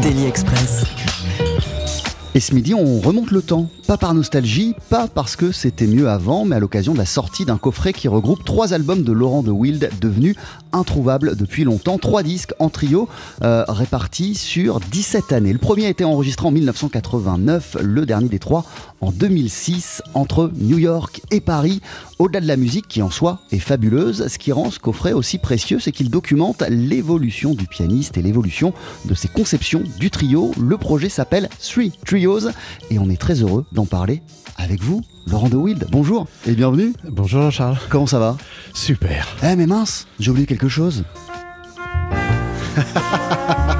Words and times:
Daily 0.00 0.24
Express. 0.24 0.84
Et 2.34 2.40
ce 2.40 2.54
midi, 2.54 2.72
on 2.72 2.98
remonte 2.98 3.30
le 3.30 3.42
temps. 3.42 3.68
Pas 3.86 3.98
par 3.98 4.14
nostalgie, 4.14 4.74
pas 4.88 5.06
parce 5.06 5.36
que 5.36 5.52
c'était 5.52 5.86
mieux 5.86 6.08
avant, 6.08 6.46
mais 6.46 6.56
à 6.56 6.60
l'occasion 6.60 6.94
de 6.94 6.98
la 6.98 7.04
sortie 7.04 7.44
d'un 7.44 7.58
coffret 7.58 7.92
qui 7.92 8.08
regroupe 8.08 8.42
trois 8.42 8.72
albums 8.72 9.02
de 9.02 9.12
Laurent 9.12 9.42
de 9.42 9.50
Wild 9.50 9.90
devenus 10.00 10.34
introuvables 10.72 11.36
depuis 11.36 11.64
longtemps. 11.64 11.98
Trois 11.98 12.22
disques 12.22 12.54
en 12.58 12.70
trio 12.70 13.06
euh, 13.42 13.64
répartis 13.68 14.34
sur 14.34 14.80
17 14.80 15.32
années. 15.32 15.52
Le 15.52 15.58
premier 15.58 15.84
a 15.84 15.90
été 15.90 16.04
enregistré 16.04 16.46
en 16.46 16.52
1989, 16.52 17.76
le 17.82 18.06
dernier 18.06 18.30
des 18.30 18.38
trois 18.38 18.64
en 19.02 19.10
2006, 19.10 20.02
entre 20.14 20.50
New 20.56 20.78
York 20.78 21.20
et 21.30 21.40
Paris. 21.40 21.82
Au-delà 22.18 22.40
de 22.40 22.46
la 22.46 22.56
musique 22.56 22.88
qui 22.88 23.02
en 23.02 23.10
soi 23.10 23.40
est 23.50 23.58
fabuleuse, 23.58 24.28
ce 24.28 24.38
qui 24.38 24.52
rend 24.52 24.70
ce 24.70 24.78
coffret 24.78 25.12
aussi 25.12 25.38
précieux, 25.38 25.80
c'est 25.80 25.92
qu'il 25.92 26.08
documente 26.08 26.62
l'évolution 26.68 27.52
du 27.52 27.66
pianiste 27.66 28.16
et 28.16 28.22
l'évolution 28.22 28.72
de 29.04 29.14
ses 29.14 29.28
conceptions 29.28 29.82
du 29.98 30.10
trio. 30.10 30.52
Le 30.58 30.78
projet 30.78 31.08
s'appelle 31.08 31.50
Three 31.60 31.92
Trios 32.06 32.48
et 32.90 32.98
on 32.98 33.10
est 33.10 33.20
très 33.20 33.42
heureux 33.42 33.66
d'en 33.72 33.86
parler 33.86 34.22
avec 34.56 34.80
vous, 34.80 35.02
Laurent 35.26 35.48
de 35.48 35.56
Wild. 35.56 35.86
Bonjour 35.90 36.26
et 36.46 36.52
bienvenue. 36.52 36.92
Bonjour 37.10 37.50
Charles. 37.50 37.78
Comment 37.88 38.06
ça 38.06 38.20
va? 38.20 38.36
Super. 38.72 39.26
Eh 39.42 39.56
mais 39.56 39.66
mince, 39.66 40.06
j'ai 40.20 40.30
oublié 40.30 40.46
quelque 40.46 40.68
chose. 40.68 41.04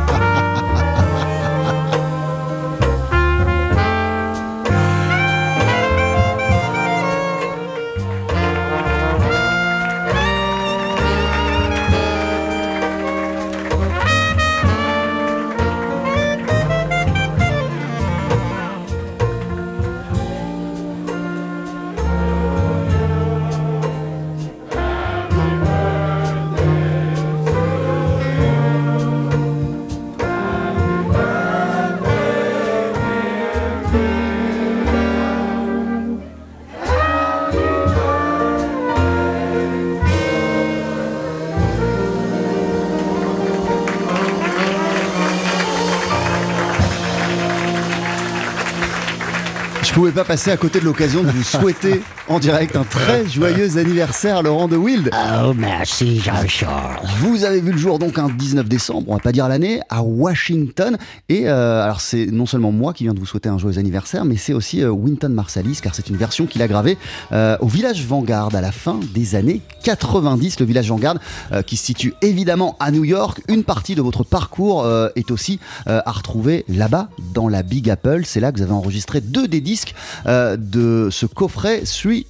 Je 49.92 49.96
pouvais 49.96 50.10
pas 50.10 50.24
passer 50.24 50.50
à 50.50 50.56
côté 50.56 50.80
de 50.80 50.86
l'occasion 50.86 51.22
de 51.22 51.30
vous 51.30 51.42
souhaiter 51.42 52.00
en 52.28 52.38
direct 52.38 52.76
un 52.76 52.84
très 52.84 53.26
joyeux 53.28 53.78
anniversaire, 53.78 54.42
Laurent 54.42 54.68
de 54.68 54.76
Wild. 54.76 55.10
Oh, 55.44 55.52
merci 55.54 56.20
Jean-Charles. 56.20 57.06
Vous 57.18 57.44
avez 57.44 57.60
vu 57.60 57.72
le 57.72 57.78
jour 57.78 57.98
donc 57.98 58.18
un 58.18 58.28
19 58.28 58.68
décembre, 58.68 59.08
on 59.08 59.14
va 59.14 59.20
pas 59.20 59.32
dire 59.32 59.48
l'année, 59.48 59.80
à 59.88 60.02
Washington. 60.02 60.96
Et 61.28 61.48
euh, 61.48 61.82
alors 61.82 62.00
c'est 62.00 62.26
non 62.26 62.46
seulement 62.46 62.72
moi 62.72 62.92
qui 62.92 63.04
viens 63.04 63.14
de 63.14 63.20
vous 63.20 63.26
souhaiter 63.26 63.48
un 63.48 63.58
joyeux 63.58 63.78
anniversaire, 63.78 64.24
mais 64.24 64.36
c'est 64.36 64.52
aussi 64.52 64.82
euh, 64.82 64.90
Wynton 64.90 65.30
Marsalis, 65.30 65.80
car 65.82 65.94
c'est 65.94 66.08
une 66.08 66.16
version 66.16 66.46
qu'il 66.46 66.62
a 66.62 66.68
gravée 66.68 66.98
euh, 67.32 67.56
au 67.60 67.66
village 67.66 68.04
Vanguard 68.06 68.54
à 68.54 68.60
la 68.60 68.72
fin 68.72 69.00
des 69.14 69.34
années 69.34 69.60
90. 69.82 70.60
Le 70.60 70.66
village 70.66 70.88
Vanguard 70.88 71.16
euh, 71.52 71.62
qui 71.62 71.76
se 71.76 71.86
situe 71.86 72.14
évidemment 72.22 72.76
à 72.80 72.90
New 72.90 73.04
York. 73.04 73.42
Une 73.48 73.64
partie 73.64 73.94
de 73.94 74.02
votre 74.02 74.24
parcours 74.24 74.84
euh, 74.84 75.08
est 75.16 75.30
aussi 75.30 75.58
euh, 75.88 76.00
à 76.04 76.12
retrouver 76.12 76.64
là-bas, 76.68 77.08
dans 77.34 77.48
la 77.48 77.62
Big 77.62 77.90
Apple. 77.90 78.22
C'est 78.24 78.40
là 78.40 78.52
que 78.52 78.58
vous 78.58 78.62
avez 78.62 78.72
enregistré 78.72 79.20
deux 79.20 79.48
des 79.48 79.60
disques 79.60 79.94
euh, 80.26 80.56
de 80.56 81.08
ce 81.10 81.26
coffret 81.26 81.82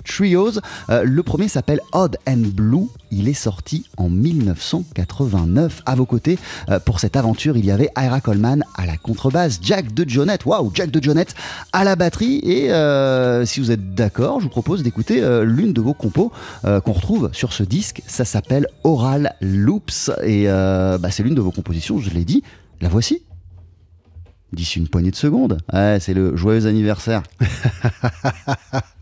Trios. 0.05 0.61
Euh, 0.91 1.05
le 1.05 1.23
premier 1.23 1.49
s'appelle 1.49 1.81
Odd 1.93 2.17
and 2.27 2.45
Blue. 2.55 2.89
Il 3.11 3.29
est 3.29 3.35
sorti 3.35 3.87
en 3.97 4.09
1989. 4.09 5.83
À 5.87 5.95
vos 5.95 6.07
côtés, 6.07 6.39
euh, 6.69 6.79
pour 6.79 7.01
cette 7.01 7.17
aventure, 7.17 7.57
il 7.57 7.65
y 7.65 7.71
avait 7.71 7.91
Ira 7.97 8.21
Coleman 8.21 8.65
à 8.77 8.87
la 8.87 8.97
contrebasse, 8.97 9.59
Jack 9.63 9.93
de 9.93 10.09
Jonette, 10.09 10.47
waouh, 10.47 10.71
Jack 10.75 10.91
de 10.91 11.03
Jonette 11.03 11.35
à 11.73 11.85
la 11.85 11.97
batterie. 11.97 12.41
Et 12.43 12.73
euh, 12.73 13.45
si 13.45 13.61
vous 13.61 13.71
êtes 13.71 13.95
d'accord, 13.95 14.41
je 14.41 14.45
vous 14.45 14.51
propose 14.51 14.83
d'écouter 14.83 15.23
l'une 15.45 15.73
de 15.73 15.81
vos 15.81 15.95
compos 15.95 16.33
qu'on 16.63 16.93
retrouve 16.93 17.31
sur 17.33 17.53
ce 17.53 17.63
disque. 17.63 18.03
Ça 18.07 18.25
s'appelle 18.25 18.67
Oral 18.85 19.35
Loops 19.41 20.11
et 20.25 20.47
bah, 20.47 21.11
c'est 21.11 21.23
l'une 21.23 21.35
de 21.35 21.41
vos 21.41 21.51
compositions, 21.51 21.99
je 21.99 22.11
l'ai 22.11 22.25
dit. 22.25 22.43
La 22.81 22.89
voici. 22.89 23.23
D'ici 24.53 24.79
une 24.79 24.89
poignée 24.89 25.11
de 25.11 25.17
secondes. 25.17 25.59
Ouais, 25.73 25.99
c'est 26.01 26.15
le 26.15 26.37
joyeux 26.37 26.67
anniversaire. 26.67 27.23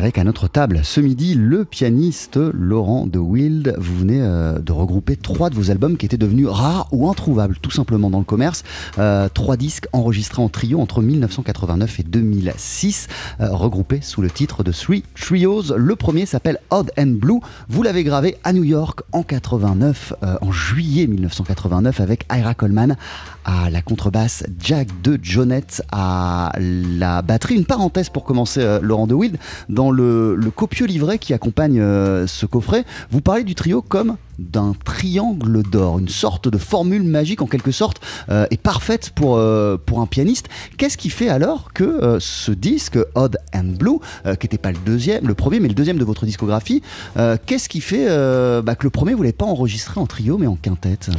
Avec 0.00 0.16
à 0.16 0.24
notre 0.24 0.48
table 0.48 0.80
ce 0.82 0.98
midi 0.98 1.34
le 1.34 1.66
pianiste 1.66 2.38
Laurent 2.54 3.06
de 3.06 3.18
Wild. 3.18 3.74
Vous 3.76 3.98
venez 3.98 4.22
euh, 4.22 4.58
de 4.58 4.72
regrouper 4.72 5.14
trois 5.14 5.50
de 5.50 5.54
vos 5.54 5.70
albums 5.70 5.98
qui 5.98 6.06
étaient 6.06 6.16
devenus 6.16 6.46
rares 6.48 6.88
ou 6.90 7.10
introuvables 7.10 7.58
tout 7.60 7.70
simplement 7.70 8.08
dans 8.08 8.18
le 8.18 8.24
commerce. 8.24 8.64
Euh, 8.96 9.28
trois 9.28 9.58
disques 9.58 9.88
enregistrés 9.92 10.40
en 10.40 10.48
trio 10.48 10.80
entre 10.80 11.02
1989 11.02 12.00
et 12.00 12.02
2006, 12.04 13.08
euh, 13.42 13.50
regroupés 13.50 14.00
sous 14.00 14.22
le 14.22 14.30
titre 14.30 14.64
de 14.64 14.72
Three 14.72 15.04
Trios. 15.20 15.76
Le 15.76 15.96
premier 15.96 16.24
s'appelle 16.24 16.60
Odd 16.70 16.90
and 16.98 17.18
Blue. 17.20 17.40
Vous 17.68 17.82
l'avez 17.82 18.02
gravé 18.02 18.38
à 18.42 18.54
New 18.54 18.64
York 18.64 19.02
en 19.12 19.22
89, 19.22 20.14
en 20.40 20.50
juillet 20.50 21.08
1989 21.08 22.00
avec 22.00 22.24
Ira 22.32 22.54
Coleman 22.54 22.96
à 23.44 23.68
la 23.68 23.82
contrebasse, 23.82 24.44
Jack 24.58 24.88
de 25.02 25.18
Jonette 25.22 25.82
à 25.92 26.52
la 26.58 27.20
batterie. 27.20 27.56
Une 27.56 27.66
parenthèse 27.66 28.08
pour 28.08 28.24
commencer, 28.24 28.78
Laurent 28.80 29.06
de 29.06 29.14
Wild. 29.14 29.36
Dans 29.68 29.89
le, 29.90 30.34
le, 30.34 30.50
copieux 30.50 30.86
livret 30.86 31.18
qui 31.18 31.32
accompagne 31.32 31.80
euh, 31.80 32.26
ce 32.26 32.46
coffret, 32.46 32.84
vous 33.10 33.20
parlez 33.20 33.44
du 33.44 33.54
trio 33.54 33.82
comme 33.82 34.16
d'un 34.38 34.74
triangle 34.84 35.62
d'or, 35.62 35.98
une 35.98 36.08
sorte 36.08 36.48
de 36.48 36.56
formule 36.56 37.02
magique 37.02 37.42
en 37.42 37.46
quelque 37.46 37.72
sorte 37.72 38.00
euh, 38.30 38.46
et 38.50 38.56
parfaite 38.56 39.10
pour, 39.10 39.36
euh, 39.36 39.76
pour 39.84 40.00
un 40.00 40.06
pianiste. 40.06 40.48
Qu'est-ce 40.78 40.96
qui 40.96 41.10
fait 41.10 41.28
alors 41.28 41.72
que 41.72 42.18
ce 42.20 42.52
disque 42.52 42.98
Odd 43.14 43.36
and 43.54 43.74
Blue, 43.78 43.98
qui 44.24 44.46
n'était 44.46 44.58
pas 44.58 44.72
le 44.72 44.78
deuxième, 44.84 45.26
le 45.26 45.34
premier, 45.34 45.60
mais 45.60 45.68
le 45.68 45.74
deuxième 45.74 45.98
de 45.98 46.04
votre 46.04 46.24
discographie, 46.24 46.82
qu'est-ce 47.46 47.68
qui 47.68 47.80
fait 47.80 48.06
bah, 48.62 48.74
que 48.74 48.84
le 48.84 48.90
premier 48.90 49.14
vous 49.14 49.22
l'avez 49.22 49.32
pas 49.32 49.44
enregistré 49.44 50.00
en 50.00 50.06
trio 50.06 50.38
mais 50.38 50.46
en 50.46 50.56
quintette? 50.56 51.10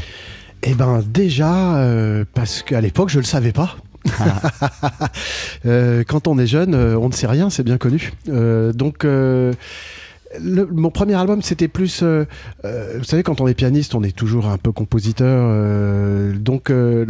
Eh 0.63 0.73
ben 0.73 1.03
déjà 1.07 2.25
parce 2.33 2.63
qu'à 2.63 2.81
l'époque 2.81 3.09
je 3.09 3.19
le 3.19 3.25
savais 3.25 3.51
pas. 3.51 3.77
euh, 5.65 6.03
quand 6.07 6.27
on 6.27 6.37
est 6.37 6.47
jeune, 6.47 6.75
on 6.75 7.07
ne 7.09 7.13
sait 7.13 7.27
rien, 7.27 7.49
c'est 7.49 7.63
bien 7.63 7.77
connu. 7.77 8.13
Euh, 8.29 8.73
donc 8.73 9.05
le, 10.39 10.65
mon 10.65 10.89
premier 10.91 11.15
album, 11.15 11.41
c'était 11.41 11.67
plus. 11.67 12.01
Euh, 12.03 12.25
euh, 12.65 12.95
vous 12.99 13.03
savez, 13.03 13.23
quand 13.23 13.41
on 13.41 13.47
est 13.47 13.53
pianiste, 13.53 13.95
on 13.95 14.03
est 14.03 14.15
toujours 14.15 14.47
un 14.47 14.57
peu 14.57 14.71
compositeur. 14.71 15.45
Euh, 15.49 16.33
donc, 16.37 16.69
euh, 16.69 17.05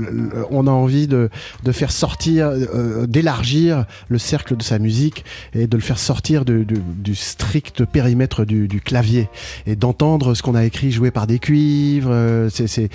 on 0.49 0.67
a 0.67 0.71
envie 0.71 1.07
de, 1.07 1.29
de 1.63 1.71
faire 1.71 1.91
sortir, 1.91 2.47
euh, 2.47 3.05
d'élargir 3.07 3.85
le 4.09 4.17
cercle 4.17 4.55
de 4.57 4.63
sa 4.63 4.79
musique 4.79 5.23
et 5.53 5.67
de 5.67 5.77
le 5.77 5.83
faire 5.83 5.99
sortir 5.99 6.45
de, 6.45 6.63
de, 6.63 6.77
du 6.97 7.15
strict 7.15 7.85
périmètre 7.85 8.45
du, 8.45 8.67
du 8.67 8.81
clavier 8.81 9.29
et 9.67 9.75
d'entendre 9.75 10.33
ce 10.33 10.41
qu'on 10.41 10.55
a 10.55 10.63
écrit 10.65 10.91
joué 10.91 11.11
par 11.11 11.27
des 11.27 11.39
cuivres. 11.39 12.09
euh, 12.11 12.49
c'est- 12.49 12.89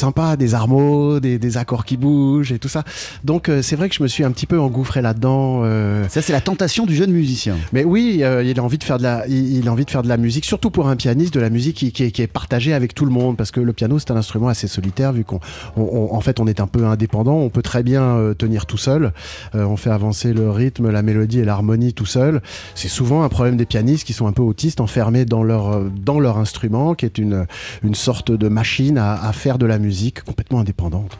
sympa, 0.00 0.36
des 0.36 0.54
harmos, 0.54 1.20
des, 1.20 1.38
des 1.38 1.56
accords 1.56 1.84
qui 1.84 1.96
bougent 1.96 2.52
et 2.52 2.58
tout 2.58 2.68
ça. 2.68 2.84
Donc, 3.24 3.48
euh, 3.48 3.60
c'est 3.60 3.76
vrai 3.76 3.88
que 3.88 3.94
je 3.94 4.02
me 4.02 4.08
suis 4.08 4.24
un 4.24 4.30
petit 4.30 4.46
peu 4.46 4.58
engouffré 4.58 5.02
là-dedans. 5.02 5.60
euh, 5.64 6.06
Ça, 6.08 6.22
c'est 6.22 6.32
la 6.32 6.40
tentation 6.40 6.86
du 6.86 6.94
jeune 6.94 7.10
musicien. 7.10 7.56
mais 7.72 7.84
oui, 7.84 8.20
euh, 8.22 8.42
il 8.42 8.58
a 8.58 8.62
envie 8.62 8.78
de 8.78 8.84
faire 8.84 8.98
de 8.98 9.02
la, 9.02 9.26
il, 9.26 9.58
il 9.58 9.68
a 9.68 9.69
envie 9.70 9.84
de 9.84 9.90
faire 9.90 10.02
de 10.02 10.08
la 10.08 10.16
musique, 10.16 10.44
surtout 10.44 10.70
pour 10.70 10.88
un 10.88 10.96
pianiste, 10.96 11.32
de 11.34 11.40
la 11.40 11.50
musique 11.50 11.76
qui, 11.76 12.02
est, 12.22 12.26
partagée 12.26 12.72
avec 12.74 12.94
tout 12.94 13.04
le 13.04 13.10
monde, 13.10 13.36
parce 13.36 13.50
que 13.50 13.60
le 13.60 13.72
piano 13.72 13.98
c'est 13.98 14.10
un 14.10 14.16
instrument 14.16 14.48
assez 14.48 14.68
solitaire, 14.68 15.12
vu 15.12 15.24
qu'on, 15.24 15.40
on- 15.76 15.82
on- 15.82 16.14
en 16.14 16.20
fait, 16.20 16.40
on 16.40 16.46
est 16.46 16.60
un 16.60 16.66
peu 16.66 16.84
indépendant, 16.86 17.34
on 17.36 17.48
peut 17.50 17.62
très 17.62 17.82
bien 17.82 18.02
euh, 18.02 18.34
tenir 18.34 18.66
tout 18.66 18.76
seul, 18.78 19.12
Euh, 19.54 19.64
on 19.64 19.76
fait 19.76 19.90
avancer 19.90 20.32
le 20.32 20.50
rythme, 20.50 20.90
la 20.90 21.02
mélodie 21.02 21.40
et 21.40 21.44
l'harmonie 21.44 21.92
tout 21.92 22.06
seul. 22.06 22.40
C'est 22.74 22.88
souvent 22.88 23.22
un 23.22 23.28
problème 23.28 23.56
des 23.56 23.66
pianistes 23.66 24.04
qui 24.06 24.12
sont 24.12 24.26
un 24.26 24.32
peu 24.32 24.42
autistes, 24.42 24.80
enfermés 24.80 25.24
dans 25.24 25.42
leur, 25.42 25.68
euh, 25.72 25.90
dans 26.04 26.20
leur 26.20 26.38
instrument, 26.38 26.94
qui 26.94 27.06
est 27.06 27.18
une, 27.18 27.46
une 27.82 27.94
sorte 27.94 28.30
de 28.32 28.48
machine 28.48 28.98
à 28.98 29.32
faire 29.32 29.58
de 29.58 29.66
la 29.66 29.78
musique 29.78 30.22
complètement 30.24 30.60
indépendante. 30.60 31.18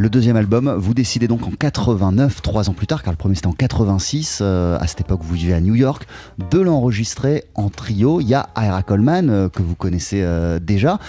Le 0.00 0.08
deuxième 0.08 0.36
album, 0.36 0.72
vous 0.78 0.94
décidez 0.94 1.26
donc 1.26 1.44
en 1.44 1.50
89, 1.50 2.40
trois 2.40 2.70
ans 2.70 2.72
plus 2.72 2.86
tard, 2.86 3.02
car 3.02 3.12
le 3.12 3.16
premier 3.16 3.34
c'était 3.34 3.48
en 3.48 3.52
86, 3.52 4.38
euh, 4.40 4.78
à 4.78 4.86
cette 4.86 5.00
époque 5.00 5.22
vous 5.24 5.34
vivez 5.34 5.54
à 5.54 5.60
New 5.60 5.74
York, 5.74 6.06
de 6.52 6.60
l'enregistrer 6.60 7.46
en 7.56 7.68
trio. 7.68 8.20
Il 8.20 8.28
y 8.28 8.34
a 8.34 8.48
Ira 8.56 8.84
Coleman, 8.84 9.28
euh, 9.28 9.48
que 9.48 9.60
vous 9.60 9.74
connaissez 9.74 10.22
euh, 10.22 10.60
déjà, 10.60 11.00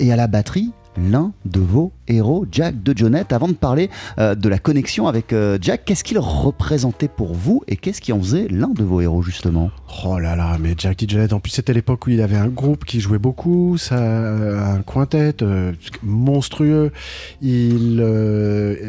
et 0.00 0.12
à 0.12 0.16
la 0.16 0.26
batterie, 0.26 0.72
l'un 0.98 1.30
de 1.44 1.60
vos 1.60 1.92
héros, 2.16 2.46
Jack 2.50 2.82
de 2.82 2.96
Jonette. 2.96 3.32
Avant 3.32 3.48
de 3.48 3.54
parler 3.54 3.90
euh, 4.18 4.34
de 4.34 4.48
la 4.48 4.58
connexion 4.58 5.06
avec 5.06 5.32
euh, 5.32 5.58
Jack, 5.60 5.84
qu'est-ce 5.84 6.04
qu'il 6.04 6.18
représentait 6.18 7.08
pour 7.08 7.34
vous 7.34 7.62
et 7.68 7.76
qu'est-ce 7.76 8.00
qui 8.00 8.12
en 8.12 8.20
faisait 8.20 8.46
l'un 8.48 8.68
de 8.68 8.82
vos 8.82 9.00
héros 9.00 9.22
justement? 9.22 9.70
Oh 10.04 10.18
là 10.18 10.36
là, 10.36 10.56
mais 10.60 10.74
Jack 10.76 10.98
DeJohnette, 10.98 11.32
en 11.32 11.40
plus 11.40 11.50
c'était 11.50 11.72
l'époque 11.72 12.06
où 12.06 12.10
il 12.10 12.20
avait 12.20 12.36
un 12.36 12.48
groupe 12.48 12.84
qui 12.84 13.00
jouait 13.00 13.18
beaucoup, 13.18 13.76
ça, 13.78 13.96
euh, 13.96 14.76
un 14.76 14.82
quintet 14.82 15.36
monstrueux. 16.02 16.92
Il, 17.40 18.04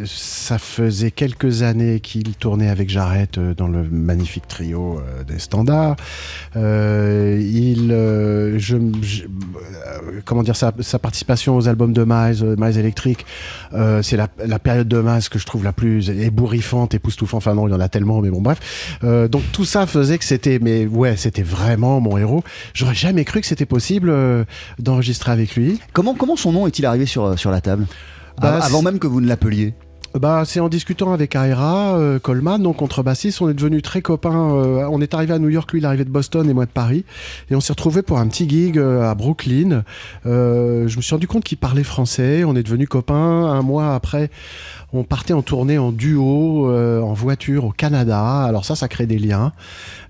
ça 0.06 0.58
faisait 0.58 1.12
quelques 1.12 1.64
années 1.64 2.00
qu'il 2.00 2.36
tournait 2.36 2.70
avec 2.70 2.90
Jarrett 2.90 3.40
dans 3.40 3.68
le 3.68 3.84
magnifique 3.84 4.48
trio 4.48 5.02
des 5.28 5.40
standards. 5.40 5.96
Il, 6.56 7.90
je, 8.58 8.78
comment 10.26 10.44
dire, 10.44 10.56
sa, 10.56 10.74
sa 10.80 11.00
participation 11.00 11.56
aux 11.56 11.68
albums 11.68 11.94
de 11.94 12.04
Miles, 12.06 12.56
Miles 12.58 12.78
Electric, 12.78 13.13
euh, 13.74 14.02
c'est 14.02 14.18
la, 14.18 14.28
la 14.46 14.60
période 14.60 14.88
de 14.88 15.02
Miles 15.02 15.30
que 15.30 15.40
je 15.40 15.46
trouve 15.46 15.64
la 15.64 15.74
plus 15.74 16.10
ébouriffante, 16.10 16.94
époustouflante. 16.94 17.38
Enfin 17.38 17.54
non, 17.56 17.68
il 17.68 17.72
y 17.72 17.74
en 17.74 17.80
a 17.80 17.90
tellement, 17.90 18.22
mais 18.22 18.30
bon 18.30 18.42
bref. 18.42 18.98
Euh, 19.04 19.28
donc 19.28 19.44
tout 19.52 19.66
ça 19.66 19.86
faisait 19.88 20.18
que 20.18 20.26
c'était, 20.26 20.60
mais 20.62 20.86
ouais, 20.86 21.16
c'était 21.18 21.44
vraiment 21.44 22.00
mon 22.00 22.18
héros. 22.18 22.44
J'aurais 22.74 22.96
jamais 22.96 23.26
cru 23.26 23.42
que 23.42 23.48
c'était 23.48 23.66
possible 23.66 24.10
euh, 24.10 24.44
d'enregistrer 24.80 25.32
avec 25.32 25.56
lui. 25.56 25.80
comment, 25.94 26.14
comment 26.16 26.36
son 26.36 26.52
nom 26.52 26.68
est-il 26.68 26.86
arrivé 26.86 27.06
sur, 27.06 27.38
sur 27.40 27.52
la 27.52 27.62
table? 27.62 27.86
Bah, 28.42 28.56
Av- 28.56 28.64
Avant 28.64 28.82
même 28.82 29.00
que 29.00 29.08
vous 29.08 29.22
ne 29.22 29.28
l'appeliez 29.28 29.74
Bah, 30.20 30.44
c'est 30.46 30.60
en 30.60 30.70
discutant 30.70 31.12
avec 31.12 31.34
Aira 31.34 31.98
euh, 31.98 32.20
Coleman, 32.20 32.62
donc 32.62 32.78
contrebassiste, 32.78 33.42
on 33.42 33.50
est 33.50 33.56
devenus 33.56 33.82
très 33.82 34.04
copains. 34.04 34.54
euh, 34.54 34.88
on 34.92 35.02
est 35.02 35.16
arrivé 35.16 35.34
à 35.34 35.40
New 35.40 35.50
York, 35.50 35.72
lui 35.72 35.80
il 35.80 35.84
est 35.86 35.88
arrivé 35.88 36.06
de 36.06 36.12
Boston 36.12 36.48
et 36.48 36.54
moi 36.54 36.68
de 36.68 36.72
Paris, 36.72 37.04
et 37.50 37.56
on 37.56 37.60
s'est 37.62 37.74
retrouvés 37.74 38.04
pour 38.04 38.20
un 38.20 38.28
petit 38.28 38.48
gig 38.48 38.78
euh, 38.78 39.10
à 39.10 39.16
Brooklyn. 39.16 39.84
Euh, 40.28 40.88
je 40.88 40.98
me 40.98 41.02
suis 41.02 41.16
rendu 41.16 41.28
compte 41.28 41.44
qu'il 41.44 41.58
parlait 41.58 41.84
français, 41.84 42.44
on 42.44 42.56
est 42.56 42.62
devenus 42.62 42.88
copains. 42.88 43.16
Un 43.16 43.64
mois 43.64 43.96
après, 43.96 44.30
on 44.94 45.04
partait 45.04 45.34
en 45.34 45.42
tournée 45.42 45.78
en 45.78 45.92
duo, 45.92 46.70
euh, 46.70 47.02
en 47.02 47.14
voiture 47.14 47.66
au 47.66 47.72
Canada. 47.72 48.44
Alors 48.44 48.64
ça, 48.64 48.76
ça 48.76 48.88
crée 48.88 49.08
des 49.08 49.18
liens. 49.18 49.52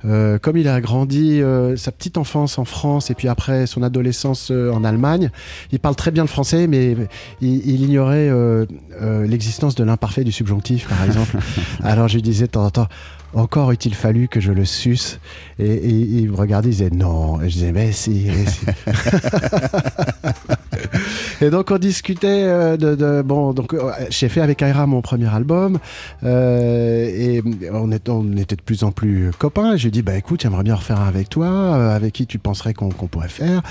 Euh, 0.06 0.38
comme 0.38 0.58
il 0.58 0.68
a 0.68 0.82
grandi 0.82 1.42
euh, 1.42 1.78
sa 1.78 1.94
petite 1.94 2.18
enfance 2.18 2.58
en 2.60 2.66
France 2.66 3.10
et 3.10 3.16
puis 3.16 3.30
après 3.30 3.66
son 3.66 3.82
adolescence 3.82 4.50
euh, 4.52 4.72
en 4.72 4.84
Allemagne, 4.84 5.32
il 5.72 5.80
parle 5.80 5.96
très 5.96 6.12
bien 6.12 6.24
le 6.24 6.28
français, 6.28 6.68
mais 6.68 6.98
il, 7.40 7.66
il 7.66 7.82
ignorait 7.86 8.30
euh, 8.30 8.66
euh, 9.02 9.26
l'existence 9.26 9.76
de 9.76 9.86
l'imparfait 9.86 10.26
du 10.26 10.34
subjonctif, 10.34 10.90
par 10.90 11.04
exemple. 11.06 11.38
Alors 11.84 12.10
je 12.10 12.16
lui 12.16 12.22
disais 12.22 12.48
de 12.48 12.52
temps 12.52 12.66
en 12.66 12.70
temps, 12.70 12.88
encore 13.34 13.72
eût-il 13.72 13.94
fallu 13.96 14.28
que 14.28 14.40
je 14.40 14.52
le 14.52 14.66
suce. 14.66 15.20
Et, 15.60 15.66
et 15.66 15.90
il 15.90 16.32
me 16.32 16.36
regardait, 16.36 16.70
il 16.70 16.72
disait 16.72 16.90
non. 16.90 17.42
Et 17.42 17.50
je 17.50 17.54
disais, 17.56 17.72
mais 17.72 17.92
si, 17.92 18.28
mais 18.28 18.46
si. 18.46 18.66
et 21.42 21.50
donc 21.50 21.72
on 21.72 21.78
discutait 21.78 22.28
euh, 22.44 22.78
de, 22.78 22.96
de- 22.96 23.22
bon, 23.22 23.54
donc 23.54 23.74
euh, 23.74 23.92
j'ai 24.10 24.30
fait 24.30 24.42
avec 24.42 24.62
Aira 24.62 24.86
mon 24.88 25.02
premier 25.02 25.34
album 25.34 25.80
euh, 26.24 27.06
et 27.06 27.42
on, 27.72 27.92
est, 27.92 28.08
on 28.10 28.36
était 28.38 28.56
de 28.56 28.62
plus 28.62 28.84
en 28.84 28.92
plus 28.92 29.32
copains. 29.38 29.76
J'ai 29.76 29.92
dit, 29.92 30.02
bah 30.02 30.16
écoute, 30.18 30.42
j'aimerais 30.42 30.64
bien 30.64 30.76
refaire 30.76 31.00
un 31.02 31.08
avec 31.08 31.30
toi, 31.30 31.48
euh, 31.48 31.96
avec 31.96 32.14
qui 32.14 32.28
tu 32.28 32.40
penserais 32.40 32.74
qu'on 32.74 32.90
pourrait 32.90 33.30
faire. 33.30 33.62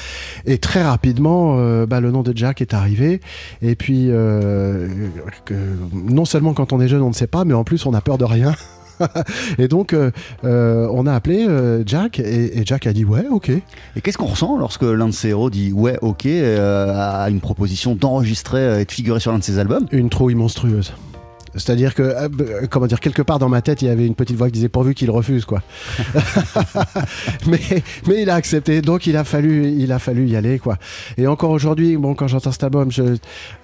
Et 0.46 0.58
très 0.58 0.82
rapidement, 0.82 1.56
euh, 1.58 1.86
bah, 1.86 2.00
le 2.00 2.10
nom 2.10 2.22
de 2.22 2.36
Jack 2.36 2.60
est 2.60 2.74
arrivé. 2.74 3.20
Et 3.62 3.74
puis, 3.74 4.06
que, 4.06 5.54
non 5.94 6.24
seulement 6.24 6.54
quand 6.54 6.72
on 6.72 6.80
est 6.80 6.88
jeune, 6.88 7.02
on 7.02 7.08
ne 7.08 7.14
sait 7.14 7.26
pas, 7.26 7.44
mais 7.44 7.54
en 7.54 7.64
plus, 7.64 7.86
on 7.86 7.94
a 7.94 8.00
peur 8.00 8.18
de 8.18 8.24
rien. 8.24 8.54
et 9.58 9.68
donc, 9.68 9.92
euh, 9.92 10.10
euh, 10.44 10.88
on 10.92 11.06
a 11.06 11.14
appelé 11.14 11.46
euh, 11.48 11.82
Jack 11.86 12.18
et, 12.18 12.58
et 12.58 12.66
Jack 12.66 12.86
a 12.86 12.92
dit 12.92 13.04
ouais, 13.04 13.26
ok. 13.30 13.50
Et 13.50 14.00
qu'est-ce 14.02 14.18
qu'on 14.18 14.26
ressent 14.26 14.56
lorsque 14.58 14.82
l'un 14.82 15.08
de 15.08 15.12
ses 15.12 15.28
héros 15.28 15.50
dit 15.50 15.72
ouais, 15.72 15.98
ok, 16.02 16.26
à 16.26 17.28
une 17.30 17.40
proposition 17.40 17.94
d'enregistrer 17.94 18.80
et 18.80 18.84
de 18.84 18.92
figurer 18.92 19.20
sur 19.20 19.32
l'un 19.32 19.38
de 19.38 19.44
ses 19.44 19.58
albums? 19.58 19.86
Une 19.92 20.10
trouille 20.10 20.34
monstrueuse. 20.34 20.92
C'est-à-dire 21.54 21.94
que, 21.94 22.02
euh, 22.02 22.28
b- 22.28 22.66
comment 22.68 22.86
dire, 22.86 23.00
quelque 23.00 23.22
part 23.22 23.38
dans 23.38 23.48
ma 23.48 23.62
tête, 23.62 23.82
il 23.82 23.86
y 23.86 23.90
avait 23.90 24.06
une 24.06 24.14
petite 24.14 24.36
voix 24.36 24.46
qui 24.48 24.52
disait 24.54 24.68
pourvu 24.68 24.94
qu'il 24.94 25.10
refuse, 25.10 25.44
quoi. 25.44 25.62
mais, 27.46 27.58
mais 28.06 28.22
il 28.22 28.30
a 28.30 28.34
accepté, 28.34 28.82
donc 28.82 29.06
il 29.06 29.16
a 29.16 29.24
fallu, 29.24 29.68
il 29.78 29.92
a 29.92 29.98
fallu 29.98 30.26
y 30.26 30.36
aller, 30.36 30.58
quoi. 30.58 30.78
Et 31.18 31.26
encore 31.26 31.50
aujourd'hui, 31.50 31.96
bon, 31.96 32.14
quand 32.14 32.28
j'entends 32.28 32.52
cet 32.52 32.64
album, 32.64 32.90
je, 32.90 33.02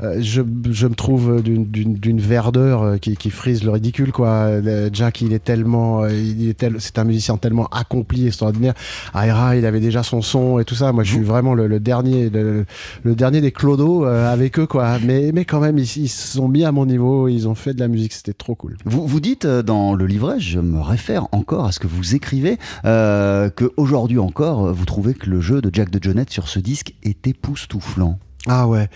euh, 0.02 0.18
je, 0.20 0.42
je 0.70 0.86
me 0.86 0.94
trouve 0.94 1.42
d'une- 1.42 2.18
verdeur 2.20 2.82
euh, 2.82 2.96
qui, 2.98 3.16
qui 3.16 3.30
frise 3.30 3.62
le 3.64 3.70
ridicule, 3.70 4.12
quoi. 4.12 4.48
Jack, 4.92 5.20
il 5.20 5.32
est 5.32 5.44
tellement, 5.44 6.02
euh, 6.02 6.10
il 6.12 6.48
est 6.48 6.54
tel, 6.58 6.76
c'est 6.80 6.98
un 6.98 7.04
musicien 7.04 7.36
tellement 7.36 7.66
accompli, 7.68 8.26
extraordinaire. 8.26 8.74
Aira, 9.14 9.56
il 9.56 9.64
avait 9.66 9.80
déjà 9.80 10.02
son 10.02 10.20
son 10.22 10.58
et 10.58 10.64
tout 10.64 10.74
ça. 10.74 10.92
Moi, 10.92 11.04
je 11.04 11.12
suis 11.14 11.22
vraiment 11.22 11.54
le, 11.54 11.66
le 11.68 11.80
dernier, 11.80 12.28
le, 12.30 12.64
le 13.04 13.14
dernier 13.14 13.40
des 13.40 13.52
clodos 13.52 14.04
euh, 14.04 14.32
avec 14.32 14.58
eux, 14.58 14.66
quoi. 14.66 14.98
Mais, 15.04 15.30
mais 15.32 15.44
quand 15.44 15.60
même, 15.60 15.78
ils, 15.78 15.96
ils 15.96 16.08
se 16.08 16.36
sont 16.38 16.48
mis 16.48 16.64
à 16.64 16.72
mon 16.72 16.86
niveau, 16.86 17.28
ils 17.28 17.46
ont 17.48 17.54
fait 17.54 17.74
de 17.78 17.82
la 17.82 17.88
musique, 17.88 18.12
c'était 18.12 18.34
trop 18.34 18.54
cool. 18.54 18.76
Vous, 18.84 19.06
vous 19.06 19.20
dites 19.20 19.44
euh, 19.44 19.62
dans 19.62 19.94
le 19.94 20.06
livret, 20.06 20.38
je 20.40 20.58
me 20.58 20.80
réfère 20.80 21.28
encore 21.32 21.64
à 21.64 21.72
ce 21.72 21.78
que 21.78 21.86
vous 21.86 22.14
écrivez, 22.14 22.58
euh, 22.84 23.48
que 23.50 23.72
aujourd'hui 23.76 24.18
encore, 24.18 24.66
euh, 24.66 24.72
vous 24.72 24.84
trouvez 24.84 25.14
que 25.14 25.30
le 25.30 25.40
jeu 25.40 25.62
de 25.62 25.70
Jack 25.72 25.90
de 25.90 26.02
Jonette 26.02 26.30
sur 26.30 26.48
ce 26.48 26.58
disque 26.58 26.94
est 27.04 27.26
époustouflant. 27.26 28.18
Ah 28.46 28.66
ouais. 28.66 28.88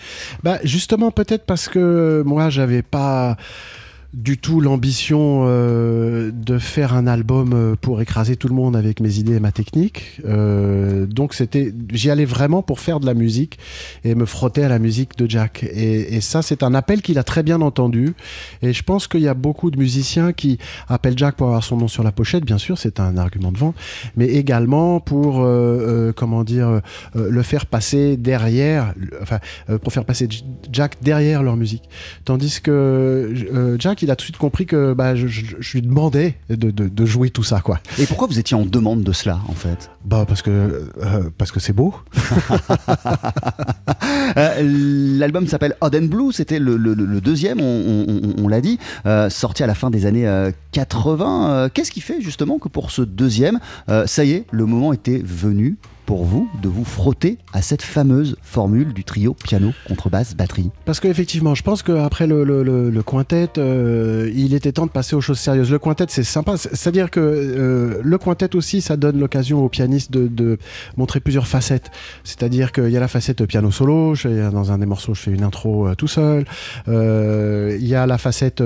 Bah 0.43 0.59
justement 0.63 1.11
peut-être 1.11 1.45
parce 1.45 1.69
que 1.69 2.23
moi 2.25 2.49
j'avais 2.49 2.81
pas 2.81 3.37
du 4.13 4.37
tout 4.37 4.61
l'ambition 4.61 5.45
euh, 5.47 6.31
de 6.31 6.59
faire 6.59 6.93
un 6.93 7.07
album 7.07 7.51
euh, 7.53 7.75
pour 7.79 8.01
écraser 8.01 8.35
tout 8.35 8.47
le 8.47 8.53
monde 8.53 8.75
avec 8.75 8.99
mes 8.99 9.17
idées 9.17 9.35
et 9.35 9.39
ma 9.39 9.51
technique. 9.51 10.21
Euh, 10.25 11.07
donc 11.07 11.33
c'était, 11.33 11.73
j'y 11.91 12.11
allais 12.11 12.25
vraiment 12.25 12.61
pour 12.61 12.79
faire 12.79 12.99
de 12.99 13.07
la 13.07 13.15
musique 13.15 13.57
et 14.03 14.13
me 14.13 14.25
frotter 14.25 14.63
à 14.63 14.69
la 14.69 14.77
musique 14.77 15.17
de 15.17 15.29
Jack. 15.29 15.63
Et, 15.63 16.21
ça 16.21 16.41
c'est 16.43 16.61
un 16.63 16.75
appel 16.75 17.01
qu'il 17.01 17.17
a 17.17 17.23
très 17.23 17.41
bien 17.41 17.61
entendu. 17.61 18.13
Et 18.61 18.71
je 18.71 18.83
pense 18.83 19.07
qu'il 19.07 19.21
y 19.21 19.27
a 19.27 19.33
beaucoup 19.33 19.71
de 19.71 19.79
musiciens 19.79 20.31
qui 20.31 20.59
appellent 20.87 21.17
Jack 21.17 21.35
pour 21.35 21.47
avoir 21.47 21.63
son 21.63 21.77
nom 21.77 21.87
sur 21.87 22.03
la 22.03 22.11
pochette. 22.11 22.45
Bien 22.45 22.59
sûr, 22.59 22.77
c'est 22.77 22.99
un 22.99 23.17
argument 23.17 23.51
de 23.51 23.57
vente, 23.57 23.75
mais 24.15 24.27
également 24.27 24.99
pour 24.99 25.41
euh, 25.41 26.09
euh, 26.09 26.13
comment 26.13 26.43
dire 26.43 26.67
euh, 27.15 27.29
le 27.29 27.41
faire 27.41 27.65
passer 27.65 28.15
derrière, 28.17 28.93
enfin 29.21 29.39
pour 29.81 29.91
faire 29.91 30.05
passer 30.05 30.27
Jack 30.71 30.97
derrière 31.01 31.41
leur 31.41 31.57
musique. 31.57 31.83
Tandis 32.25 32.61
que 32.61 33.33
Jack, 33.79 34.02
il 34.03 34.11
a 34.11 34.15
tout 34.15 34.21
de 34.21 34.25
suite 34.25 34.37
compris 34.37 34.65
que 34.65 34.93
bah, 34.93 35.15
je, 35.15 35.27
je- 35.27 35.55
je 35.59 35.73
lui 35.73 35.81
demandais 35.81 36.35
de, 36.49 36.71
de- 36.71 36.87
de 36.87 37.05
jouer 37.05 37.29
tout 37.29 37.43
ça, 37.43 37.59
quoi. 37.61 37.79
Et 37.99 38.05
pourquoi 38.05 38.27
vous 38.27 38.37
étiez 38.39 38.55
en 38.55 38.65
demande 38.65 39.03
de 39.03 39.11
cela, 39.11 39.39
en 39.47 39.53
fait? 39.53 39.89
Bah 40.05 40.25
parce 40.27 40.41
que 40.41 40.49
euh, 41.01 41.29
parce 41.37 41.51
que 41.51 41.59
c'est 41.59 41.73
beau. 41.73 41.93
Euh, 44.35 45.17
L'album 45.19 45.47
s'appelle 45.47 45.75
Odd 45.81 45.95
and 45.95 46.05
Blue, 46.07 46.31
c'était 46.31 46.57
le, 46.59 46.75
le- 46.75 46.93
le 46.95 47.21
deuxième, 47.21 47.59
on, 47.61 48.05
on- 48.39 48.47
l'a 48.47 48.61
dit, 48.61 48.79
euh, 49.05 49.29
sorti 49.29 49.63
à 49.63 49.67
la 49.67 49.75
fin 49.75 49.89
des 49.91 50.05
années 50.05 50.27
euh, 50.27 50.51
80. 50.71 51.49
Euh, 51.51 51.69
Qu'est-ce 51.73 51.91
qui 51.91 52.01
fait 52.01 52.19
justement 52.19 52.57
que 52.57 52.67
pour 52.67 52.89
ce 52.91 53.01
deuxième, 53.03 53.59
ça 54.05 54.23
y 54.25 54.31
est, 54.31 54.45
le 54.51 54.65
moment 54.65 54.91
était 54.93 55.21
venu? 55.23 55.77
Pour 56.05 56.25
vous 56.25 56.49
de 56.61 56.67
vous 56.67 56.85
frotter 56.85 57.37
à 57.53 57.61
cette 57.61 57.81
fameuse 57.81 58.35
formule 58.41 58.93
du 58.93 59.03
trio 59.03 59.33
piano, 59.33 59.71
contrebasse, 59.87 60.35
batterie 60.35 60.71
Parce 60.85 60.99
qu'effectivement, 60.99 61.55
je 61.55 61.63
pense 61.63 61.83
qu'après 61.83 62.27
le, 62.27 63.01
quintet, 63.05 63.49
euh, 63.57 64.31
il 64.35 64.53
était 64.53 64.71
temps 64.71 64.85
de 64.85 64.91
passer 64.91 65.15
aux 65.15 65.21
choses 65.21 65.39
sérieuses. 65.39 65.71
Le 65.71 65.79
quintet, 65.79 66.05
c'est 66.09 66.23
sympa. 66.23 66.57
C'est- 66.57 66.75
C'est-à-dire 66.75 67.09
que 67.09 67.19
euh, 67.19 68.01
le 68.03 68.17
quintet 68.17 68.55
aussi, 68.55 68.81
ça 68.81 68.97
donne 68.97 69.19
l'occasion 69.19 69.63
aux 69.63 69.69
pianistes 69.69 70.11
de, 70.11 70.57
montrer 70.97 71.19
plusieurs 71.19 71.47
facettes. 71.47 71.91
C'est-à-dire 72.23 72.71
qu'il 72.71 72.89
y 72.89 72.97
a 72.97 72.99
la 72.99 73.07
facette 73.07 73.45
piano 73.45 73.71
solo. 73.71 74.15
Je 74.15 74.49
dans 74.51 74.71
un 74.71 74.77
des 74.77 74.85
morceaux, 74.85 75.13
je 75.13 75.21
fais 75.21 75.31
une 75.31 75.43
intro 75.43 75.87
euh, 75.87 75.95
tout 75.95 76.07
seul. 76.07 76.45
Il 76.87 77.87
y 77.87 77.95
a 77.95 78.05
la 78.05 78.17
facette 78.17 78.63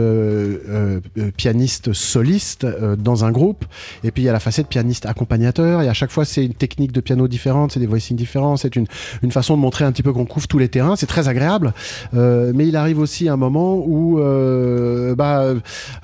pianiste 1.37 1.93
soliste 1.93 2.65
dans 2.97 3.25
un 3.25 3.31
groupe. 3.31 3.65
Et 4.03 4.11
puis 4.11 4.23
il 4.23 4.25
y 4.25 4.29
a 4.29 4.33
la 4.33 4.39
facette 4.39 4.67
pianiste 4.67 5.05
accompagnateur. 5.05 5.81
Et 5.81 5.89
à 5.89 5.93
chaque 5.93 6.11
fois, 6.11 6.25
c'est 6.25 6.45
une 6.45 6.53
technique 6.53 6.91
de 6.91 7.01
piano 7.01 7.26
différente, 7.27 7.71
c'est 7.71 7.79
des 7.79 7.87
voicings 7.87 8.17
différents, 8.17 8.57
c'est 8.57 8.75
une, 8.75 8.87
une 9.21 9.31
façon 9.31 9.55
de 9.55 9.61
montrer 9.61 9.85
un 9.85 9.91
petit 9.91 10.03
peu 10.03 10.13
qu'on 10.13 10.25
couvre 10.25 10.47
tous 10.47 10.59
les 10.59 10.69
terrains. 10.69 10.95
C'est 10.95 11.07
très 11.07 11.27
agréable. 11.27 11.73
Euh, 12.13 12.51
mais 12.53 12.67
il 12.67 12.75
arrive 12.75 12.99
aussi 12.99 13.29
un 13.29 13.37
moment 13.37 13.75
où 13.75 14.19
euh, 14.19 15.15
bah, 15.15 15.53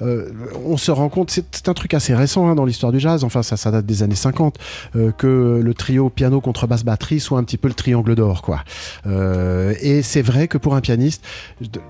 euh, 0.01 0.29
on 0.65 0.77
se 0.77 0.91
rend 0.91 1.09
compte, 1.09 1.31
c'est 1.31 1.69
un 1.69 1.73
truc 1.73 1.93
assez 1.93 2.13
récent 2.13 2.47
hein, 2.47 2.55
dans 2.55 2.65
l'histoire 2.65 2.91
du 2.91 2.99
jazz, 2.99 3.23
enfin 3.23 3.43
ça, 3.43 3.57
ça 3.57 3.71
date 3.71 3.85
des 3.85 4.03
années 4.03 4.15
50, 4.15 4.57
euh, 4.95 5.11
que 5.11 5.59
le 5.63 5.73
trio 5.73 6.09
piano, 6.09 6.41
contrebasse, 6.41 6.83
batterie 6.83 7.19
soit 7.19 7.39
un 7.39 7.43
petit 7.43 7.57
peu 7.57 7.67
le 7.67 7.73
triangle 7.73 8.15
d'or. 8.15 8.41
quoi. 8.41 8.63
Et 9.81 10.01
c'est 10.01 10.21
vrai 10.21 10.47
que 10.47 10.57
pour 10.57 10.75
un 10.75 10.81
pianiste, 10.81 11.23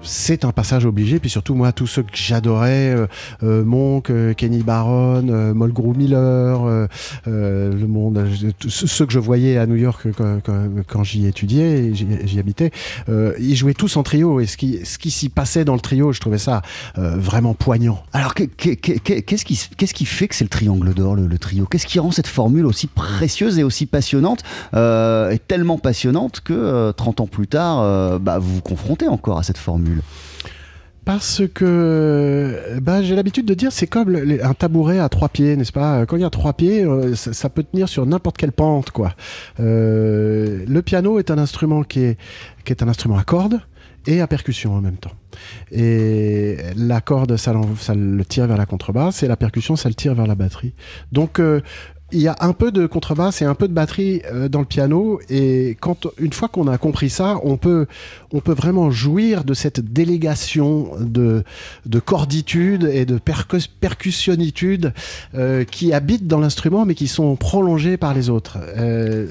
c'est 0.01 0.45
un 0.45 0.51
passage 0.51 0.85
obligé. 0.85 1.19
Puis 1.19 1.29
surtout, 1.29 1.55
moi, 1.55 1.71
tous 1.71 1.87
ceux 1.87 2.03
que 2.03 2.09
j'adorais, 2.13 2.95
Monk, 3.41 4.11
Kenny 4.35 4.63
Barron, 4.63 5.53
Mulgrew 5.53 5.93
Miller, 5.95 6.87
le 7.25 7.85
monde, 7.87 8.25
ceux 8.67 9.05
que 9.05 9.13
je 9.13 9.19
voyais 9.23 9.57
à 9.57 9.65
New 9.65 9.75
York 9.75 10.07
quand, 10.87 11.03
j'y 11.03 11.25
étudiais 11.25 11.91
j'y 11.93 12.39
habitais, 12.39 12.71
euh, 13.09 13.33
ils 13.39 13.55
jouaient 13.55 13.73
tous 13.73 13.97
en 13.97 14.03
trio. 14.03 14.39
Et 14.39 14.45
ce 14.45 14.57
qui, 14.57 14.79
s'y 14.85 15.29
passait 15.29 15.65
dans 15.65 15.73
le 15.73 15.79
trio, 15.79 16.11
je 16.11 16.19
trouvais 16.19 16.37
ça 16.37 16.61
euh, 16.97 17.15
vraiment 17.17 17.53
poignant. 17.53 18.03
Alors, 18.13 18.33
que- 18.33 18.43
que- 18.43 18.73
que- 18.75 18.99
que- 18.99 19.19
qu'est-ce 19.19 19.45
qui, 19.45 20.05
fait 20.05 20.27
que 20.27 20.35
c'est 20.35 20.43
le 20.45 20.49
triangle 20.49 20.93
d'or, 20.93 21.15
le, 21.15 21.37
trio? 21.37 21.65
Qu'est-ce 21.65 21.87
qui 21.87 21.99
rend 21.99 22.11
cette 22.11 22.27
formule 22.27 22.65
aussi 22.65 22.87
précieuse 22.87 23.59
et 23.59 23.63
aussi 23.63 23.85
passionnante 23.85 24.43
euh, 24.73 25.31
Et 25.31 25.39
tellement 25.39 25.77
passionnante 25.77 26.41
que 26.41 26.53
euh, 26.53 26.91
30 26.91 27.21
ans 27.21 27.27
plus 27.27 27.47
tard, 27.47 28.19
bah, 28.19 28.39
vous 28.39 28.55
vous 28.55 28.61
confrontez 28.61 29.07
encore 29.07 29.39
à 29.39 29.43
cette 29.43 29.57
formule? 29.57 30.01
Parce 31.05 31.41
que 31.53 32.79
bah, 32.81 33.01
j'ai 33.01 33.15
l'habitude 33.15 33.45
de 33.45 33.53
dire 33.53 33.71
c'est 33.71 33.87
comme 33.87 34.15
un 34.15 34.53
tabouret 34.53 34.99
à 34.99 35.09
trois 35.09 35.27
pieds, 35.27 35.55
n'est-ce 35.57 35.71
pas? 35.71 36.05
Quand 36.05 36.15
il 36.15 36.21
y 36.21 36.25
a 36.25 36.29
trois 36.29 36.53
pieds, 36.53 36.85
euh, 36.85 37.15
ça, 37.15 37.49
peut 37.49 37.63
tenir 37.63 37.89
sur 37.89 38.05
n'importe 38.05 38.37
quelle 38.37 38.53
pente, 38.53 38.91
quoi. 38.91 39.13
Euh, 39.59 40.63
le 40.65 40.81
piano 40.81 41.19
est 41.19 41.29
un 41.29 41.37
instrument 41.37 41.83
qui 41.83 42.01
est, 42.01 42.17
qui 42.63 42.71
est 42.71 42.81
un 42.83 42.87
instrument 42.87 43.17
à 43.17 43.23
cordes 43.23 43.59
et 44.05 44.21
à 44.21 44.27
percussion 44.27 44.73
en 44.73 44.81
même 44.81 44.97
temps. 44.97 45.11
Et 45.71 46.57
la 46.75 47.01
corde, 47.01 47.37
ça, 47.37 47.53
ça 47.79 47.95
le 47.95 48.23
tire 48.25 48.47
vers 48.47 48.57
la 48.57 48.65
contrebasse 48.65 49.23
et 49.23 49.27
la 49.27 49.37
percussion, 49.37 49.75
ça 49.75 49.89
le 49.89 49.95
tire 49.95 50.13
vers 50.13 50.27
la 50.27 50.35
batterie. 50.35 50.73
Donc 51.11 51.39
euh, 51.39 51.61
il 52.13 52.21
y 52.21 52.27
a 52.27 52.35
un 52.39 52.53
peu 52.53 52.71
de 52.71 52.85
contrebasse 52.85 53.41
et 53.41 53.45
un 53.45 53.55
peu 53.55 53.67
de 53.67 53.73
batterie 53.73 54.21
euh, 54.31 54.47
dans 54.47 54.59
le 54.59 54.65
piano 54.65 55.19
et 55.29 55.77
quand 55.79 56.07
une 56.19 56.31
fois 56.31 56.47
qu'on 56.47 56.67
a 56.67 56.77
compris 56.77 57.09
ça, 57.09 57.39
on 57.43 57.57
peut 57.57 57.87
on 58.31 58.39
peut 58.39 58.53
vraiment 58.53 58.91
jouir 58.91 59.43
de 59.43 59.53
cette 59.53 59.81
délégation 59.81 60.91
de 60.99 61.43
de 61.85 61.99
corditude 61.99 62.83
et 62.91 63.05
de 63.05 63.17
percus- 63.17 63.69
percussionnitude 63.79 64.93
euh, 65.35 65.63
qui 65.63 65.93
habitent 65.93 66.27
dans 66.27 66.39
l'instrument 66.39 66.85
mais 66.85 66.95
qui 66.95 67.07
sont 67.07 67.35
prolongées 67.35 67.97
par 67.97 68.13
les 68.13 68.29
autres. 68.29 68.57
Euh, 68.77 69.27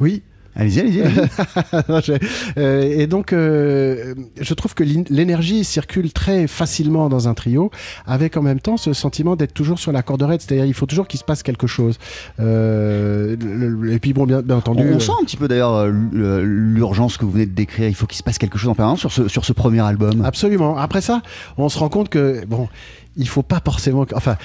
oui. 0.00 0.22
Allez-y, 0.56 0.80
allez-y. 0.80 1.02
euh, 2.58 2.82
et 3.00 3.06
donc, 3.06 3.32
euh, 3.32 4.14
je 4.40 4.54
trouve 4.54 4.74
que 4.74 4.82
l'énergie 5.08 5.64
circule 5.64 6.12
très 6.12 6.46
facilement 6.46 7.08
dans 7.08 7.28
un 7.28 7.34
trio, 7.34 7.70
avec 8.06 8.36
en 8.36 8.42
même 8.42 8.60
temps 8.60 8.76
ce 8.76 8.92
sentiment 8.92 9.36
d'être 9.36 9.54
toujours 9.54 9.78
sur 9.78 9.92
la 9.92 10.02
corde 10.02 10.22
raide. 10.22 10.40
C'est-à-dire, 10.40 10.64
il 10.66 10.74
faut 10.74 10.86
toujours 10.86 11.06
qu'il 11.08 11.20
se 11.20 11.24
passe 11.24 11.42
quelque 11.42 11.66
chose. 11.66 11.98
Euh, 12.40 13.36
le- 13.40 13.68
le- 13.68 13.92
et 13.92 13.98
puis, 13.98 14.12
bon, 14.12 14.26
bien, 14.26 14.42
bien 14.42 14.56
entendu. 14.56 14.82
On, 14.82 14.92
on 14.92 14.96
euh, 14.96 14.98
sent 15.00 15.12
un 15.20 15.24
petit 15.24 15.36
peu 15.36 15.48
d'ailleurs 15.48 15.74
euh, 15.74 16.42
l'urgence 16.44 17.16
que 17.16 17.24
vous 17.24 17.30
venez 17.30 17.46
de 17.46 17.54
décrire. 17.54 17.88
Il 17.88 17.94
faut 17.94 18.06
qu'il 18.06 18.18
se 18.18 18.22
passe 18.22 18.38
quelque 18.38 18.58
chose 18.58 18.70
en 18.70 18.74
permanence 18.74 19.00
sur 19.00 19.12
ce, 19.12 19.28
sur 19.28 19.44
ce 19.44 19.52
premier 19.52 19.80
album. 19.80 20.22
Absolument. 20.24 20.76
Après 20.76 21.00
ça, 21.00 21.22
on 21.58 21.68
se 21.68 21.78
rend 21.78 21.88
compte 21.88 22.08
que, 22.08 22.44
bon, 22.46 22.68
il 23.16 23.28
faut 23.28 23.42
pas 23.42 23.60
forcément. 23.64 24.06
Enfin, 24.14 24.36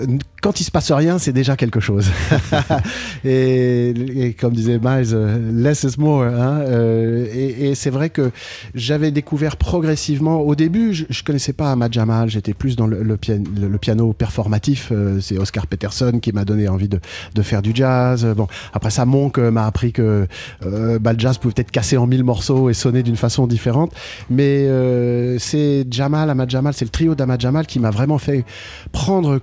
euh, 0.00 0.06
quand 0.42 0.60
il 0.60 0.64
se 0.64 0.70
passe 0.70 0.90
rien, 0.92 1.18
c'est 1.18 1.32
déjà 1.32 1.56
quelque 1.56 1.80
chose. 1.80 2.06
et, 3.24 3.88
et 4.28 4.32
comme 4.34 4.52
disait 4.52 4.78
Miles, 4.82 5.10
euh, 5.12 5.38
less 5.52 5.84
is 5.84 5.98
more. 5.98 6.24
hein, 6.24 6.60
euh, 6.66 7.26
et 7.32 7.70
et 7.70 7.74
c'est 7.74 7.90
vrai 7.90 8.10
que 8.10 8.30
j'avais 8.74 9.10
découvert 9.10 9.56
progressivement. 9.56 10.40
Au 10.40 10.54
début, 10.54 10.92
je, 10.94 11.04
je 11.08 11.22
connaissais 11.22 11.52
pas 11.52 11.72
Ahmad 11.72 11.92
Jamal. 11.92 12.28
J'étais 12.28 12.54
plus 12.54 12.76
dans 12.76 12.86
le, 12.86 13.02
le, 13.02 13.16
pian- 13.16 13.42
le- 13.58 13.68
le 13.68 13.78
piano 13.78 14.12
performatif. 14.12 14.92
c'est 15.20 15.38
Oscar 15.38 15.66
Peterson 15.66 16.18
qui 16.20 16.32
m'a 16.32 16.44
donné 16.44 16.68
envie 16.68 16.88
de, 16.88 17.00
de 17.34 17.42
faire 17.42 17.62
du 17.62 17.72
jazz. 17.74 18.26
Bon, 18.36 18.46
après 18.72 18.90
ça, 18.90 19.04
Monk 19.04 19.38
m'a 19.38 19.66
appris 19.66 19.92
que 19.92 20.26
euh, 20.64 20.98
bah, 20.98 21.12
le 21.12 21.18
jazz 21.18 21.38
pouvait 21.38 21.54
être 21.56 21.70
cassé 21.70 21.96
en 21.96 22.06
mille 22.06 22.24
morceaux 22.24 22.70
et 22.70 22.74
sonner 22.74 23.02
d'une 23.02 23.16
façon 23.16 23.46
différente. 23.46 23.92
Mais 24.30 24.66
euh, 24.68 25.38
c'est 25.38 25.86
Jamal, 25.90 26.30
Ahmad 26.30 26.50
Jamal, 26.50 26.74
c'est 26.74 26.84
le 26.84 26.90
trio 26.90 27.14
d'Ahmad 27.14 27.40
Jamal 27.40 27.66
qui 27.66 27.80
m'a 27.80 27.90
vraiment 27.96 28.18
fait 28.18 28.44
prendre 28.92 29.40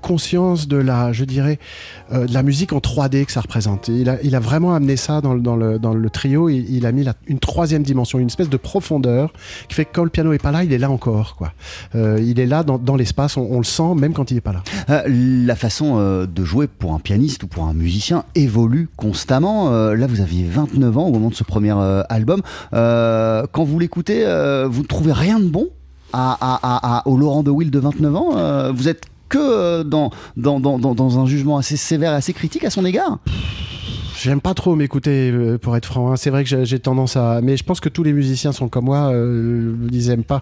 conscience 0.00 0.68
de 0.68 0.76
la, 0.76 1.12
je 1.12 1.24
dirais, 1.24 1.58
euh, 2.12 2.26
de 2.26 2.34
la 2.34 2.42
musique 2.42 2.72
en 2.72 2.78
3D 2.78 3.24
que 3.24 3.32
ça 3.32 3.40
représente. 3.40 3.88
Il 3.88 4.08
a, 4.08 4.40
vraiment 4.40 4.74
amené 4.74 4.96
ça 4.96 5.20
dans 5.20 5.34
le, 5.34 6.10
trio. 6.10 6.48
Il, 6.48 6.86
a 6.86 6.92
mis 6.92 7.04
une 7.26 7.38
troisième 7.38 7.82
dimension, 7.82 8.18
une 8.18 8.28
espèce 8.28 8.48
de 8.48 8.56
profondeur 8.56 9.32
qui 9.68 9.74
fait 9.74 9.84
que 9.84 9.90
quand 9.92 10.04
le 10.04 10.10
piano 10.10 10.32
est 10.32 10.38
pas 10.38 10.52
là, 10.52 10.64
il 10.64 10.72
est 10.72 10.78
là 10.78 10.90
encore. 10.90 11.36
Euh, 11.94 12.18
il 12.22 12.40
est 12.40 12.46
là 12.46 12.62
dans, 12.62 12.96
l'espace, 12.96 13.36
on, 13.36 13.58
le 13.58 13.64
sent 13.64 13.94
même 13.96 14.12
quand 14.12 14.30
il 14.30 14.36
est 14.36 14.42
pas 14.42 14.52
là. 14.52 14.62
Euh, 14.90 15.02
la 15.06 15.56
façon 15.56 15.98
de 16.26 16.44
jouer 16.44 16.66
pour 16.66 16.94
un 16.94 16.98
pianiste 16.98 17.42
ou 17.42 17.46
pour 17.46 17.64
un 17.64 17.74
musicien 17.74 18.24
évolue 18.34 18.88
constamment. 18.96 19.70
Là, 19.70 20.06
vous 20.06 20.20
aviez 20.20 20.44
29 20.44 20.98
ans 20.98 21.06
au 21.06 21.12
moment 21.12 21.28
de 21.28 21.34
ce 21.34 21.44
premier 21.44 21.74
album. 22.08 22.42
Quand 22.72 23.64
vous 23.64 23.78
l'écoutez, 23.78 24.24
vous 24.68 24.82
ne 24.82 24.86
trouvez 24.86 25.12
rien 25.12 25.40
de 25.40 25.48
bon 25.48 25.68
à, 26.12 27.02
au 27.06 27.16
Laurent 27.16 27.42
de 27.42 27.50
Will 27.50 27.70
de 27.70 27.78
29 27.78 28.16
ans 28.16 28.30
Euh, 28.36 28.72
Vous 28.74 28.88
êtes 28.88 29.04
que 29.28 29.38
euh, 29.38 29.84
dans, 29.84 30.10
dans- 30.36 30.58
dans 30.94 31.18
un 31.18 31.26
jugement 31.26 31.58
assez 31.58 31.76
sévère 31.76 32.12
et 32.12 32.16
assez 32.16 32.32
critique 32.32 32.64
à 32.64 32.70
son 32.70 32.84
égard? 32.84 33.18
J'aime 34.20 34.40
pas 34.40 34.52
trop 34.54 34.74
m'écouter, 34.74 35.30
euh, 35.30 35.58
pour 35.58 35.76
être 35.76 35.86
franc. 35.86 36.10
hein. 36.10 36.16
C'est 36.16 36.30
vrai 36.30 36.42
que 36.44 36.64
j'ai- 36.64 36.78
tendance 36.80 37.16
à. 37.16 37.40
Mais 37.42 37.56
je 37.56 37.62
pense 37.62 37.78
que 37.78 37.88
tous 37.88 38.02
les 38.02 38.12
musiciens 38.12 38.50
sont 38.52 38.68
comme 38.68 38.86
moi, 38.86 39.10
euh, 39.12 39.74
ils 39.92 40.10
aiment 40.10 40.24
pas. 40.24 40.40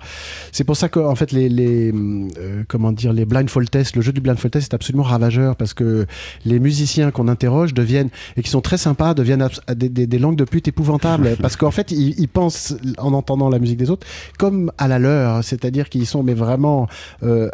C'est 0.53 0.65
pour 0.65 0.77
ça 0.77 0.89
que, 0.89 0.99
en 1.01 1.15
fait, 1.15 1.31
les, 1.33 1.49
les 1.49 1.93
euh, 2.39 2.63
comment 2.69 2.93
dire, 2.93 3.13
les 3.13 3.25
blindfold 3.27 3.69
tests, 3.71 3.95
le 3.97 4.03
jeu 4.03 4.13
du 4.13 4.21
blindfold 4.23 4.53
test 4.53 4.73
est 4.73 4.75
absolument 4.75 5.03
ravageur 5.03 5.57
parce 5.57 5.75
que 5.75 6.07
les 6.45 6.59
musiciens 6.59 7.11
qu'on 7.11 7.29
interroge 7.29 7.75
deviennent 7.75 8.09
et 8.37 8.43
qui 8.43 8.49
sont 8.51 8.61
très 8.63 8.79
sympas 8.79 9.13
deviennent 9.15 9.47
des, 9.75 9.89
des- 9.91 10.07
des 10.07 10.19
langues 10.19 10.37
de 10.37 10.45
pute 10.45 10.69
épouvantables 10.69 11.37
parce 11.43 11.57
qu'en 11.57 11.71
fait, 11.71 11.91
ils, 11.91 12.19
ils 12.19 12.29
pensent 12.29 12.77
en 12.99 13.13
entendant 13.13 13.49
la 13.51 13.59
musique 13.59 13.79
des 13.79 13.91
autres 13.91 14.07
comme 14.39 14.73
à 14.79 14.89
la 14.89 14.99
leur, 14.99 15.43
c'est-à-dire 15.45 15.89
qu'ils 15.91 16.07
sont 16.07 16.23
mais 16.23 16.35
vraiment 16.35 16.87
euh, 17.23 17.49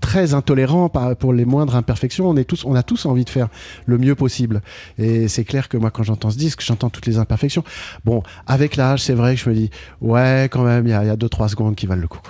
très 0.00 0.32
intolérants 0.34 0.88
pour 1.18 1.32
les 1.32 1.44
moindres 1.44 1.76
imperfections. 1.76 2.28
On 2.28 2.36
est 2.36 2.44
tous, 2.44 2.64
on 2.64 2.74
a 2.74 2.82
tous 2.82 3.04
envie 3.06 3.24
de 3.24 3.30
faire 3.30 3.48
le 3.86 3.98
mieux 3.98 4.14
possible. 4.14 4.62
Et 4.98 5.28
c'est 5.28 5.44
clair 5.44 5.57
que 5.66 5.76
moi, 5.76 5.90
quand 5.90 6.04
j'entends 6.04 6.30
ce 6.30 6.38
disque, 6.38 6.62
j'entends 6.64 6.90
toutes 6.90 7.06
les 7.06 7.18
imperfections. 7.18 7.64
Bon, 8.04 8.22
avec 8.46 8.76
l'âge, 8.76 9.02
c'est 9.02 9.14
vrai 9.14 9.34
que 9.34 9.40
je 9.40 9.50
me 9.50 9.54
dis, 9.54 9.70
ouais, 10.00 10.48
quand 10.52 10.62
même, 10.62 10.86
il 10.86 10.90
y 10.90 10.94
a 10.94 11.16
2-3 11.16 11.48
secondes 11.48 11.74
qui 11.74 11.86
valent 11.86 12.02
le 12.02 12.08
coup. 12.08 12.20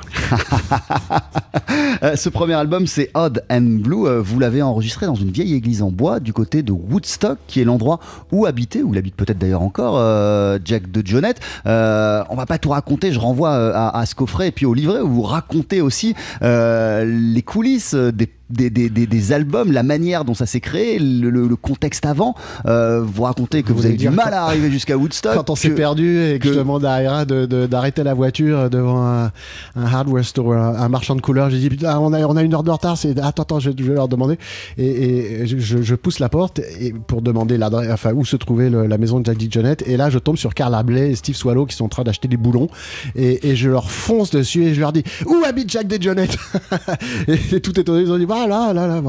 Euh, 2.04 2.14
ce 2.14 2.28
premier 2.28 2.54
album, 2.54 2.86
c'est 2.86 3.10
Odd 3.14 3.44
and 3.50 3.80
Blue. 3.80 4.06
Euh, 4.06 4.20
vous 4.20 4.38
l'avez 4.38 4.62
enregistré 4.62 5.06
dans 5.06 5.16
une 5.16 5.32
vieille 5.32 5.54
église 5.54 5.82
en 5.82 5.90
bois 5.90 6.20
du 6.20 6.32
côté 6.32 6.62
de 6.62 6.70
Woodstock, 6.70 7.38
qui 7.48 7.60
est 7.60 7.64
l'endroit 7.64 7.98
où 8.30 8.46
habitait, 8.46 8.82
où 8.82 8.94
il 8.94 8.98
habite 8.98 9.16
peut-être 9.16 9.38
d'ailleurs 9.38 9.62
encore, 9.62 9.96
euh, 9.96 10.58
Jack 10.64 10.92
de 10.92 11.04
Jonette. 11.04 11.40
Euh, 11.66 12.22
on 12.30 12.36
va 12.36 12.46
pas 12.46 12.58
tout 12.58 12.70
raconter, 12.70 13.12
je 13.12 13.18
renvoie 13.18 13.52
à, 13.74 13.98
à 13.98 14.06
ce 14.06 14.14
coffret 14.14 14.48
et 14.48 14.52
puis 14.52 14.64
au 14.64 14.74
livret 14.74 15.00
où 15.00 15.08
vous 15.08 15.22
racontez 15.22 15.80
aussi 15.80 16.14
les 16.40 17.42
coulisses 17.44 17.94
des 17.94 18.28
des, 18.50 18.70
des, 18.70 18.88
des- 18.88 19.06
des 19.06 19.32
albums, 19.32 19.72
la 19.72 19.82
manière 19.82 20.24
dont 20.24 20.34
ça 20.34 20.46
s'est 20.46 20.60
créé, 20.60 20.98
le, 20.98 21.30
le- 21.30 21.46
le 21.48 21.56
contexte 21.56 22.06
avant. 22.06 22.34
Euh, 22.66 23.02
vous 23.04 23.22
racontez 23.22 23.62
que 23.62 23.72
Vous 23.72 23.84
avez 23.86 23.96
du 23.96 24.08
mal 24.10 24.32
à 24.34 24.44
arriver 24.44 24.70
jusqu'à 24.70 24.96
Woodstock. 24.96 25.34
Quand 25.34 25.50
on 25.50 25.56
s'est 25.56 25.70
perdu 25.70 26.20
et 26.22 26.38
que, 26.38 26.48
que- 26.48 26.54
je 26.54 26.58
demande 26.58 26.84
à 26.84 27.02
Ira 27.02 27.24
de- 27.24 27.46
de- 27.46 27.66
d'arrêter 27.66 28.02
la 28.04 28.14
voiture 28.14 28.70
devant 28.70 29.06
un, 29.06 29.32
un 29.76 29.84
hardware 29.84 30.24
store, 30.24 30.52
un, 30.54 30.76
un 30.76 30.88
marchand 30.88 31.14
de 31.16 31.20
couleurs, 31.20 31.50
j'ai 31.50 31.58
dit 31.58 31.68
putain, 31.68 31.98
on 31.98 32.12
a, 32.12 32.20
on 32.26 32.36
a 32.36 32.42
une 32.42 32.54
heure 32.54 32.62
de 32.62 32.70
retard, 32.70 32.96
c'est 32.96 33.18
attends, 33.18 33.42
attends, 33.42 33.60
je, 33.60 33.70
je 33.76 33.84
vais 33.84 33.94
leur 33.94 34.08
demander. 34.08 34.38
Et, 34.76 35.42
et 35.42 35.46
je, 35.46 35.94
pousse 35.94 36.18
la 36.18 36.28
porte 36.28 36.60
et 36.80 36.92
pour 36.92 37.22
demander 37.22 37.58
enfin 37.62 38.12
où 38.14 38.24
se 38.24 38.36
trouvait 38.36 38.70
le- 38.70 38.86
la 38.86 38.98
maison 38.98 39.20
de 39.20 39.26
Jack 39.26 39.36
Dick 39.38 39.52
Jonette. 39.52 39.82
Et 39.86 39.96
là, 39.96 40.10
je 40.10 40.18
tombe 40.18 40.36
sur 40.36 40.54
Carla 40.54 40.82
Bley 40.82 41.10
et 41.10 41.14
Steve 41.16 41.34
Swallow 41.36 41.66
qui 41.66 41.76
sont 41.76 41.84
en 41.84 41.88
train 41.88 42.04
d'acheter 42.04 42.28
des 42.28 42.36
boulons. 42.36 42.68
Et, 43.16 43.48
et 43.50 43.56
je 43.56 43.68
leur 43.68 43.90
fonce 43.90 44.30
dessus 44.30 44.64
et 44.64 44.74
je 44.74 44.80
leur 44.80 44.92
dis 44.92 45.02
où 45.26 45.36
habite 45.46 45.70
Jack 45.70 45.86
Jonette 46.00 46.36
et, 47.28 47.56
et 47.56 47.60
tout 47.60 47.78
étonné, 47.78 48.02
ils 48.02 48.12
ont 48.12 48.18
dit 48.18 48.26
bah 48.26 48.37
là, 48.46 48.72
là, 48.72 48.86
là. 48.86 49.02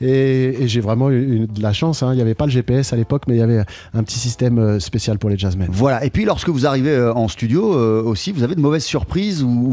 Et, 0.00 0.62
et 0.62 0.68
j'ai 0.68 0.80
vraiment 0.80 1.10
eu 1.10 1.46
de 1.52 1.62
la 1.62 1.72
chance. 1.72 2.02
hein. 2.02 2.10
Il 2.12 2.16
n'y 2.16 2.22
avait 2.22 2.34
pas 2.34 2.44
le 2.46 2.50
GPS 2.50 2.92
à 2.92 2.96
l'époque, 2.96 3.22
mais 3.28 3.34
il 3.34 3.38
y 3.38 3.42
avait 3.42 3.64
un 3.94 4.02
petit 4.02 4.18
système 4.18 4.58
euh, 4.58 4.80
spécial 4.80 5.18
pour 5.18 5.30
les 5.30 5.38
jazzmen. 5.38 5.68
Voilà. 5.70 6.04
Et 6.04 6.10
puis 6.10 6.24
lorsque 6.24 6.48
vous 6.48 6.66
arrivez 6.66 6.90
euh, 6.90 7.12
en 7.14 7.28
studio 7.28 7.74
euh, 7.74 8.02
aussi, 8.02 8.32
vous 8.32 8.42
avez 8.42 8.54
de 8.54 8.60
mauvaises 8.60 8.84
surprises 8.84 9.42
ou 9.42 9.72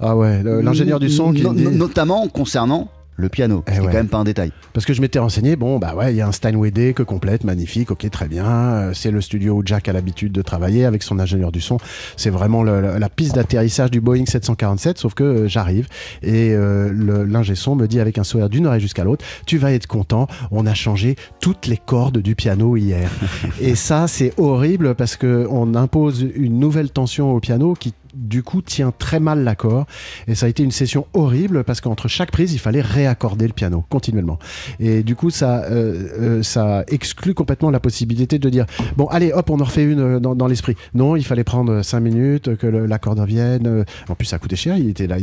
Ah 0.00 0.16
ouais, 0.16 0.42
l'ingénieur 0.42 0.98
du 1.00 1.08
son 1.10 1.32
qui 1.32 1.42
No- 1.42 1.52
dit- 1.52 1.66
notamment 1.68 2.26
concernant 2.28 2.88
le 3.20 3.28
piano, 3.28 3.64
Eh 3.66 3.70
ce 3.70 3.74
qui 3.74 3.80
est 3.82 3.86
ouais. 3.86 3.92
quand 3.92 3.98
même 3.98 4.08
pas 4.08 4.18
un 4.18 4.24
détail. 4.24 4.52
Parce 4.72 4.86
que 4.86 4.94
je 4.94 5.00
m'étais 5.00 5.18
renseigné, 5.18 5.56
bon, 5.56 5.78
bah 5.80 5.94
ouais, 5.96 6.14
il 6.14 6.16
y 6.16 6.20
a 6.20 6.28
un 6.28 6.32
Steinway 6.32 6.70
D 6.70 6.94
que 6.94 7.02
complète, 7.02 7.42
magnifique, 7.42 7.90
ok, 7.90 8.08
très 8.10 8.28
bien. 8.28 8.46
Euh, 8.46 8.92
C'est 8.94 9.10
le 9.10 9.20
studio 9.20 9.54
où 9.56 9.62
Jack 9.64 9.88
a 9.88 9.92
l'habitude 9.92 10.30
de 10.32 10.40
travailler 10.40 10.84
avec 10.84 11.02
son 11.02 11.18
ingénieur 11.18 11.50
du 11.50 11.60
son. 11.60 11.78
C'est 12.16 12.30
vraiment 12.30 12.62
le- 12.62 12.96
la 12.98 13.08
piste 13.08 13.34
d'atterrissage 13.34 13.90
du 13.90 14.00
Boeing 14.00 14.24
747, 14.24 14.98
sauf 14.98 15.14
que 15.14 15.24
euh, 15.24 15.48
j'arrive 15.48 15.88
et 16.22 16.52
euh, 16.52 16.92
l'ingé 17.26 17.56
son 17.56 17.74
me 17.74 17.86
dit 17.88 17.98
avec 17.98 18.18
un 18.18 18.24
sourire 18.24 18.48
d'une 18.48 18.66
oreille 18.66 18.80
jusqu'à 18.80 19.02
l'autre, 19.04 19.24
tu 19.46 19.58
vas 19.58 19.72
être 19.72 19.88
content, 19.88 20.28
on 20.52 20.64
a 20.64 20.74
changé 20.74 21.16
toutes 21.40 21.66
les 21.66 21.76
cordes 21.76 22.18
du 22.18 22.36
piano 22.36 22.76
hier. 22.76 23.10
et 23.60 23.74
ça, 23.74 24.06
c'est 24.06 24.32
horrible 24.38 24.94
parce 24.94 25.16
que 25.16 25.46
on 25.50 25.74
impose 25.74 26.24
une 26.36 26.60
nouvelle 26.60 26.90
tension 26.90 27.32
au 27.34 27.40
piano 27.40 27.74
qui 27.74 27.94
du 28.14 28.42
coup 28.42 28.62
tient 28.62 28.92
très 28.96 29.20
mal 29.20 29.44
l'accord 29.44 29.86
et 30.26 30.34
ça 30.34 30.46
a 30.46 30.48
été 30.48 30.62
une 30.62 30.70
session 30.70 31.06
horrible 31.14 31.64
parce 31.64 31.80
qu'entre 31.80 32.08
chaque 32.08 32.30
prise 32.30 32.52
il 32.52 32.58
fallait 32.58 32.80
réaccorder 32.80 33.46
le 33.46 33.52
piano 33.52 33.84
continuellement 33.88 34.38
et 34.80 35.02
du 35.02 35.16
coup 35.16 35.30
ça 35.30 35.64
euh, 35.64 36.08
euh, 36.18 36.42
ça 36.42 36.84
exclut 36.88 37.34
complètement 37.34 37.70
la 37.70 37.80
possibilité 37.80 38.38
de 38.38 38.48
dire 38.48 38.66
bon 38.96 39.06
allez 39.06 39.32
hop 39.32 39.50
on 39.50 39.60
en 39.60 39.64
refait 39.64 39.84
une 39.84 40.00
euh, 40.00 40.20
dans, 40.20 40.46
l'esprit 40.46 40.76
non 40.94 41.16
il 41.16 41.24
fallait 41.24 41.44
prendre 41.44 41.82
cinq 41.82 42.00
minutes 42.00 42.56
que 42.56 42.66
l'accord 42.66 43.16
revienne 43.16 43.84
en 44.08 44.14
plus 44.14 44.26
ça 44.26 44.38
coûtait 44.38 44.56
cher 44.56 44.76
il 44.76 44.88
était 44.88 45.06
là 45.06 45.16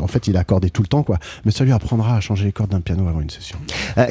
en 0.00 0.06
fait 0.06 0.26
il 0.26 0.36
accordait 0.36 0.70
tout 0.70 0.82
le 0.82 0.88
temps 0.88 1.02
quoi 1.02 1.18
mais 1.44 1.52
ça 1.52 1.64
lui 1.64 1.72
apprendra 1.72 2.16
à 2.16 2.20
changer 2.20 2.44
les 2.44 2.52
cordes 2.52 2.70
d'un 2.70 2.80
piano 2.80 3.06
avant 3.08 3.20
une 3.20 3.30
session 3.30 3.58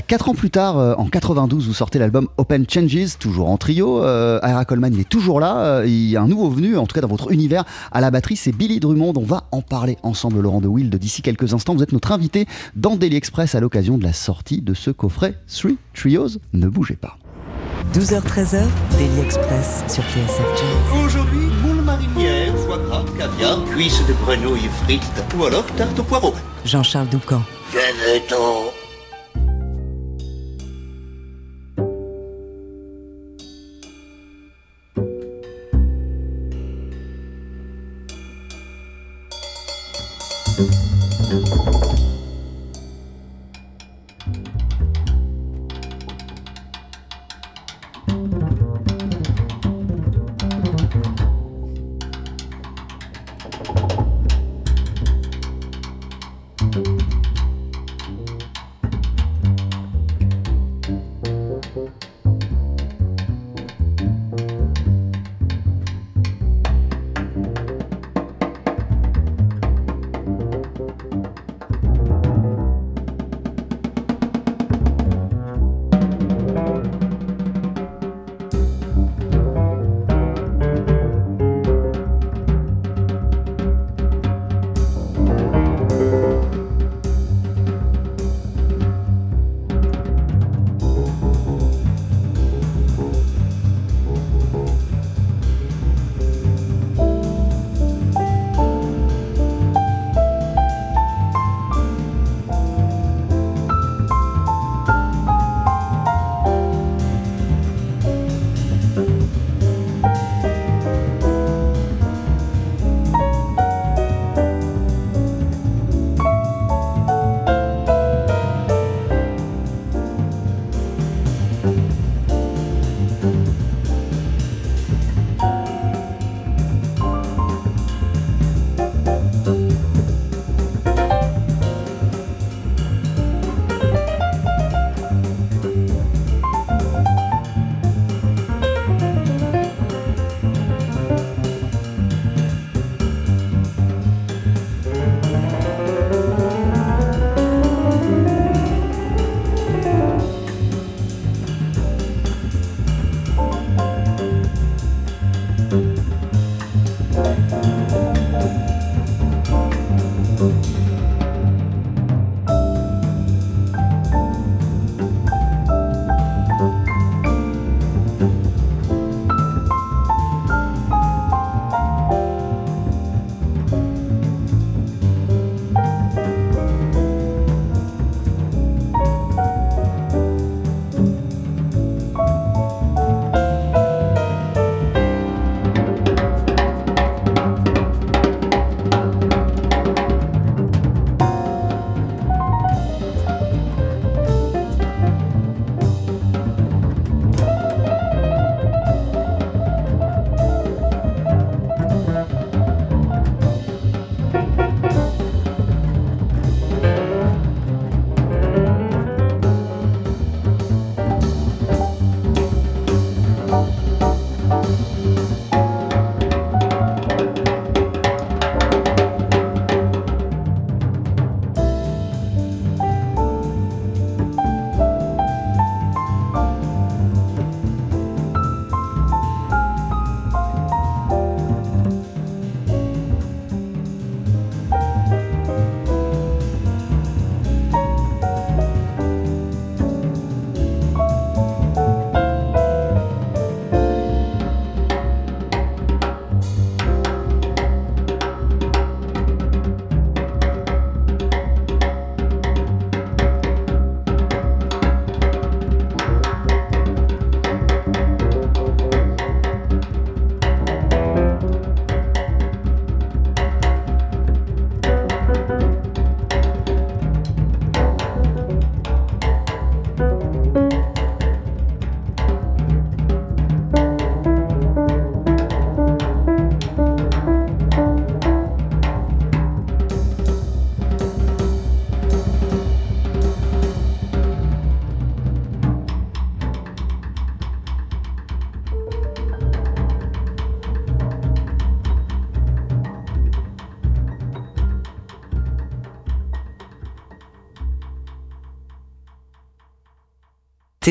quatre 0.07 0.29
ans 0.29 0.33
plus 0.33 0.49
tard, 0.49 0.75
en 0.99 1.05
92, 1.05 1.67
vous 1.67 1.73
sortez 1.73 1.99
l'album 1.99 2.27
Open 2.37 2.65
Changes, 2.69 3.17
toujours 3.19 3.49
en 3.49 3.57
trio. 3.57 3.99
Ira 3.99 4.65
Coleman, 4.65 4.93
il 4.93 5.01
est 5.01 5.09
toujours 5.09 5.39
là. 5.39 5.83
Il 5.85 6.09
y 6.09 6.17
a 6.17 6.21
un 6.21 6.27
nouveau 6.27 6.49
venu, 6.49 6.77
en 6.77 6.85
tout 6.85 6.93
cas 6.93 7.01
dans 7.01 7.07
votre 7.07 7.31
univers. 7.31 7.65
À 7.91 8.01
la 8.01 8.11
batterie, 8.21 8.35
c'est 8.35 8.51
Billy 8.51 8.79
Drummond. 8.79 9.13
On 9.15 9.23
va 9.23 9.47
en 9.51 9.63
parler 9.63 9.97
ensemble, 10.03 10.41
Laurent 10.41 10.61
de 10.61 10.67
Wild, 10.67 10.95
d'ici 10.95 11.23
quelques 11.23 11.55
instants. 11.55 11.73
Vous 11.73 11.81
êtes 11.81 11.91
notre 11.91 12.11
invité 12.11 12.45
dans 12.75 12.95
Daily 12.95 13.15
Express 13.15 13.55
à 13.55 13.59
l'occasion 13.59 13.97
de 13.97 14.03
la 14.03 14.13
sortie 14.13 14.61
de 14.61 14.75
ce 14.75 14.91
coffret 14.91 15.39
Three 15.47 15.79
Trios. 15.95 16.37
Ne 16.53 16.67
bougez 16.67 16.97
pas. 16.97 17.17
12h-13h, 17.95 18.61
Daily 18.91 19.21
Express 19.25 19.83
sur 19.87 20.03
TSF. 20.03 21.03
Aujourd'hui, 21.03 21.47
moule 21.63 21.81
marinière, 21.81 22.55
foie 22.59 22.77
gras, 22.77 23.05
caviar, 23.17 23.65
cuisses 23.65 24.05
de 24.07 24.13
grenouille 24.23 24.69
frites 24.83 25.01
ou 25.35 25.45
alors 25.45 25.65
tarte 25.75 25.97
au 25.97 26.03
poireau. 26.03 26.35
Jean-Charles 26.63 27.09
Doucan. 27.09 27.41
Venez-t'en. 27.73 28.80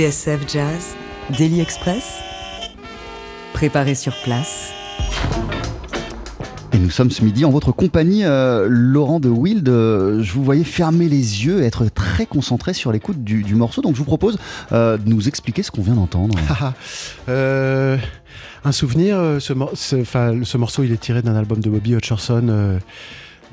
TSF 0.00 0.42
Jazz, 0.46 0.94
Daily 1.36 1.60
Express, 1.60 2.20
préparé 3.52 3.96
sur 3.96 4.14
place. 4.22 4.70
Et 6.72 6.78
nous 6.78 6.90
sommes 6.90 7.10
ce 7.10 7.24
midi 7.24 7.44
en 7.44 7.50
votre 7.50 7.72
compagnie, 7.72 8.24
euh, 8.24 8.68
Laurent 8.70 9.18
de 9.18 9.28
Wild. 9.28 9.68
Euh, 9.68 10.22
je 10.22 10.32
vous 10.32 10.44
voyais 10.44 10.62
fermer 10.62 11.08
les 11.08 11.44
yeux, 11.44 11.64
être 11.64 11.86
très 11.88 12.24
concentré 12.24 12.72
sur 12.72 12.92
l'écoute 12.92 13.24
du, 13.24 13.42
du 13.42 13.56
morceau. 13.56 13.82
Donc 13.82 13.94
je 13.94 13.98
vous 13.98 14.04
propose 14.04 14.38
euh, 14.70 14.96
de 14.96 15.08
nous 15.10 15.26
expliquer 15.26 15.64
ce 15.64 15.72
qu'on 15.72 15.82
vient 15.82 15.94
d'entendre. 15.94 16.36
Euh, 17.28 17.96
un 18.64 18.72
souvenir, 18.72 19.16
ce, 19.40 19.52
mor- 19.52 19.72
ce- 19.74 20.56
morceau 20.56 20.84
il 20.84 20.92
est 20.92 21.00
tiré 21.00 21.20
d'un 21.22 21.34
album 21.34 21.58
de 21.60 21.68
Bobby 21.68 21.94
Hutcherson 21.94 22.46
euh, 22.48 22.78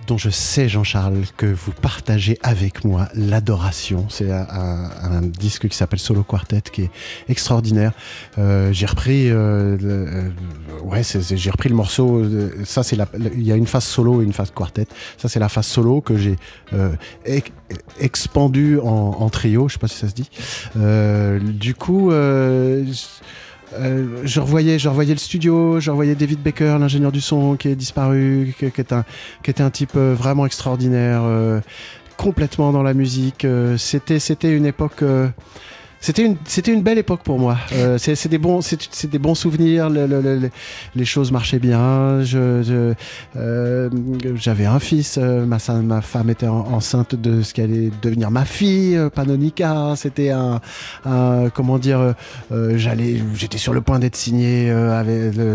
dont 0.08 0.18
je 0.18 0.30
sais 0.30 0.70
Jean-Charles 0.70 1.24
que 1.36 1.46
vous 1.46 1.72
partagez 1.74 2.40
avec 2.42 2.86
moi 2.86 3.10
l'adoration. 3.14 4.06
C'est 4.10 4.32
un, 4.32 5.22
disque 5.22 5.68
qui 5.68 5.76
s'appelle 5.76 6.00
Solo 6.00 6.24
Quartet 6.24 6.62
qui 6.72 6.84
est 6.84 6.92
extraordinaire. 7.28 7.92
Euh, 8.38 8.72
j'ai 8.72 8.86
repris, 8.86 9.30
euh, 9.30 9.78
le- 9.78 10.08
euh, 10.08 10.30
ouais, 10.84 11.02
j'ai 11.04 11.50
repris 11.52 11.70
le 11.70 11.76
morceau. 11.76 12.20
euh, 12.20 12.52
Ça 12.64 12.84
c'est 12.84 12.98
il 13.36 13.44
y 13.44 13.52
a 13.52 13.56
une 13.56 13.68
phase 13.68 13.84
solo 13.84 14.22
et 14.22 14.26
une 14.26 14.34
phase 14.34 14.52
quartet. 14.52 14.88
Ça 15.18 15.28
c'est 15.28 15.40
la 15.40 15.50
phase 15.50 15.68
solo 15.68 16.00
que 16.02 16.18
j'ai 16.18 16.38
euh, 16.74 16.94
ex- 17.26 17.52
expandu 18.00 18.80
en, 18.80 19.30
trio. 19.30 19.68
Je 19.68 19.74
sais 19.74 19.80
pas 19.80 19.88
si 19.90 19.98
ça 19.98 20.08
se 20.08 20.14
dit. 20.14 20.30
Euh, 20.78 21.40
du 21.40 21.76
coup. 21.76 22.12
euh, 22.12 22.86
euh, 23.74 24.22
je 24.24 24.40
revoyais, 24.40 24.80
je 24.80 24.88
revoyais 24.88 25.14
le 25.14 25.20
studio, 25.20 25.80
je 25.80 25.92
revoyais 25.92 26.16
David 26.16 26.42
Baker, 26.42 26.78
l'ingénieur 26.80 27.12
du 27.12 27.22
son 27.22 27.56
qui 27.56 27.68
est 27.70 27.76
disparu, 27.76 28.56
qui, 28.58 28.66
était 28.66 29.62
un 29.62 29.70
type 29.70 29.92
euh, 29.96 30.16
vraiment 30.18 30.46
extraordinaire, 30.46 31.22
euh, 31.24 31.60
complètement 32.16 32.72
dans 32.72 32.84
la 32.84 32.94
musique. 32.94 33.46
c'était, 33.78 34.20
c'était 34.20 34.52
une 34.52 34.66
époque. 34.66 35.04
C'était 36.00 36.26
une, 36.26 36.38
c'était 36.46 36.72
une 36.74 36.84
belle 36.84 36.98
époque 36.98 37.22
pour 37.24 37.40
moi. 37.40 37.58
Euh, 37.74 37.98
c'est, 37.98 38.16
c'est 38.16 38.30
des 38.30 38.38
bons, 38.38 38.62
c'est, 38.62 38.78
c'est 38.92 39.10
des 39.10 39.20
bons 39.20 39.36
souvenirs. 39.36 39.90
le- 39.90 40.06
le- 40.08 40.22
le- 40.22 40.50
les 40.96 41.06
choses 41.06 41.32
marchaient 41.32 41.60
bien. 41.60 42.22
Euh, 43.36 43.90
j'avais 44.36 44.66
un 44.66 44.80
fils. 44.80 45.18
euh, 45.18 45.46
ma, 45.46 45.58
ma 45.82 46.02
femme 46.02 46.30
était 46.30 46.48
en- 46.48 46.66
enceinte 46.74 47.16
de 47.16 47.42
ce 47.42 47.54
qui 47.54 47.62
allait 47.62 47.92
devenir 48.02 48.32
ma 48.32 48.46
fille, 48.46 48.98
Panonica. 49.14 49.94
C'était 49.96 50.32
un, 50.32 50.60
comment 51.54 51.78
dire, 51.80 52.14
j'allais, 52.52 53.22
j'étais 53.36 53.58
sur 53.58 53.74
le 53.74 53.82
point 53.82 54.00
d'être 54.00 54.16
signé 54.16 54.72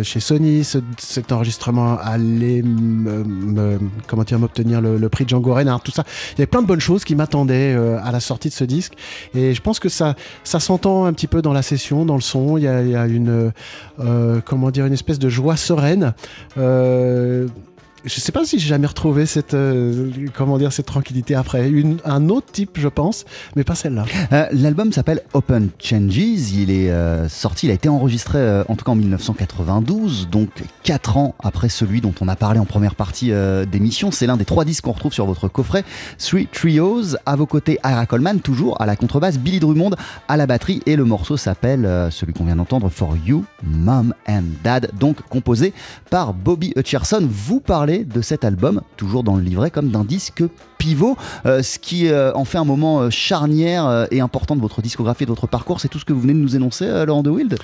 chez 0.03 0.21
Sony. 0.21 0.65
Ce- 0.65 0.79
cet 0.99 1.33
enregistrement 1.33 1.99
allait 1.99 2.63
me, 2.63 3.25
me- 3.25 3.79
comment 4.07 4.25
dire, 4.25 4.39
m'obtenir 4.39 4.81
le, 4.81 5.09
prix 5.09 5.25
de 5.25 5.31
Django 5.31 5.55
Reinhardt. 5.55 5.83
Tout 5.85 5.93
ça, 5.93 6.05
il 6.33 6.39
y 6.39 6.43
avait 6.43 6.47
plein 6.47 6.63
de 6.63 6.67
bonnes 6.67 6.81
choses 6.81 7.05
qui 7.05 7.15
m'attendaient 7.15 7.75
à 8.03 8.11
la 8.13 8.21
sortie 8.21 8.49
de 8.49 8.55
ce 8.55 8.65
disque. 8.65 8.95
Et 9.35 9.55
je 9.55 9.61
pense 9.61 9.79
que 9.79 9.89
ça, 9.89 10.15
ça 10.45 10.61
s'entend 10.61 11.05
un 11.05 11.13
petit 11.13 11.27
peu 11.27 11.43
dans 11.43 11.53
la 11.53 11.63
session, 11.63 12.05
dans 12.05 12.15
le 12.15 12.21
son. 12.21 12.57
Il 12.57 12.65
y 12.65 12.69
a, 12.69 13.07
une, 13.07 13.53
euh, 14.01 14.41
comment 14.45 14.71
une 14.71 14.93
espèce 14.93 15.19
de 15.19 15.29
joie 15.29 15.57
sereine. 15.57 16.15
Je 18.05 18.19
sais 18.19 18.33
pas 18.33 18.45
si 18.45 18.59
j'ai 18.59 18.69
jamais 18.69 18.89
retrouvé 18.89 19.27
cette, 19.27 19.55
euh, 19.55 20.11
comment 20.35 20.59
dire, 20.59 20.73
cette 20.73 20.87
tranquillité 20.87 21.37
après. 21.37 21.71
Un 22.05 22.29
autre 22.31 22.49
type, 22.51 22.79
je 22.81 22.89
pense, 22.89 23.25
mais 23.55 23.63
pas 23.63 23.77
celle-là. 23.77 24.05
Euh, 24.33 24.47
L'album 24.51 24.93
s'appelle 24.93 25.21
Open 25.35 25.69
Changes. 25.79 26.17
Il 26.17 26.71
est 26.73 26.91
euh, 26.91 27.29
sorti, 27.29 27.67
il 27.67 27.71
a 27.71 27.75
été 27.75 27.89
enregistré 27.89 28.63
en 28.69 28.75
tout 28.75 28.85
cas 28.85 28.93
en 28.93 28.97
1992, 28.97 30.29
donc 30.29 30.51
4 30.83 31.17
ans 31.17 31.35
après 31.43 31.69
celui 31.69 32.01
dont 32.01 32.15
on 32.21 32.27
a 32.27 32.35
parlé 32.35 32.59
en 32.59 32.65
première 32.65 32.97
partie 32.97 33.31
d'émission. 33.71 34.11
C'est 34.11 34.27
l'un 34.27 34.37
des 34.37 34.45
trois 34.45 34.65
disques 34.65 34.85
qu'on 34.85 34.93
retrouve 34.93 35.13
sur 35.13 35.27
votre 35.27 35.49
coffret. 35.49 35.85
Three 36.19 36.49
Trios, 36.53 37.17
à 37.25 37.37
vos 37.37 37.47
côtés 37.47 37.79
Ira 37.85 38.07
Coleman, 38.07 38.41
toujours 38.41 38.81
à 38.81 38.87
la 38.87 38.97
contrebasse, 38.97 39.39
Billy 39.39 39.61
Drummond 39.61 39.91
à 40.29 40.37
la 40.37 40.47
batterie, 40.47 40.81
et 40.87 40.97
le 40.97 41.05
morceau 41.05 41.37
s'appelle, 41.37 41.89
celui 42.11 42.33
qu'on 42.33 42.45
vient 42.45 42.57
d'entendre, 42.57 42.89
For 42.89 43.17
You, 43.25 43.45
Mom 43.63 44.15
and 44.29 44.45
Dad, 44.65 44.91
donc 44.99 45.23
composé 45.29 45.73
par 46.11 46.35
Bobby 46.35 46.73
Hutcherson. 46.77 47.29
Vous 47.31 47.61
parlez 47.61 47.92
de 48.01 48.21
cet 48.23 48.45
album, 48.45 48.83
toujours 48.97 49.23
dans 49.23 49.37
le 49.37 49.43
livret, 49.43 49.71
comme 49.71 49.89
d'un 49.91 50.05
disque 50.05 50.43
pivot, 50.79 51.17
euh, 51.47 51.63
ce 51.63 51.79
qui 51.79 52.09
euh, 52.09 52.33
en 52.35 52.45
fait 52.45 52.59
un 52.59 52.65
moment 52.65 53.01
euh, 53.03 53.11
charnière 53.11 54.07
et 54.11 54.21
important 54.21 54.57
de 54.57 54.61
votre 54.61 54.83
discographie 54.83 55.23
et 55.25 55.27
de 55.27 55.31
votre 55.31 55.47
parcours. 55.47 55.81
C'est 55.81 55.89
tout 55.89 55.99
ce 55.99 56.05
que 56.05 56.13
vous 56.13 56.21
venez 56.21 56.35
de 56.35 56.39
nous 56.39 56.57
énoncer, 56.57 56.87
Laurent 57.07 57.23
de 57.23 57.31
Wild 57.31 57.59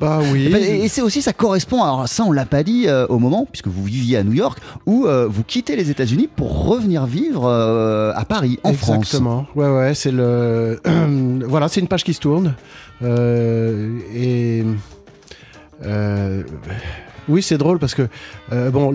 Bah 0.00 0.20
oui. 0.32 0.46
Et, 0.46 0.48
ben, 0.50 0.62
et- 0.62 0.88
c'est 0.88 1.02
aussi, 1.02 1.22
ça 1.22 1.32
correspond, 1.32 1.82
alors 1.82 2.08
ça 2.08 2.24
on 2.24 2.32
l'a 2.32 2.46
pas 2.46 2.62
dit 2.62 2.84
euh, 2.88 3.06
au 3.08 3.18
moment, 3.18 3.46
puisque 3.50 3.68
vous 3.68 3.84
viviez 3.84 4.16
à 4.16 4.24
New 4.24 4.32
York, 4.32 4.58
où 4.86 5.06
euh, 5.06 5.26
vous 5.28 5.42
quittez 5.44 5.76
les 5.76 5.90
États-Unis 5.90 6.28
pour 6.34 6.66
revenir 6.66 7.06
vivre 7.06 7.44
euh, 7.46 8.12
à 8.14 8.24
Paris, 8.24 8.58
en 8.64 8.72
France. 8.72 8.96
Exactement. 9.06 9.46
Ouais, 9.54 9.68
ouais, 9.68 9.94
c'est 9.94 10.10
le. 10.12 10.80
voilà, 11.46 11.68
c'est 11.68 11.80
une 11.80 11.88
page 11.88 12.04
qui 12.04 12.14
se 12.14 12.20
tourne. 12.20 12.54
Et. 13.02 14.64
Oui, 17.28 17.42
c'est 17.42 17.58
drôle 17.58 17.78
parce 17.78 17.94
que, 17.94 18.08
euh, 18.52 18.70
bon, 18.70 18.94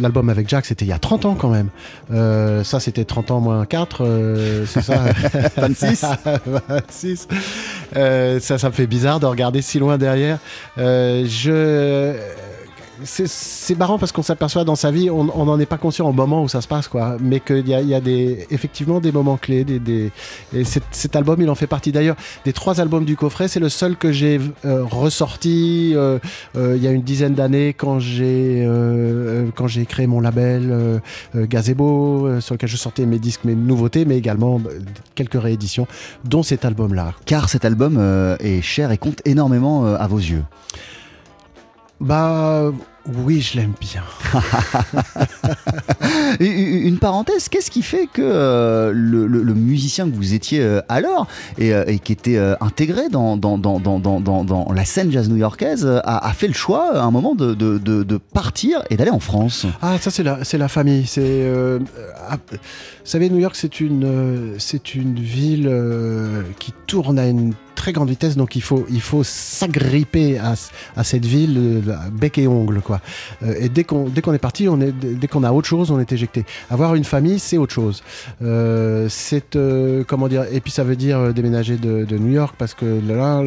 l'album 0.00 0.28
avec 0.28 0.48
Jack, 0.48 0.66
c'était 0.66 0.84
il 0.84 0.88
y 0.88 0.92
a 0.92 0.98
30 0.98 1.24
ans 1.24 1.34
quand 1.34 1.50
même. 1.50 1.68
Euh, 2.12 2.64
ça, 2.64 2.80
c'était 2.80 3.04
30 3.04 3.30
ans 3.30 3.40
moins 3.40 3.64
4, 3.66 4.04
euh, 4.04 4.66
c'est 4.66 4.82
ça? 4.82 5.00
26. 5.56 6.04
26. 6.68 7.28
Euh, 7.94 8.40
ça, 8.40 8.56
ça 8.56 8.68
me 8.68 8.72
fait 8.72 8.86
bizarre 8.86 9.20
de 9.20 9.26
regarder 9.26 9.60
si 9.60 9.78
loin 9.78 9.98
derrière. 9.98 10.38
Euh, 10.78 11.26
je. 11.26 12.14
C'est- 13.04 13.74
marrant 13.78 13.98
parce 13.98 14.12
qu'on 14.12 14.22
s'aperçoit 14.22 14.64
dans 14.64 14.74
sa 14.76 14.90
vie, 14.90 15.08
on 15.10 15.24
n'en 15.44 15.58
est 15.58 15.66
pas 15.66 15.78
conscient 15.78 16.08
au 16.08 16.12
moment 16.12 16.42
où 16.42 16.48
ça 16.48 16.60
se 16.60 16.68
passe, 16.68 16.88
quoi. 16.88 17.16
Mais 17.20 17.40
qu'il 17.40 17.66
y 17.66 17.74
a, 17.74 17.80
il 17.80 17.88
y 17.88 17.94
a 17.94 18.00
des, 18.00 18.46
effectivement 18.50 19.00
des 19.00 19.12
moments 19.12 19.36
clés. 19.36 19.64
Des, 19.64 19.78
des- 19.78 20.12
et 20.54 20.64
cet, 20.64 21.16
album, 21.16 21.40
il 21.40 21.48
en 21.48 21.54
fait 21.54 21.66
partie. 21.66 21.90
D'ailleurs, 21.92 22.16
des 22.44 22.52
trois 22.52 22.80
albums 22.80 23.04
du 23.04 23.16
coffret, 23.16 23.48
c'est 23.48 23.60
le 23.60 23.68
seul 23.68 23.96
que 23.96 24.12
j'ai 24.12 24.40
euh, 24.64 24.84
ressorti 24.84 25.92
euh, 25.94 26.18
euh, 26.56 26.74
il 26.76 26.82
y 26.82 26.86
a 26.86 26.90
une 26.90 27.02
dizaine 27.02 27.34
d'années 27.34 27.72
quand 27.72 27.98
j'ai 27.98 28.68
quand 29.56 29.66
j'ai 29.66 29.86
créé 29.86 30.06
mon 30.06 30.20
label 30.20 31.00
Gazebo, 31.34 32.40
sur 32.40 32.54
lequel 32.54 32.68
je 32.68 32.76
sortais 32.76 33.06
mes 33.06 33.18
disques, 33.18 33.44
mes 33.44 33.54
nouveautés, 33.54 34.04
mais 34.04 34.16
également 34.16 34.58
bah, 34.58 34.70
quelques 35.14 35.40
rééditions, 35.40 35.86
dont 36.24 36.42
cet 36.42 36.64
album-là. 36.64 37.14
Car 37.24 37.48
cet 37.48 37.64
album 37.64 37.98
est 38.40 38.60
cher 38.62 38.90
et 38.92 38.98
compte 38.98 39.20
énormément 39.24 39.84
à 39.86 40.06
vos 40.06 40.18
yeux. 40.18 40.44
Bah 42.00 42.72
oui, 43.06 43.40
je 43.40 43.56
l'aime 43.58 43.72
bien. 43.80 44.02
Une 46.40 46.98
parenthèse, 46.98 47.48
qu'est-ce 47.48 47.70
qui 47.70 47.82
fait 47.82 48.06
que 48.06 48.22
euh, 48.22 48.92
le, 48.94 49.26
le- 49.26 49.42
le 49.42 49.54
musicien 49.54 50.08
que 50.08 50.14
vous 50.14 50.34
étiez 50.34 50.60
euh, 50.60 50.80
alors 50.88 51.26
et, 51.58 51.74
euh, 51.74 51.84
et 51.86 51.98
qui 51.98 52.12
était 52.12 52.38
intégré 52.60 53.08
dans, 53.10 53.36
dans, 53.36 53.58
dans, 53.58 53.80
dans, 53.80 53.98
dans, 53.98 54.20
dans- 54.20 54.44
dans 54.44 54.72
la 54.72 54.84
scène 54.84 55.10
jazz 55.10 55.28
new-yorkaise 55.28 55.86
a, 56.04 56.26
a 56.26 56.32
fait 56.32 56.48
le 56.48 56.54
choix 56.54 56.96
à 56.96 57.02
un 57.02 57.10
moment 57.10 57.34
de, 57.34 57.54
de, 57.54 57.78
de- 57.78 58.02
de 58.02 58.16
partir 58.18 58.82
et 58.90 58.96
d'aller 58.96 59.10
en 59.10 59.20
France? 59.20 59.66
Ah, 59.80 59.98
ça 60.00 60.10
c'est 60.10 60.22
la, 60.22 60.38
la 60.52 60.68
famille. 60.68 61.06
C'est, 61.06 61.50
ah, 62.28 62.36
vous 62.50 62.58
savez, 63.04 63.28
New 63.30 63.38
York, 63.38 63.56
c'est 63.56 63.80
une, 63.80 64.54
c'est 64.58 64.94
une 64.94 65.18
ville 65.18 65.70
qui 66.58 66.72
tourne 66.86 67.18
à 67.18 67.26
une 67.26 67.52
très 67.74 67.92
grande 67.92 68.10
vitesse, 68.10 68.36
donc 68.36 68.54
il 68.54 68.62
faut, 68.62 68.86
il 68.90 69.00
faut 69.00 69.24
s'agripper 69.24 70.38
à, 70.38 70.54
à 70.96 71.02
cette 71.04 71.24
ville 71.26 71.82
bec 72.12 72.38
et 72.38 72.46
ongle, 72.46 72.80
quoi. 72.80 72.91
Euh, 73.42 73.54
et 73.58 73.68
dès 73.68 73.84
qu'on, 73.84 74.08
dès 74.08 74.20
qu'on 74.20 74.32
est 74.32 74.38
parti, 74.38 74.68
on 74.68 74.80
est, 74.80 74.92
dès 74.92 75.28
qu'on 75.28 75.44
a 75.44 75.52
autre 75.52 75.68
chose, 75.68 75.90
on 75.90 76.00
est 76.00 76.12
éjecté. 76.12 76.44
Avoir 76.70 76.94
une 76.94 77.04
famille, 77.04 77.38
c'est 77.38 77.58
autre 77.58 77.72
chose. 77.72 78.02
Euh, 78.42 79.06
c'est, 79.08 79.56
euh, 79.56 80.04
comment 80.06 80.28
dire, 80.28 80.44
et 80.52 80.60
puis 80.60 80.72
ça 80.72 80.84
veut 80.84 80.96
dire 80.96 81.32
déménager 81.34 81.76
de, 81.76 82.06
New 82.12 82.32
York 82.32 82.54
parce 82.58 82.74
que 82.74 82.84
là, 82.84 83.42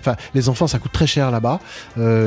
enfin, 0.00 0.16
les 0.34 0.48
enfants, 0.48 0.66
ça 0.66 0.78
coûte 0.78 0.92
très 0.92 1.06
cher 1.06 1.30
là-bas. 1.30 1.60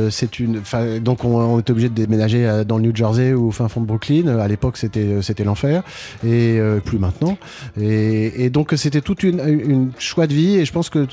C'est 0.09 0.39
une, 0.39 0.61
donc 1.01 1.23
on, 1.25 1.59
était 1.59 1.71
obligé 1.71 1.89
de 1.89 1.93
déménager 1.93 2.63
dans 2.65 2.77
le 2.77 2.83
New 2.83 2.95
Jersey 2.95 3.33
ou 3.33 3.49
au 3.49 3.51
fin 3.51 3.67
fond 3.67 3.81
de 3.81 3.85
Brooklyn. 3.85 4.27
À 4.39 4.47
l'époque, 4.47 4.77
c'était 4.77 5.21
c'était 5.21 5.43
l'enfer 5.43 5.83
et 6.25 6.59
plus 6.85 6.99
maintenant. 6.99 7.37
Et, 7.79 8.49
donc 8.49 8.73
c'était 8.75 9.01
toute 9.01 9.23
une, 9.23 9.91
choix 9.99 10.27
de 10.27 10.33
vie 10.33 10.55
et 10.55 10.65
je 10.65 10.71
pense 10.71 10.89
que, 10.89 11.05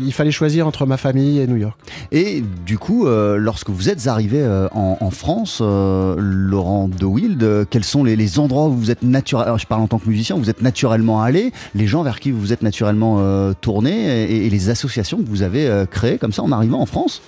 il 0.00 0.12
fallait 0.12 0.30
choisir 0.30 0.66
entre 0.66 0.86
ma 0.86 0.96
famille 0.96 1.40
et 1.40 1.46
New 1.46 1.56
York. 1.56 1.78
Et 2.12 2.42
du 2.64 2.78
coup, 2.78 3.06
lorsque 3.06 3.70
vous 3.70 3.88
êtes 3.88 4.06
arrivé 4.06 4.43
euh, 4.44 4.68
en, 4.72 5.10
France, 5.10 5.58
euh, 5.60 6.14
Laurent 6.18 6.88
De 6.88 7.04
Wild, 7.04 7.42
euh, 7.42 7.64
quels 7.68 7.84
sont 7.84 8.04
les, 8.04 8.38
endroits 8.38 8.66
où 8.66 8.72
vous 8.72 8.90
êtes 8.90 9.02
naturellement, 9.02 9.58
je 9.58 9.66
parle 9.66 9.82
en 9.82 9.86
tant 9.86 9.98
que 9.98 10.08
musicien, 10.08 10.36
vous 10.36 10.50
êtes 10.50 10.62
naturellement 10.62 11.22
allé, 11.22 11.52
les 11.74 11.86
gens 11.86 12.02
vers 12.02 12.20
qui 12.20 12.30
vous 12.30 12.52
êtes 12.52 12.62
naturellement 12.62 13.20
tourné 13.60 14.24
et, 14.24 14.46
et 14.46 14.50
les 14.50 14.70
associations 14.70 15.18
que 15.18 15.28
vous 15.28 15.42
avez 15.42 15.84
créées 15.90 16.18
comme 16.18 16.32
ça 16.32 16.42
en 16.42 16.52
arrivant 16.52 16.80
en 16.80 16.86
France? 16.86 17.20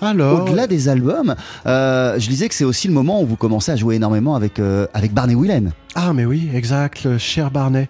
Alors, 0.00 0.42
Au-delà 0.42 0.66
des 0.66 0.88
albums, 0.88 1.34
euh, 1.66 2.18
je 2.18 2.28
disais 2.28 2.48
que 2.48 2.54
c'est 2.54 2.64
aussi 2.64 2.88
le 2.88 2.94
moment 2.94 3.22
où 3.22 3.26
vous 3.26 3.36
commencez 3.36 3.72
à 3.72 3.76
jouer 3.76 3.94
énormément 3.96 4.34
avec, 4.34 4.58
euh, 4.58 4.86
avec 4.92 5.12
Barney 5.14 5.34
Whelan. 5.34 5.70
Ah, 5.94 6.12
mais 6.12 6.24
oui, 6.24 6.48
exact, 6.52 7.04
le 7.04 7.18
cher 7.18 7.50
Barnet. 7.50 7.88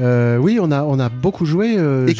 Euh, 0.00 0.38
oui, 0.38 0.58
on 0.60 0.70
a, 0.72 0.82
on 0.82 0.98
a 0.98 1.08
beaucoup 1.10 1.44
joué 1.44 1.74
que- 1.76 2.14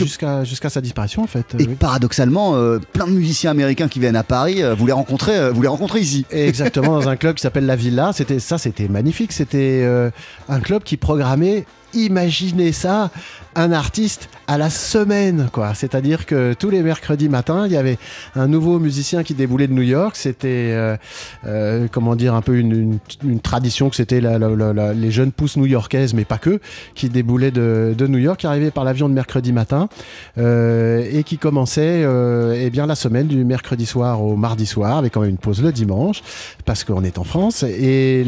jusqu'à 0.44 0.68
sa 0.68 0.80
disparition, 0.80 1.22
en 1.22 1.26
fait. 1.26 1.54
Et 1.58 1.66
oui. 1.66 1.74
paradoxalement, 1.74 2.54
plein 2.92 3.06
de 3.06 3.12
musiciens 3.12 3.50
américains 3.50 3.88
qui 3.88 3.98
viennent 3.98 4.16
à 4.16 4.22
Paris, 4.22 4.62
vous 4.76 4.86
les 4.86 4.92
rencontrez, 4.92 5.50
vous 5.50 5.62
les 5.62 5.68
rencontrez 5.68 6.00
ici. 6.00 6.26
Exactement, 6.30 6.92
dans 7.00 7.08
un 7.08 7.16
club 7.16 7.34
qui 7.36 7.42
s'appelle 7.42 7.66
La 7.66 7.76
Villa. 7.76 8.12
C'était 8.12 8.38
ça, 8.38 8.58
c'était 8.58 8.88
magnifique. 8.88 9.32
C'était 9.32 9.88
un 10.48 10.60
club 10.60 10.82
qui 10.82 10.96
programmait. 10.98 11.64
Imaginez 11.94 12.72
ça, 12.72 13.10
un 13.54 13.72
artiste 13.72 14.28
à 14.46 14.58
la 14.58 14.70
semaine, 14.70 15.48
quoi. 15.52 15.74
C'est-à-dire 15.74 16.26
que 16.26 16.54
tous 16.54 16.70
les 16.70 16.82
mercredis 16.82 17.28
matins, 17.28 17.66
il 17.66 17.72
y 17.72 17.76
avait 17.76 17.98
un 18.34 18.48
nouveau 18.48 18.78
musicien 18.78 19.22
qui 19.22 19.34
déboulait 19.34 19.66
de 19.66 19.72
New 19.72 19.82
York. 19.82 20.16
C'était, 20.16 20.72
euh, 20.72 20.96
euh, 21.46 21.86
comment 21.90 22.16
dire, 22.16 22.34
un 22.34 22.42
peu 22.42 22.58
une, 22.58 22.98
tradition 23.42 23.88
que 23.88 23.96
c'était 23.96 24.20
les 24.20 25.10
jeunes 25.10 25.32
pousses 25.32 25.56
new-yorkaises, 25.56 26.14
mais 26.14 26.24
pas 26.24 26.38
que, 26.38 26.60
qui 26.94 27.08
déboulaient 27.08 27.50
de, 27.50 28.06
New 28.06 28.18
York, 28.18 28.40
qui 28.40 28.46
arrivaient 28.46 28.70
par 28.70 28.84
l'avion 28.84 29.08
de 29.08 29.14
mercredi 29.14 29.52
matin 29.52 29.88
euh, 30.38 31.08
et 31.10 31.22
qui 31.22 31.38
commençaient 31.38 32.06
eh 32.56 32.70
bien 32.70 32.86
la 32.86 32.94
semaine 32.94 33.26
du 33.26 33.44
mercredi 33.44 33.86
soir 33.86 34.22
au 34.22 34.36
mardi 34.36 34.66
soir, 34.66 34.98
avec 34.98 35.14
quand 35.14 35.20
même 35.20 35.30
une 35.30 35.38
pause 35.38 35.62
le 35.62 35.72
dimanche 35.72 36.22
parce 36.64 36.84
qu'on 36.84 37.04
est 37.04 37.18
en 37.18 37.24
France 37.24 37.62
et 37.62 38.24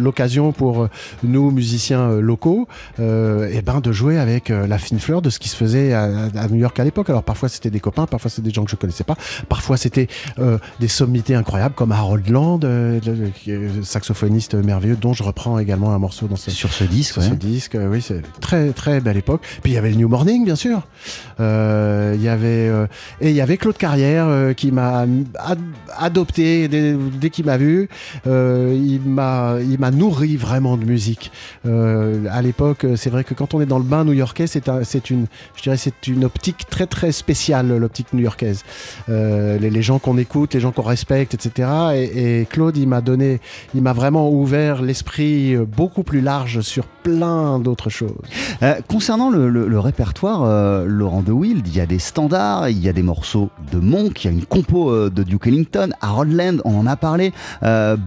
l'occasion 0.00 0.52
pour 0.52 0.88
nous 1.22 1.50
musiciens 1.50 2.20
locaux 2.20 2.68
eh 3.52 3.62
ben 3.62 3.80
de 3.80 3.92
jouer 3.92 4.18
avec 4.18 4.50
euh, 4.50 4.66
la 4.66 4.78
fine 4.78 4.98
fleur 4.98 5.22
de 5.22 5.30
ce 5.30 5.38
qui 5.38 5.48
se 5.48 5.56
faisait 5.56 5.92
à, 5.92 6.04
à 6.36 6.48
New 6.48 6.56
York 6.56 6.78
à 6.80 6.84
l'époque 6.84 7.10
alors 7.10 7.22
parfois 7.22 7.48
c'était 7.48 7.70
des 7.70 7.80
copains 7.80 8.06
parfois 8.06 8.30
c'était 8.30 8.48
des 8.48 8.54
gens 8.54 8.64
que 8.64 8.70
je 8.70 8.76
connaissais 8.76 9.04
pas 9.04 9.16
parfois 9.48 9.76
c'était 9.76 10.08
euh, 10.38 10.58
des 10.80 10.88
sommités 10.88 11.34
incroyables 11.34 11.74
comme 11.74 11.92
Harold 11.92 12.28
Land 12.28 12.60
euh, 12.64 13.00
saxophoniste 13.82 14.54
merveilleux 14.54 14.96
dont 14.96 15.12
je 15.12 15.22
reprends 15.22 15.58
également 15.58 15.92
un 15.94 15.98
morceau 15.98 16.26
dans 16.26 16.36
ce, 16.36 16.50
Sur 16.50 16.72
ce 16.72 16.84
disque, 16.84 17.14
sur 17.14 17.22
ce 17.22 17.30
disque, 17.34 17.74
euh, 17.74 17.88
oui, 17.90 18.00
c'est 18.02 18.22
très 18.40 18.70
très 18.72 19.00
belle 19.00 19.16
époque. 19.16 19.42
Puis 19.62 19.72
il 19.72 19.74
y 19.74 19.78
avait 19.78 19.90
le 19.90 19.96
New 19.96 20.08
Morning, 20.08 20.44
bien 20.44 20.56
sûr. 20.56 20.82
Euh, 21.40 22.12
Il 22.16 22.22
y 22.22 22.28
avait 22.28 22.68
euh, 22.68 22.86
et 23.20 23.30
il 23.30 23.36
y 23.36 23.40
avait 23.40 23.56
Claude 23.56 23.76
Carrière 23.76 24.26
euh, 24.28 24.52
qui 24.52 24.70
m'a 24.72 25.00
ad- 25.38 25.58
adopté 25.98 26.68
dès, 26.68 26.94
dès 27.20 27.30
qu'il 27.30 27.44
m'a 27.44 27.56
vu. 27.56 27.88
Euh, 28.26 28.74
il 28.76 29.00
m'a 29.00 29.56
il 29.60 29.78
m'a 29.78 29.90
nourri 29.90 30.36
vraiment 30.36 30.76
de 30.76 30.84
musique. 30.84 31.30
Euh, 31.66 32.24
à 32.30 32.42
l'époque, 32.42 32.86
c'est 32.96 33.10
vrai 33.10 33.24
que 33.24 33.33
quand 33.34 33.54
on 33.54 33.60
est 33.60 33.66
dans 33.66 33.78
le 33.78 33.84
bain 33.84 34.04
new-yorkais, 34.04 34.46
c'est 34.46 34.68
un- 34.68 34.84
c'est 34.84 35.10
une 35.10 36.24
optique 36.24 36.66
très 36.70 36.86
très 36.86 37.12
spéciale 37.12 37.68
l'optique 37.76 38.12
new-yorkaise. 38.12 38.64
Euh, 39.08 39.58
les, 39.58 39.82
gens 39.82 39.98
qu'on 39.98 40.16
écoute, 40.18 40.54
les 40.54 40.60
gens 40.60 40.72
qu'on 40.72 40.82
respecte, 40.82 41.34
etc. 41.34 41.68
Et, 41.94 42.40
et 42.40 42.46
Claude, 42.46 42.76
il 42.76 42.88
m'a 42.88 43.00
donné, 43.00 43.40
il 43.74 43.82
m'a 43.82 43.92
vraiment 43.92 44.30
ouvert 44.30 44.82
l'esprit 44.82 45.54
euh, 45.54 45.64
beaucoup 45.64 46.02
plus 46.02 46.20
large 46.20 46.60
sur 46.60 46.84
plein 47.04 47.60
d'autres 47.60 47.90
choses. 47.90 48.16
Euh, 48.62 48.80
concernant 48.88 49.30
le, 49.30 49.78
répertoire, 49.78 50.42
euh, 50.42 50.86
Laurent 50.86 51.22
de 51.22 51.30
Wild, 51.30 51.68
il 51.68 51.76
y 51.76 51.80
a 51.80 51.86
des 51.86 51.98
standards, 51.98 52.70
il 52.70 52.78
y 52.78 52.88
a 52.88 52.92
des 52.92 53.02
morceaux 53.02 53.50
de 53.70 53.78
Monk, 53.78 54.24
il 54.24 54.26
y 54.26 54.30
a 54.30 54.32
une 54.32 54.46
compo 54.46 54.90
euh, 54.90 55.10
de 55.10 55.22
Duke 55.22 55.46
Ellington, 55.46 55.90
Harold 56.00 56.32
Land, 56.32 56.56
on 56.64 56.78
en 56.78 56.86
a 56.86 56.96
parlé, 56.96 57.32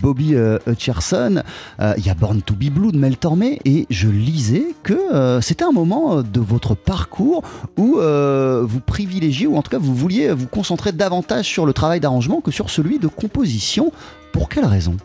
Bobby 0.01 0.36
Hutcherson, 0.65 1.43
il 1.79 2.05
y 2.05 2.10
a 2.10 2.15
Born 2.15 2.41
to 2.41 2.55
Be 2.55 2.69
Blue 2.71 2.91
de 2.91 2.97
Mel 2.97 3.17
Tormé, 3.17 3.60
et 3.65 3.86
je 3.89 4.10
lisais 4.10 4.65
que 4.83 5.39
c'était 5.41 5.63
un 5.63 5.71
moment 5.71 6.23
de 6.23 6.39
votre 6.39 6.75
parcours 6.75 7.43
où 7.77 7.99
vous 7.99 8.79
privilégiez, 8.79 9.45
ou 9.45 9.55
en 9.55 9.62
tout 9.62 9.69
cas 9.69 9.77
vous 9.77 9.95
vouliez 9.95 10.31
vous 10.31 10.47
concentrer 10.47 10.91
davantage 10.91 11.45
sur 11.45 11.65
le 11.65 11.73
travail 11.73 11.99
d'arrangement 11.99 12.41
que 12.41 12.51
sur 12.51 12.69
celui 12.69 12.97
de 12.97 13.07
composition. 13.07 13.91
Pour 14.31 14.49
quelle 14.49 14.65
raison? 14.65 14.97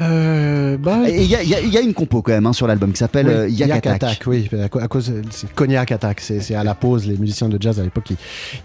Euh, 0.00 0.76
bah, 0.78 0.98
il 1.08 1.24
y, 1.24 1.34
a- 1.34 1.42
y 1.42 1.48
y 1.48 1.78
une 1.84 1.92
compo 1.94 2.22
quand 2.22 2.30
même 2.32 2.46
hein, 2.46 2.52
sur 2.52 2.66
l'album 2.68 2.92
qui 2.92 2.98
s'appelle 2.98 3.26
Oui, 3.26 3.32
euh, 3.34 3.48
Yak 3.48 3.84
Attack. 3.86 4.22
oui, 4.26 4.48
à, 4.80 4.86
cause 4.88 5.12
c'est 5.30 5.52
cognac 5.52 5.90
attack, 5.90 6.20
c'est 6.20 6.54
à 6.54 6.62
la 6.62 6.74
pause 6.76 7.06
les 7.06 7.16
musiciens 7.16 7.48
de 7.48 7.60
jazz 7.60 7.80
à 7.80 7.82
l'époque 7.82 8.10
ils, 8.10 8.16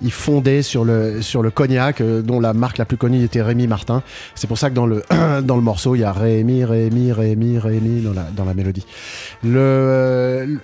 ils 0.03 0.11
fondaient 0.11 0.61
sur 0.61 0.85
le 0.85 1.21
sur 1.23 1.41
le 1.41 1.49
cognac 1.49 2.01
euh, 2.01 2.21
dont 2.21 2.39
la 2.39 2.53
marque 2.53 2.77
la 2.77 2.85
plus 2.85 2.97
connue 2.97 3.23
était 3.23 3.41
Rémi 3.41 3.65
Martin. 3.67 4.03
C'est 4.35 4.45
pour 4.47 4.57
ça 4.59 4.69
que 4.69 4.75
dans 4.75 4.85
le 4.85 5.01
dans 5.43 5.55
le 5.55 5.61
morceau 5.63 5.95
il 5.95 6.01
y 6.01 6.03
a 6.03 6.11
Rémi 6.11 6.63
Rémi 6.65 7.11
Rémi 7.11 7.57
Rémi 7.57 8.01
dans 8.01 8.13
la 8.13 8.23
dans 8.35 8.45
la 8.45 8.53
mélodie. 8.53 8.85
Le, 9.43 9.57
euh, 9.57 10.45
le- 10.45 10.59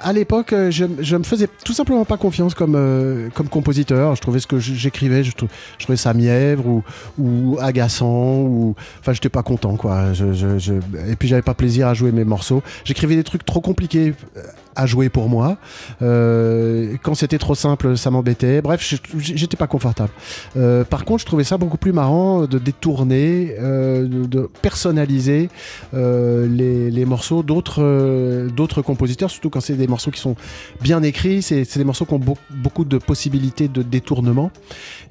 à 0.00 0.12
l'époque 0.12 0.54
je, 0.70 0.84
je 1.00 1.16
me 1.16 1.24
faisais 1.24 1.48
tout 1.64 1.72
simplement 1.72 2.04
pas 2.04 2.16
confiance 2.16 2.54
comme 2.54 3.30
comme 3.34 3.48
compositeur. 3.48 4.14
Je 4.14 4.20
trouvais 4.20 4.38
ce 4.38 4.46
que 4.46 4.58
j'écrivais, 4.58 5.24
je, 5.24 5.32
trou- 5.32 5.48
je 5.78 5.84
trouvais 5.84 5.96
ça 5.96 6.14
mièvre 6.14 6.66
ou 6.66 6.82
ou 7.18 7.58
agaçant 7.60 8.36
ou 8.42 8.74
enfin 9.00 9.12
j'étais 9.12 9.28
pas 9.28 9.42
content 9.42 9.76
quoi. 9.76 10.11
Et 10.20 11.16
puis 11.16 11.28
j'avais 11.28 11.42
pas 11.42 11.54
plaisir 11.54 11.88
à 11.88 11.94
jouer 11.94 12.12
mes 12.12 12.24
morceaux. 12.24 12.62
J'écrivais 12.84 13.16
des 13.16 13.24
trucs 13.24 13.44
trop 13.44 13.60
compliqués 13.60 14.14
euh, 14.36 14.42
à 14.76 14.86
jouer 14.86 15.08
pour 15.08 15.28
moi. 15.28 15.56
Euh, 16.00 16.96
quand 17.02 17.14
c'était 17.14 17.38
trop 17.38 17.54
simple, 17.54 17.96
ça 17.96 18.10
m'embêtait. 18.10 18.62
Bref, 18.62 18.94
j'étais 19.18 19.56
pas 19.56 19.66
confortable. 19.66 20.10
Euh, 20.56 20.84
par 20.84 21.04
contre, 21.04 21.20
je 21.20 21.26
trouvais 21.26 21.44
ça 21.44 21.58
beaucoup 21.58 21.76
plus 21.76 21.92
marrant 21.92 22.46
de 22.46 22.58
détourner, 22.58 23.54
euh, 23.60 24.06
de, 24.06 24.48
personnaliser 24.62 25.48
les, 25.92 27.04
morceaux 27.04 27.42
d'autres 27.42 28.48
d'autres 28.54 28.80
compositeurs, 28.82 29.30
surtout 29.30 29.50
quand 29.50 29.60
c'est 29.60 29.74
des 29.74 29.86
morceaux 29.86 30.10
qui 30.10 30.20
sont 30.20 30.36
bien 30.80 31.02
écrits. 31.02 31.42
C'est 31.42 31.76
des 31.76 31.84
morceaux 31.84 32.04
qui 32.04 32.14
ont 32.14 32.18
beau- 32.18 32.38
beaucoup 32.50 32.84
de 32.84 32.98
possibilités 32.98 33.68
de 33.68 33.82
détournement. 33.82 34.50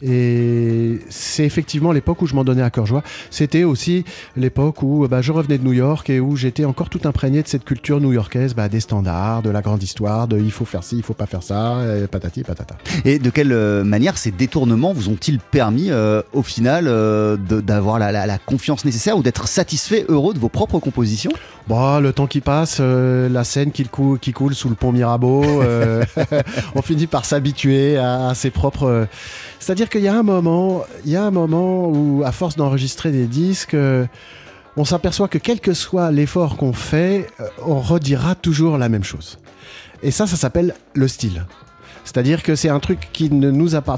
Et 0.02 1.00
c'est 1.10 1.46
effectivement 1.46 1.92
l'époque 1.92 2.22
où 2.22 2.28
je 2.28 2.34
m'en 2.34 2.44
donnais 2.44 2.64
à 2.64 2.70
cœur 2.70 2.86
joie. 2.86 3.04
C'était 3.30 3.64
aussi 3.64 4.04
l'époque 4.36 4.82
où 4.84 5.08
bah, 5.08 5.22
je 5.22 5.32
revenais 5.32 5.58
de 5.58 5.64
New 5.64 5.74
York 5.74 6.10
et 6.10 6.20
où 6.20 6.36
j'étais 6.36 6.66
encore 6.66 6.90
tout 6.90 7.02
imprégné 7.04 7.44
de 7.44 7.48
cette 7.48 7.66
culture 7.66 8.02
new-yorkaise, 8.02 8.56
bah, 8.56 8.70
des 8.70 8.80
standards, 8.80 9.44
la 9.52 9.62
grande 9.62 9.84
histoire, 9.84 10.28
de 10.28 10.38
il 10.40 10.52
faut 10.52 10.66
faire 10.66 10.84
ci, 10.84 10.98
il 10.98 11.04
faut 11.04 11.14
pas 11.14 11.26
faire 11.26 11.44
ça, 11.44 11.78
et 11.98 12.08
patati 12.08 12.44
patata. 12.44 12.76
Et 13.06 13.20
de 13.20 13.30
quelle 13.30 13.52
euh, 13.52 13.84
manière 13.84 14.18
ces 14.18 14.32
détournements 14.32 14.94
vous 14.94 15.10
ont-ils 15.10 15.40
permis 15.40 15.92
euh, 15.92 16.22
au 16.34 16.42
final 16.44 16.86
euh, 16.88 17.38
d'avoir 17.38 18.00
la, 18.00 18.12
la- 18.12 18.26
la 18.26 18.38
confiance 18.38 18.86
nécessaire 18.86 19.18
ou 19.18 19.24
d'être 19.24 19.48
satisfait, 19.48 20.06
heureux 20.10 20.34
de 20.34 20.40
vos 20.40 20.50
propres 20.50 20.80
compositions? 20.80 21.32
Bon, 21.68 22.00
le 22.00 22.12
temps 22.14 22.28
qui 22.28 22.42
passe, 22.42 22.78
euh, 22.80 23.30
la 23.30 23.44
scène 23.44 23.72
qui, 23.72 23.84
cou- 23.86 24.18
qui 24.20 24.34
coule 24.34 24.56
sous 24.56 24.70
le 24.70 24.76
pont 24.76 24.92
Mirabeau, 24.92 25.44
on 26.76 26.82
finit 26.82 27.08
par 27.08 27.26
s'habituer 27.26 27.98
à, 27.98 28.30
à 28.30 28.36
ses 28.36 28.50
propres. 28.50 29.08
C'est-à-dire 29.60 29.90
qu'il 29.90 30.02
y 30.02 30.08
a 30.08 30.16
un 30.16 30.24
moment, 30.24 30.84
il 31.06 31.12
y 31.12 31.16
a 31.16 31.24
un 31.24 31.32
moment 31.32 31.88
où, 31.88 32.24
à 32.26 32.32
force 32.32 32.56
d'enregistrer 32.56 33.12
des 33.12 33.26
disques, 33.28 33.76
on 34.78 34.86
s'aperçoit 34.86 35.28
que 35.28 35.38
quel 35.38 35.60
que 35.60 35.74
soit 35.74 36.12
l'effort 36.12 36.58
qu'on 36.58 36.74
fait, 36.74 37.28
euh, 37.40 37.48
on 37.66 37.80
redira 37.80 38.36
toujours 38.36 38.78
la 38.78 38.90
même 38.90 39.04
chose. 39.04 39.40
Et 40.04 40.12
ça, 40.12 40.28
ça 40.28 40.36
s'appelle 40.36 40.74
le 40.94 41.08
style. 41.08 41.46
C'est-à-dire 42.04 42.44
que 42.44 42.56
c'est 42.56 42.70
un 42.70 42.80
truc 42.80 43.10
qui 43.14 43.30
ne 43.32 43.52
nous 43.52 43.76
a 43.76 43.82
pas, 43.82 43.96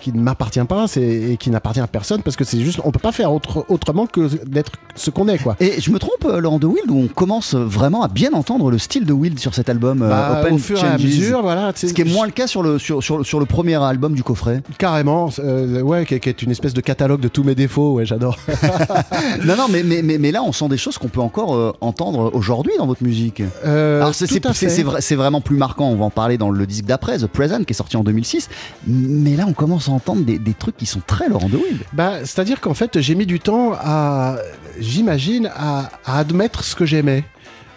qui 0.00 0.12
ne 0.12 0.20
m'appartient 0.20 0.60
pas, 0.64 0.86
et 0.96 1.36
qui 1.38 1.50
n'appartient 1.50 1.80
à 1.80 1.86
personne 1.86 2.22
parce 2.22 2.36
que 2.36 2.44
c'est 2.44 2.60
juste, 2.60 2.80
on 2.84 2.90
peut 2.90 2.98
pas 2.98 3.12
faire 3.12 3.32
autre- 3.32 3.64
autrement 3.68 4.06
que 4.06 4.28
d'être 4.46 4.72
ce 4.94 5.10
qu'on 5.10 5.28
est, 5.28 5.38
quoi. 5.38 5.56
Et 5.60 5.80
je 5.80 5.90
me 5.90 5.98
trompe, 5.98 6.24
euh, 6.24 6.40
Laurent 6.40 6.58
de 6.58 6.66
Wild, 6.66 6.90
où 6.90 6.98
on 7.04 7.06
commence 7.08 7.54
vraiment 7.54 8.02
à 8.02 8.08
bien 8.08 8.30
entendre 8.32 8.70
le 8.70 8.78
style 8.78 9.06
de 9.06 9.12
Wild 9.12 9.38
sur 9.38 9.54
cet 9.54 9.68
album 9.70 10.02
euh, 10.02 10.08
Bah, 10.08 10.38
Open 10.40 10.54
au 10.54 10.58
fur 10.58 10.78
et 10.78 10.86
à 10.86 10.98
mesure, 10.98 11.42
voilà. 11.42 11.72
Ce 11.74 11.86
qui 11.86 12.00
est 12.02 12.04
moins 12.12 12.26
le 12.26 12.32
cas 12.32 12.46
sur 12.46 12.62
le, 12.62 12.78
sur, 12.78 13.02
sur, 13.02 13.24
sur 13.24 13.40
le 13.40 13.46
premier 13.46 13.74
album 13.82 14.14
du 14.14 14.22
coffret. 14.22 14.62
Carrément, 14.78 15.28
euh, 15.38 15.80
ouais, 15.80 16.04
qui, 16.06 16.18
qui 16.20 16.28
est 16.28 16.42
une 16.42 16.50
espèce 16.50 16.74
de 16.74 16.80
catalogue 16.80 17.20
de 17.20 17.28
tous 17.28 17.42
mes 17.44 17.54
défauts, 17.54 17.94
ouais, 17.94 18.06
j'adore. 18.06 18.36
non, 19.44 19.56
non, 19.56 19.66
mais, 19.70 19.82
mais, 19.82 20.02
mais, 20.02 20.18
mais 20.18 20.32
là, 20.32 20.42
on 20.42 20.52
sent 20.52 20.68
des 20.68 20.76
choses 20.78 20.98
qu'on 20.98 21.08
peut 21.08 21.20
encore 21.20 21.54
euh, 21.54 21.72
entendre 21.80 22.30
aujourd'hui 22.34 22.72
dans 22.78 22.86
votre 22.86 23.02
musique. 23.02 23.42
Euh, 23.64 24.00
Alors, 24.00 24.12
vrai- 24.82 25.00
c'est 25.00 25.14
vraiment 25.16 25.40
plus 25.40 25.56
marquant, 25.56 25.88
on 25.88 25.96
va 25.96 26.04
en 26.04 26.10
parler 26.10 26.38
dans 26.38 26.50
le 26.50 26.66
disque 26.66 26.84
d'après, 26.84 27.18
The 27.18 27.26
Qui 27.48 27.72
est 27.72 27.74
sorti 27.74 27.96
en 27.96 28.04
2006. 28.04 28.48
Mais 28.86 29.36
là, 29.36 29.44
on 29.48 29.52
commence 29.52 29.88
à 29.88 29.92
entendre 29.92 30.24
des, 30.24 30.54
trucs 30.54 30.76
qui 30.76 30.86
sont 30.86 31.00
très 31.06 31.28
Laurent 31.28 31.48
de 31.48 31.56
Wild. 31.56 31.80
Bah, 31.92 32.18
c'est-à-dire 32.20 32.60
qu'en 32.60 32.74
fait, 32.74 33.00
j'ai 33.00 33.14
mis 33.14 33.26
du 33.26 33.40
temps 33.40 33.72
à, 33.72 34.36
j'imagine, 34.78 35.50
à 35.54 35.90
admettre 36.04 36.64
ce 36.64 36.76
que 36.76 36.84
j'aimais. 36.84 37.24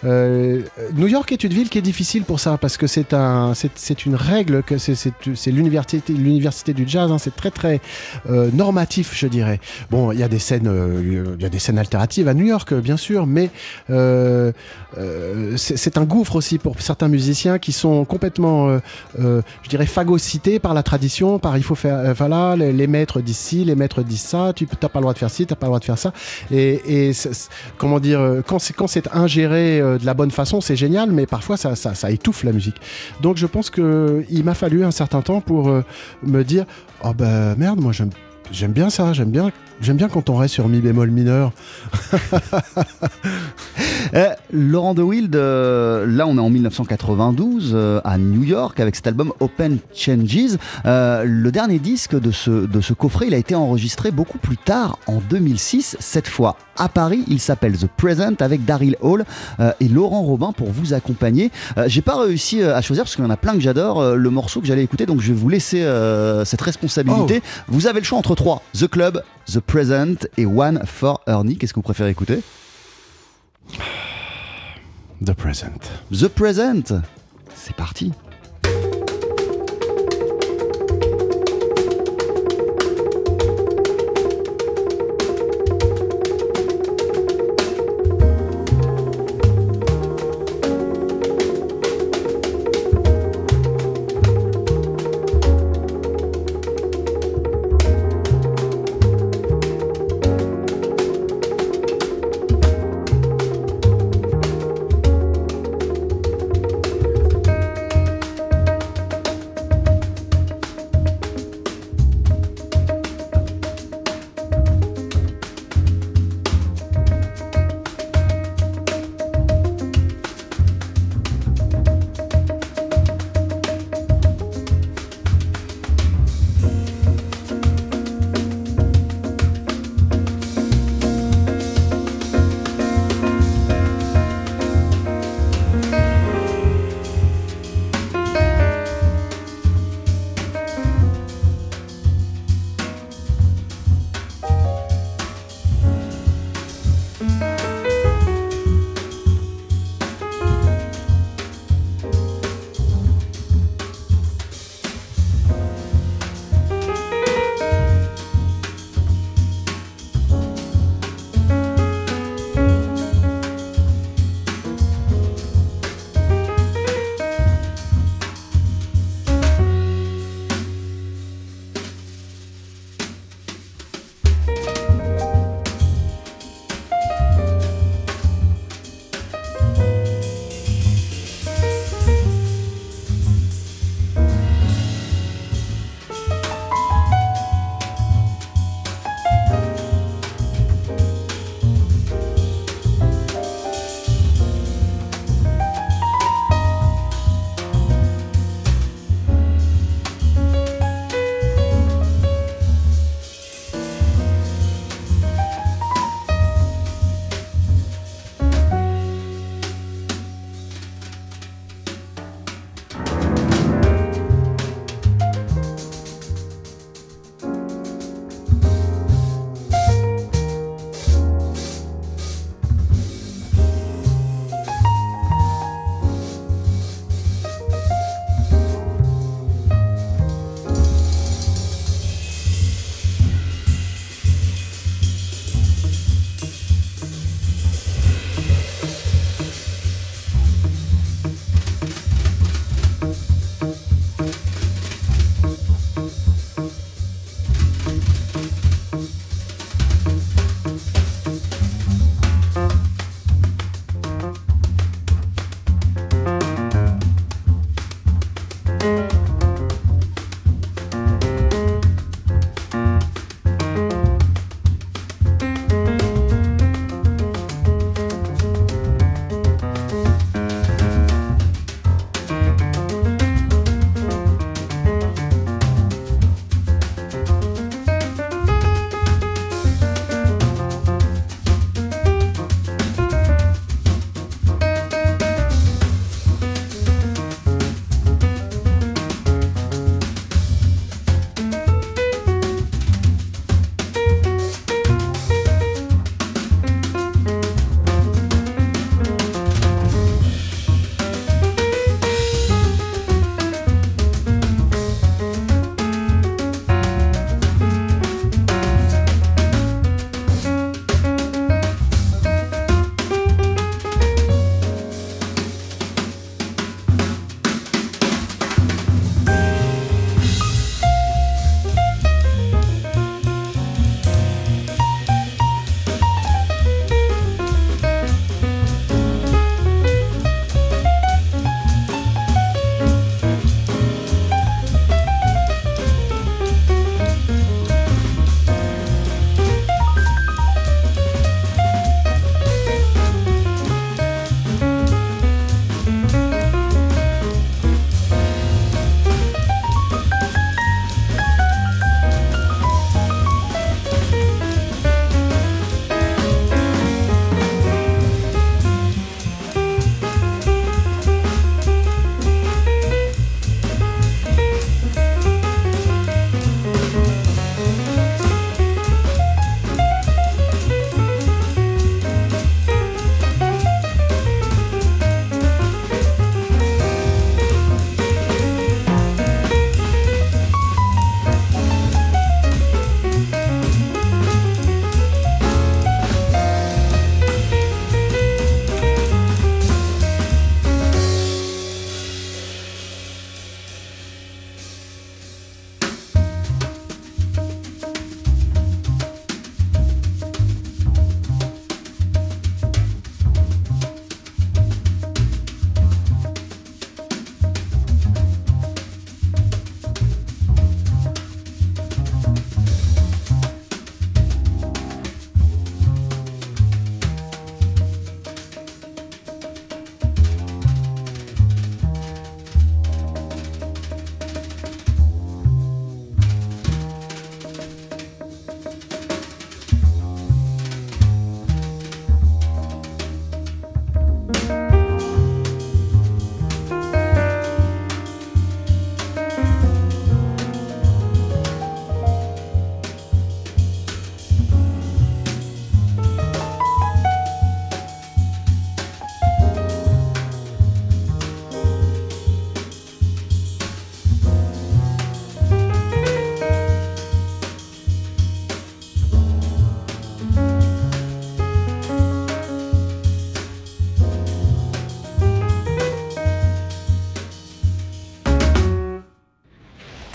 Euh, 0.04 0.62
New 0.94 1.08
York 1.08 1.32
est 1.32 1.44
une 1.44 1.54
ville 1.54 1.70
qui 1.70 1.78
est 1.78 1.84
difficile 1.84 2.24
pour 2.24 2.40
ça 2.40 2.58
parce 2.58 2.78
que 2.78 2.88
c'est 2.88 3.14
un, 3.14 3.54
c'est, 3.54 4.06
une 4.06 4.16
règle 4.16 4.64
que 4.64 4.78
c'est, 4.78 5.14
l'université, 5.48 6.14
l'université 6.14 6.74
du 6.74 6.88
jazz. 6.88 7.12
hein, 7.12 7.18
c'est 7.18 7.36
très 7.36 7.52
très 7.52 7.82
euh, 8.30 8.50
normatif, 8.54 9.14
je 9.16 9.28
dirais. 9.28 9.60
Bon, 9.90 10.12
il 10.12 10.20
y 10.20 10.24
a 10.24 10.28
des 10.28 10.40
scènes, 10.40 10.68
euh, 10.68 11.36
il 11.38 11.42
y 11.42 11.46
a 11.46 11.50
des 11.50 11.60
scènes 11.60 11.80
alternatives 11.80 12.28
à 12.28 12.34
New 12.34 12.46
York, 12.46 12.74
bien 12.74 12.98
sûr, 12.98 13.26
mais 13.26 13.50
c'est, 15.58 15.98
un 15.98 16.04
gouffre 16.04 16.36
aussi 16.36 16.58
pour 16.58 16.82
certains 16.82 17.08
musiciens 17.08 17.58
qui 17.60 17.72
sont 17.72 18.06
complètement, 18.06 18.80
je 19.18 19.70
dirais, 19.70 19.86
phagocytés 19.86 20.60
par 20.60 20.74
la 20.74 20.84
tradition, 20.84 21.40
par 21.40 21.58
il 21.58 21.64
faut 21.64 21.76
faire, 21.76 22.14
voilà, 22.14 22.56
les, 22.56 22.88
maîtres 22.88 23.22
disent 23.22 23.38
ci, 23.38 23.64
les 23.66 23.76
maîtres 23.76 24.04
disent 24.04 24.22
ça, 24.22 24.52
tu 24.54 24.68
n'as 24.82 24.90
pas 24.90 25.00
le 25.00 25.04
droit 25.04 25.14
de 25.14 25.20
faire 25.20 25.30
ci, 25.30 25.46
t'as 25.46 25.56
pas 25.56 25.68
le 25.68 25.70
droit 25.70 25.80
de 25.80 25.86
faire 25.86 25.98
ça. 25.98 26.12
Et, 26.52 27.10
et 27.10 27.12
comment 27.78 28.00
dire, 28.00 28.42
quand 28.46 28.60
c'est 28.60 28.74
quand 28.74 28.88
c'est 28.88 29.14
ingéré 29.14 29.82
de 29.98 30.06
la 30.06 30.14
bonne 30.14 30.32
façon, 30.32 30.62
c'est 30.62 30.76
génial, 30.76 31.12
mais 31.12 31.26
parfois 31.26 31.58
ça, 31.58 31.76
ça, 31.76 32.12
étouffe 32.12 32.44
la 32.44 32.52
musique. 32.52 32.76
Donc 33.22 33.38
je 33.38 33.46
pense 33.46 33.70
que 33.70 34.24
il 34.30 34.44
m'a 34.44 34.54
fallu 34.54 34.84
un 34.84 34.92
certain 34.92 35.22
temps 35.22 35.42
pour 35.42 35.70
euh, 35.70 35.84
me 36.24 36.44
dire, 36.44 36.66
oh 37.04 37.14
ben 37.14 37.56
merde, 37.56 37.80
moi 37.80 37.92
j'aime 37.94 38.72
bien 38.72 38.90
ça, 38.90 39.14
j'aime 39.14 39.32
bien 39.32 39.52
J'aime 39.82 39.98
bien 39.98 40.08
quand 40.08 40.30
on 40.30 40.38
reste 40.38 40.54
sur 40.54 40.70
mi 40.70 40.80
bémol 40.80 41.12
mineur. 41.12 41.52
Eh, 44.14 44.28
Laurent 44.54 44.94
De 44.94 45.02
Wild, 45.02 45.36
euh, 45.36 46.06
là 46.06 46.28
on 46.28 46.38
est 46.38 46.40
en 46.40 46.50
1992 46.50 47.72
euh, 47.74 48.00
à 48.06 48.18
New 48.20 48.44
York 48.44 48.80
avec 48.80 48.96
cet 48.96 49.08
album 49.08 49.34
Open 49.40 49.80
Changes. 49.94 50.58
Euh, 50.86 51.24
le 51.26 51.52
dernier 51.52 51.80
disque 51.80 52.18
de 52.18 52.32
ce, 52.32 52.52
de 52.52 52.82
ce 52.82 52.94
coffret, 52.94 53.28
il 53.28 53.34
a 53.34 53.38
été 53.38 53.56
enregistré 53.56 54.12
beaucoup 54.12 54.38
plus 54.38 54.58
tard, 54.58 55.00
en 55.08 55.18
2006, 55.30 55.98
cette 56.00 56.28
fois 56.28 56.56
à 56.78 56.90
Paris. 56.90 57.24
Il 57.28 57.40
s'appelle 57.40 57.78
The 57.78 57.88
Present 57.88 58.36
avec 58.40 58.66
Daryl 58.66 58.96
Hall 59.02 59.26
euh, 59.60 59.72
et 59.80 59.88
Laurent 59.88 60.22
Robin 60.22 60.52
pour 60.52 60.72
vous 60.72 60.94
accompagner. 60.94 61.52
Euh, 61.78 61.86
J'ai 61.88 62.02
pas 62.02 62.18
réussi 62.20 62.62
euh, 62.62 62.76
à 62.76 62.82
choisir 62.82 63.04
parce 63.04 63.16
qu'il 63.16 63.24
y 63.24 63.28
en 63.28 63.32
a 63.32 63.38
plein 63.38 63.54
que 63.54 63.60
j'adore 63.60 64.02
euh, 64.02 64.16
le 64.16 64.30
morceau 64.30 64.62
que 64.62 64.68
j'allais 64.68 64.84
écouter, 64.84 65.06
donc 65.06 65.22
je 65.22 65.28
vais 65.34 65.40
vous 65.40 65.50
laisser 65.50 65.82
cette 66.46 66.62
responsabilité. 66.62 67.42
Vous 67.68 67.88
avez 67.88 68.00
le 68.00 68.06
choix 68.06 68.18
entre 68.18 68.36
trois 68.36 68.62
The 68.74 68.88
Club, 68.88 69.24
The 69.52 69.60
Present 69.60 70.28
et 70.38 70.46
One 70.46 70.82
for 70.86 71.22
Ernie. 71.28 71.58
Qu'est-ce 71.58 71.74
que 71.74 71.80
vous 71.80 71.84
préférez 71.84 72.10
écouter? 72.10 72.42
The 75.26 75.34
Present. 75.34 75.80
The 76.12 76.28
Present. 76.28 77.02
C'est 77.56 77.76
parti. 77.76 78.12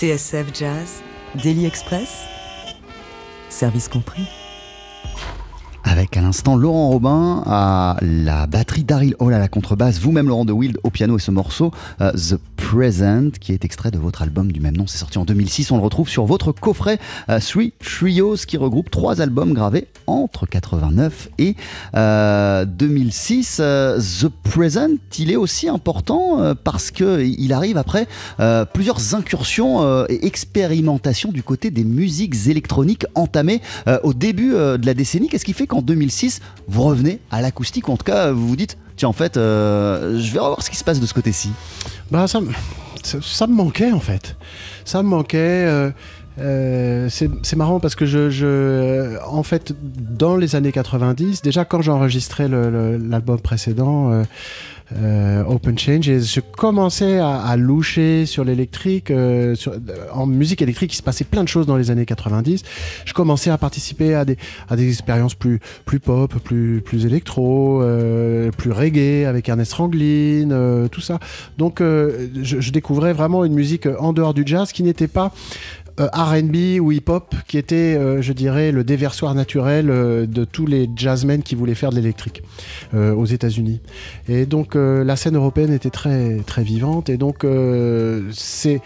TSF 0.00 0.46
Jazz, 0.58 1.02
Daily 1.42 1.66
Express, 1.66 2.24
service 3.50 3.86
compris. 3.86 4.22
Avec 5.84 6.16
à 6.16 6.22
l'instant 6.22 6.56
Laurent 6.56 6.88
Robin 6.88 7.42
à 7.44 7.98
la 8.00 8.46
batterie, 8.46 8.82
Daryl 8.82 9.14
Hall 9.18 9.34
à 9.34 9.38
la 9.38 9.48
contrebasse, 9.48 9.98
vous-même 9.98 10.26
Laurent 10.26 10.46
de 10.46 10.52
Wild 10.52 10.78
au 10.84 10.90
piano 10.90 11.18
et 11.18 11.20
ce 11.20 11.30
morceau 11.30 11.70
euh, 12.00 12.12
The 12.12 12.40
Present 12.70 13.30
qui 13.40 13.50
est 13.50 13.64
extrait 13.64 13.90
de 13.90 13.98
votre 13.98 14.22
album 14.22 14.52
du 14.52 14.60
même 14.60 14.76
nom. 14.76 14.86
C'est 14.86 14.98
sorti 14.98 15.18
en 15.18 15.24
2006. 15.24 15.72
On 15.72 15.76
le 15.76 15.82
retrouve 15.82 16.08
sur 16.08 16.24
votre 16.24 16.52
coffret 16.52 17.00
euh, 17.28 17.40
Three 17.40 17.72
Trios 17.80 18.36
qui 18.46 18.56
regroupe 18.56 18.92
trois 18.92 19.20
albums 19.20 19.52
gravés 19.54 19.88
entre 20.06 20.46
89 20.46 21.30
et 21.38 21.56
euh, 21.96 22.64
2006. 22.64 23.58
Euh, 23.58 23.98
The 23.98 24.28
Present, 24.28 24.98
il 25.18 25.32
est 25.32 25.36
aussi 25.36 25.68
important 25.68 26.40
euh, 26.40 26.54
parce 26.54 26.92
que 26.92 27.20
il 27.20 27.52
arrive 27.52 27.76
après 27.76 28.06
euh, 28.38 28.64
plusieurs 28.64 29.16
incursions 29.16 29.82
euh, 29.82 30.04
et 30.08 30.24
expérimentations 30.24 31.32
du 31.32 31.42
côté 31.42 31.72
des 31.72 31.82
musiques 31.82 32.46
électroniques 32.46 33.04
entamées 33.16 33.62
euh, 33.88 33.98
au 34.04 34.14
début 34.14 34.54
euh, 34.54 34.78
de 34.78 34.86
la 34.86 34.94
décennie. 34.94 35.28
Qu'est-ce 35.28 35.44
qui 35.44 35.54
fait 35.54 35.66
qu'en 35.66 35.82
2006 35.82 36.40
vous 36.68 36.82
revenez 36.82 37.18
à 37.32 37.42
l'acoustique? 37.42 37.88
Ou 37.88 37.92
en 37.92 37.96
tout 37.96 38.04
cas 38.04 38.30
vous 38.30 38.46
vous 38.46 38.56
dites 38.56 38.78
tiens 39.00 39.08
en 39.08 39.12
fait 39.14 39.36
euh, 39.36 40.18
je 40.20 40.30
vais 40.32 40.38
revoir 40.38 40.62
ce 40.62 40.70
qui 40.70 40.76
se 40.76 40.84
passe 40.84 41.00
de 41.00 41.06
ce 41.06 41.14
côté-ci. 41.14 41.50
Bah 42.10 42.26
ça, 42.28 42.40
ça, 43.02 43.18
ça 43.22 43.46
me 43.46 43.54
manquait 43.54 43.92
en 43.92 44.00
fait. 44.00 44.36
Ça 44.84 45.02
me 45.02 45.08
manquait. 45.08 45.38
euh, 45.66 45.90
euh, 46.38 47.08
c'est 47.10 47.56
marrant 47.56 47.80
parce 47.80 47.94
que 47.94 48.06
je, 48.06 48.30
je- 48.30 49.18
en 49.26 49.42
fait, 49.42 49.74
dans 49.82 50.36
les 50.36 50.54
années 50.56 50.72
90, 50.72 51.42
déjà 51.42 51.64
quand 51.64 51.82
j'enregistrais 51.82 52.48
l'album 52.48 53.40
précédent, 53.40 54.10
euh, 54.12 54.22
euh, 54.96 55.44
Open 55.44 55.78
Changes, 55.78 56.18
je 56.20 56.40
commençais 56.40 57.18
à, 57.18 57.56
loucher 57.56 58.26
sur 58.26 58.44
l'électrique. 58.44 59.10
euh, 59.10 59.54
sur- 59.54 59.74
en 60.12 60.26
musique 60.26 60.62
électrique, 60.62 60.92
il 60.92 60.96
se 60.96 61.02
passait 61.02 61.24
plein 61.24 61.42
de 61.44 61.48
choses 61.48 61.66
dans 61.66 61.76
les 61.76 61.90
années 61.90 62.06
90. 62.06 62.62
Je 63.04 63.12
commençais 63.12 63.50
à 63.50 63.58
participer 63.58 64.14
à 64.14 64.24
des, 64.24 64.36
à 64.68 64.76
des 64.76 64.88
expériences 64.88 65.34
plus, 65.34 65.60
plus 65.84 66.00
pop, 66.00 66.34
plus, 66.42 66.80
plus 66.84 67.06
électro, 67.06 67.82
euh, 67.82 68.50
plus 68.50 68.72
reggae 68.72 69.26
avec 69.26 69.48
Ernest 69.48 69.72
Ranglin, 69.74 70.50
euh, 70.50 70.88
tout 70.88 71.00
ça. 71.00 71.18
Donc 71.58 71.80
euh, 71.80 72.28
je, 72.42 72.60
je 72.60 72.72
découvrais 72.72 73.12
vraiment 73.12 73.44
une 73.44 73.54
musique 73.54 73.86
euh, 73.86 73.96
en 74.00 74.12
dehors 74.12 74.34
du 74.34 74.42
jazz 74.44 74.72
qui 74.72 74.82
n'était 74.82 75.08
pas 75.08 75.26
euh, 75.26 75.79
R&B 76.08 76.80
ou 76.80 76.92
hip-hop, 76.92 77.34
qui 77.46 77.58
était, 77.58 77.96
euh, 77.96 78.22
je 78.22 78.32
dirais, 78.32 78.72
le 78.72 78.84
déversoir 78.84 79.34
naturel 79.34 79.90
euh, 79.90 80.26
de 80.26 80.44
tous 80.44 80.66
les 80.66 80.88
jazzmen 80.96 81.42
qui 81.42 81.54
voulaient 81.54 81.74
faire 81.74 81.90
de 81.90 81.96
l'électrique 81.96 82.42
euh, 82.94 83.14
aux 83.14 83.26
États-Unis. 83.26 83.80
Et 84.28 84.46
donc 84.46 84.76
euh, 84.76 85.04
la 85.04 85.16
scène 85.16 85.36
européenne 85.36 85.72
était 85.72 85.90
très 85.90 86.38
très 86.46 86.62
vivante. 86.62 87.08
Et 87.10 87.16
donc 87.16 87.44
euh, 87.44 88.22
c'est 88.32 88.80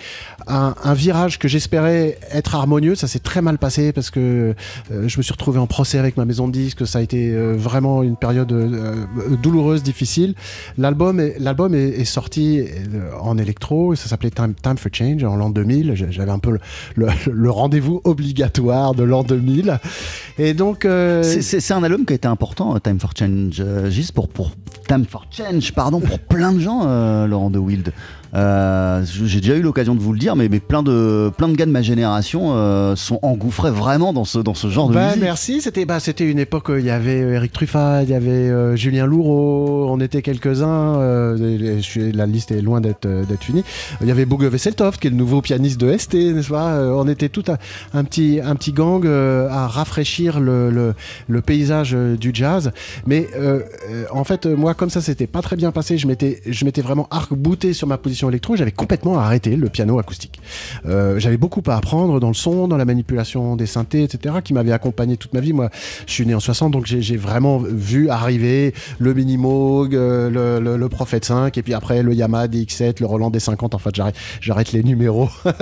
un, 0.47 0.75
virage 0.95 1.39
que 1.39 1.49
j'espérais 1.49 2.19
être 2.33 2.55
harmonieux. 2.55 2.95
Ça 2.95 3.09
s'est 3.09 3.19
très 3.19 3.43
mal 3.43 3.59
passé 3.59 3.93
parce 3.93 4.11
que 4.11 4.55
euh, 4.93 5.09
je 5.09 5.19
me 5.19 5.23
suis 5.23 5.33
retrouvé 5.33 5.59
en 5.59 5.67
procès 5.67 5.99
avec 5.99 6.17
ma 6.17 6.25
maison 6.25 6.47
de 6.49 6.53
disques. 6.53 6.87
Ça 6.87 6.99
a 6.99 7.03
été 7.03 7.33
euh, 7.33 7.55
vraiment 7.57 8.03
une 8.03 8.17
période 8.17 8.53
euh, 8.53 9.05
douloureuse, 9.43 9.83
difficile. 9.83 10.35
L'album 10.79 11.21
est, 11.21 12.05
sorti 12.05 12.61
euh, 12.61 13.11
en 13.21 13.39
électro. 13.39 13.95
Ça 13.95 14.09
s'appelait 14.09 14.31
Time, 14.31 14.55
for 14.77 14.91
Change 14.93 15.25
en 15.25 15.37
l'an 15.37 15.51
2000. 15.51 15.95
J'ai- 15.95 16.11
J'avais 16.11 16.31
un 16.31 16.39
peu 16.39 16.59
le- 16.97 17.04
le 17.31 17.51
rendez-vous 17.51 18.01
obligatoire 18.05 18.95
de 18.95 19.03
l'an 19.05 19.23
2000. 19.23 19.79
Et 20.39 20.55
donc 20.55 20.85
euh, 20.85 21.23
C'est- 21.23 21.71
un 21.73 21.83
album 21.83 22.05
qui 22.05 22.13
a 22.13 22.17
été 22.17 22.29
important, 22.29 22.75
euh, 22.75 22.79
Time 22.79 22.99
for 23.01 23.11
Change, 23.17 23.57
euh, 23.61 23.91
juste 23.91 24.13
pour, 24.13 24.29
pour 24.29 24.51
Time 24.89 25.05
for 25.09 25.27
Change, 25.31 25.73
pardon, 25.73 26.01
pour 26.01 26.19
plein 26.19 26.53
de 26.53 26.61
gens, 26.61 26.83
euh, 26.87 27.27
Laurent 27.27 27.51
de 27.51 27.59
Wild. 27.59 27.93
Euh, 28.35 29.05
J'ai 29.05 29.41
déjà 29.41 29.55
eu 29.57 29.63
l'occasion 29.63 29.95
de 29.95 30.01
vous 30.01 30.13
le 30.13 30.19
dire, 30.19 30.35
mais, 30.37 30.49
mais 30.49 30.61
plein, 30.61 30.83
de, 30.83 31.31
plein 31.37 31.49
de 31.49 31.55
gars 31.55 31.67
de 31.67 31.71
ma 31.71 31.83
génération 31.83 32.55
euh, 32.57 32.97
sont 32.97 33.19
engouffrés 33.23 33.71
vraiment 33.71 34.13
dans 34.13 34.25
ce, 34.25 34.39
dans 34.39 34.55
ce 34.55 34.69
genre 34.69 34.89
de 34.89 34.95
Bah, 34.95 35.09
musique. 35.09 35.23
merci, 35.23 35.61
c'était 35.61 35.85
bah, 35.85 35.99
une 36.21 36.39
époque 36.39 36.69
où 36.69 36.75
il 36.77 36.85
y 36.85 36.91
avait 36.91 37.21
euh, 37.23 37.35
Eric 37.35 37.53
Truffat, 37.53 38.03
il 38.03 38.11
y 38.11 38.15
avait 38.15 38.31
euh, 38.31 38.77
Julien 38.77 39.07
Louraud, 39.07 39.87
on 39.91 40.01
était 40.01 40.23
quelques-uns, 40.23 40.97
euh, 40.99 41.79
la 42.13 42.27
liste 42.27 42.51
est 42.51 42.61
loin 42.61 42.81
d'être 42.81 43.07
euh, 43.07 43.25
finie. 43.41 43.65
Il 44.01 44.09
y 44.09 44.11
avait 44.11 44.25
Bogue 44.25 44.45
Vesseltoft 44.45 45.01
qui 45.01 45.07
est 45.09 45.11
le 45.11 45.17
nouveau 45.17 45.41
pianiste 45.41 45.81
de 45.81 45.97
ST, 45.97 46.15
n'est-ce 46.15 46.49
pas? 46.51 46.75
Euh, 46.75 46.93
On 46.97 47.07
était 47.09 47.29
tout 47.29 47.45
un, 47.49 47.59
un 47.99 48.05
petit, 48.05 48.41
un 48.43 48.55
petit 48.57 48.73
gang 48.73 49.05
euh, 49.07 49.49
à 49.51 49.67
rafraîchir 49.67 50.41
le, 50.41 50.71
le, 50.71 50.95
le 51.29 51.43
paysage 51.43 51.93
euh, 51.95 52.17
du 52.17 52.31
jazz. 52.33 52.73
Mais 53.07 53.29
euh, 53.37 53.61
euh, 53.91 54.05
en 54.13 54.25
fait, 54.25 54.47
euh, 54.47 54.57
moi, 54.57 54.75
comme 54.75 54.91
ça, 54.91 55.01
c'était 55.01 55.27
pas 55.27 55.43
très 55.43 55.57
bien 55.57 55.73
passé, 55.73 55.99
je 55.99 56.07
m'étais 56.07 56.83
vraiment 56.83 57.07
arc-bouté 57.11 57.73
sur 57.73 57.87
ma 57.87 57.99
position 57.99 58.24
électro 58.29 58.57
j'avais 58.57 58.73
complètement 58.73 59.19
arrêté 59.19 59.57
le 59.57 59.69
piano 59.69 59.99
acoustique. 59.99 60.41
Euh, 60.87 61.19
j'avais 61.19 61.37
beaucoup 61.37 61.63
à 61.67 61.77
apprendre 61.77 62.21
dans 62.21 62.29
le 62.29 62.35
son, 62.35 62.69
dans 62.69 62.77
la 62.77 62.85
manipulation 62.85 63.57
des 63.57 63.67
synthés, 63.67 64.03
etc., 64.03 64.37
qui 64.43 64.53
m'avait 64.53 64.73
accompagné 64.73 65.17
toute 65.17 65.33
ma 65.35 65.41
vie. 65.41 65.53
Moi, 65.53 65.71
je 66.07 66.13
suis 66.13 66.27
né 66.27 66.35
en 66.35 66.41
60, 66.41 66.73
donc 66.73 66.87
j'ai 66.87 67.17
vraiment 67.17 67.59
vu 67.59 68.09
arriver 68.09 68.75
le 68.99 69.15
Minimoog, 69.15 69.95
euh, 69.95 70.61
le, 70.61 70.77
le, 70.77 70.89
Prophet 70.89 71.21
5, 71.23 71.57
et 71.57 71.63
puis 71.63 71.75
après 71.75 72.03
le 72.03 72.15
Yamaha 72.15 72.47
DX7, 72.47 73.01
le 73.01 73.07
Roland 73.07 73.31
D50. 73.31 73.75
En 73.75 73.79
fait, 73.79 73.95
j'arrête, 74.41 74.73
les 74.73 74.83
numéros. 74.83 75.29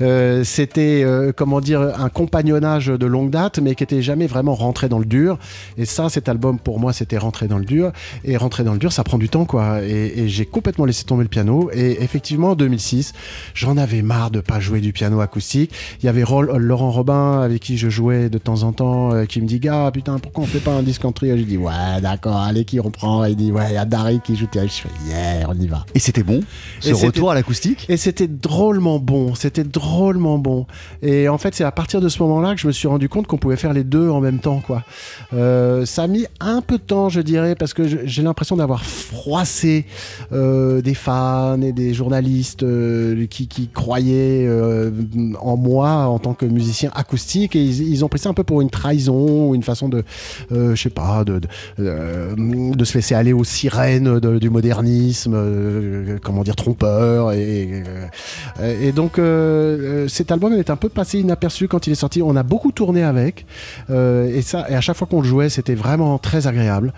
Euh, 0.00 0.44
C'était, 0.44 1.02
euh, 1.04 1.32
comment 1.34 1.60
dire, 1.60 1.80
un 1.80 2.08
compagnonnage 2.08 2.86
de 2.86 3.06
longue 3.06 3.30
date, 3.30 3.58
mais 3.58 3.74
qui 3.74 3.84
était 3.84 4.02
jamais 4.02 4.26
vraiment 4.26 4.54
rentré 4.54 4.88
dans 4.88 4.98
le 4.98 5.04
dur. 5.04 5.38
Et 5.78 5.84
ça, 5.84 6.08
cet 6.08 6.28
album, 6.28 6.58
pour 6.58 6.80
moi, 6.80 6.92
c'était 6.92 7.18
rentrer 7.18 7.48
dans 7.48 7.58
le 7.58 7.64
dur. 7.64 7.92
Et 8.24 8.36
rentrer 8.36 8.64
dans 8.64 8.72
le 8.72 8.78
dur, 8.78 8.92
ça 8.92 9.04
prend 9.04 9.18
du 9.18 9.28
temps, 9.28 9.44
quoi. 9.44 9.82
Et, 9.82 10.20
et 10.20 10.28
j'ai 10.28 10.46
complètement 10.46 10.84
laissé 10.84 11.04
tomber 11.04 11.22
le 11.22 11.28
piano. 11.28 11.70
Et 11.72 12.03
effectivement, 12.04 12.50
en 12.50 12.54
2006, 12.54 13.12
j'en 13.54 13.76
avais 13.76 14.02
marre 14.02 14.30
de 14.30 14.40
pas 14.40 14.60
jouer 14.60 14.80
du 14.80 14.92
piano 14.92 15.20
acoustique. 15.20 15.72
Il 16.02 16.06
y 16.06 16.08
avait 16.08 16.22
euh, 16.22 16.58
Laurent 16.58 16.90
Robin, 16.90 17.40
avec 17.42 17.60
qui 17.62 17.76
je 17.76 17.88
jouais 17.88 18.28
de 18.28 18.38
temps 18.38 18.62
en 18.62 18.72
temps, 18.72 19.12
euh, 19.12 19.24
qui 19.24 19.40
me 19.40 19.46
dit 19.46 19.58
Gars, 19.58 19.90
putain, 19.92 20.18
pourquoi 20.18 20.44
on 20.44 20.46
fait 20.46 20.60
pas 20.60 20.72
un 20.72 20.82
disque 20.82 21.04
en 21.04 21.12
trio? 21.12 21.36
J'ai 21.36 21.44
dit 21.44 21.56
Ouais, 21.56 21.72
d'accord, 22.02 22.36
allez, 22.36 22.64
qui 22.64 22.78
reprend? 22.80 23.24
Il 23.24 23.36
dit 23.36 23.50
Ouais, 23.50 23.66
il 23.70 23.74
y 23.74 23.78
a 23.78 23.84
Dari 23.84 24.20
qui 24.20 24.36
joue. 24.36 24.44
Je 24.54 24.68
fais 24.68 24.88
Yeah, 25.08 25.46
on 25.48 25.54
y 25.58 25.66
va. 25.66 25.84
Et 25.94 25.98
c'était 25.98 26.22
bon, 26.22 26.40
ce 26.80 26.90
Et 26.90 26.92
retour 26.92 27.30
à 27.30 27.34
l'acoustique? 27.34 27.86
Et 27.88 27.96
c'était 27.96 28.28
drôlement 28.28 28.98
bon, 28.98 29.34
c'était 29.34 29.64
drôlement 29.64 30.38
bon. 30.38 30.66
Et 31.02 31.28
en 31.28 31.38
fait, 31.38 31.54
c'est 31.54 31.64
à 31.64 31.72
partir 31.72 32.00
de 32.02 32.08
ce 32.10 32.22
moment-là 32.22 32.54
que 32.54 32.60
je 32.60 32.66
me 32.66 32.72
suis 32.72 32.86
rendu 32.88 33.08
compte 33.08 33.26
qu'on 33.26 33.38
pouvait 33.38 33.56
faire 33.56 33.72
les 33.72 33.84
deux 33.84 34.10
en 34.10 34.20
même 34.20 34.38
temps, 34.38 34.60
quoi. 34.64 34.82
Euh, 35.32 35.86
ça 35.86 36.02
a 36.02 36.06
mis 36.06 36.26
un 36.40 36.60
peu 36.60 36.76
de 36.76 36.82
temps, 36.82 37.08
je 37.08 37.20
dirais, 37.22 37.54
parce 37.54 37.72
que 37.72 37.88
je- 37.88 37.96
j'ai 38.04 38.22
l'impression 38.22 38.56
d'avoir 38.56 38.84
froissé 38.84 39.86
euh, 40.32 40.82
des 40.82 40.94
fans 40.94 41.60
et 41.62 41.72
des 41.72 41.93
journalistes 41.94 42.62
euh, 42.62 43.26
qui, 43.26 43.68
croyaient 43.72 44.46
euh, 44.46 44.90
en 45.40 45.56
moi 45.56 46.06
en 46.06 46.18
tant 46.18 46.34
que 46.34 46.46
musicien 46.46 46.90
acoustique, 46.94 47.56
et 47.56 47.64
ils, 47.64 48.04
ont 48.04 48.08
pris 48.08 48.18
ça 48.18 48.28
un 48.28 48.34
peu 48.34 48.44
pour 48.44 48.60
une 48.60 48.70
trahison 48.70 49.48
ou 49.48 49.54
une 49.54 49.62
façon 49.62 49.88
de, 49.88 50.04
euh, 50.52 50.74
je 50.74 50.82
sais 50.82 50.90
pas, 50.90 51.24
de, 51.24 51.40
de, 51.78 52.84
se 52.84 52.94
laisser 52.94 53.14
aller 53.14 53.32
aux 53.32 53.44
sirènes 53.44 54.20
du 54.20 54.50
modernisme, 54.50 55.36
comment 56.22 56.42
dire, 56.42 56.56
trompeur. 56.56 57.32
Et, 57.32 57.82
et 58.80 58.92
donc, 58.92 59.20
cet 60.08 60.30
album 60.30 60.52
est 60.54 60.70
un 60.70 60.76
peu 60.76 60.88
passé 60.88 61.20
inaperçu 61.20 61.68
quand 61.68 61.86
il 61.86 61.92
est 61.92 61.96
sorti. 61.96 62.22
On 62.22 62.36
a 62.36 62.42
beaucoup 62.42 62.72
tourné 62.72 63.02
avec, 63.02 63.46
et 63.90 64.42
ça, 64.42 64.66
et 64.68 64.74
à 64.74 64.80
chaque 64.80 64.96
fois 64.96 65.06
qu'on 65.06 65.22
le 65.22 65.28
jouait, 65.28 65.48
c'était 65.48 65.74
vraiment 65.74 66.18
très 66.18 66.46
agréable, 66.46 66.92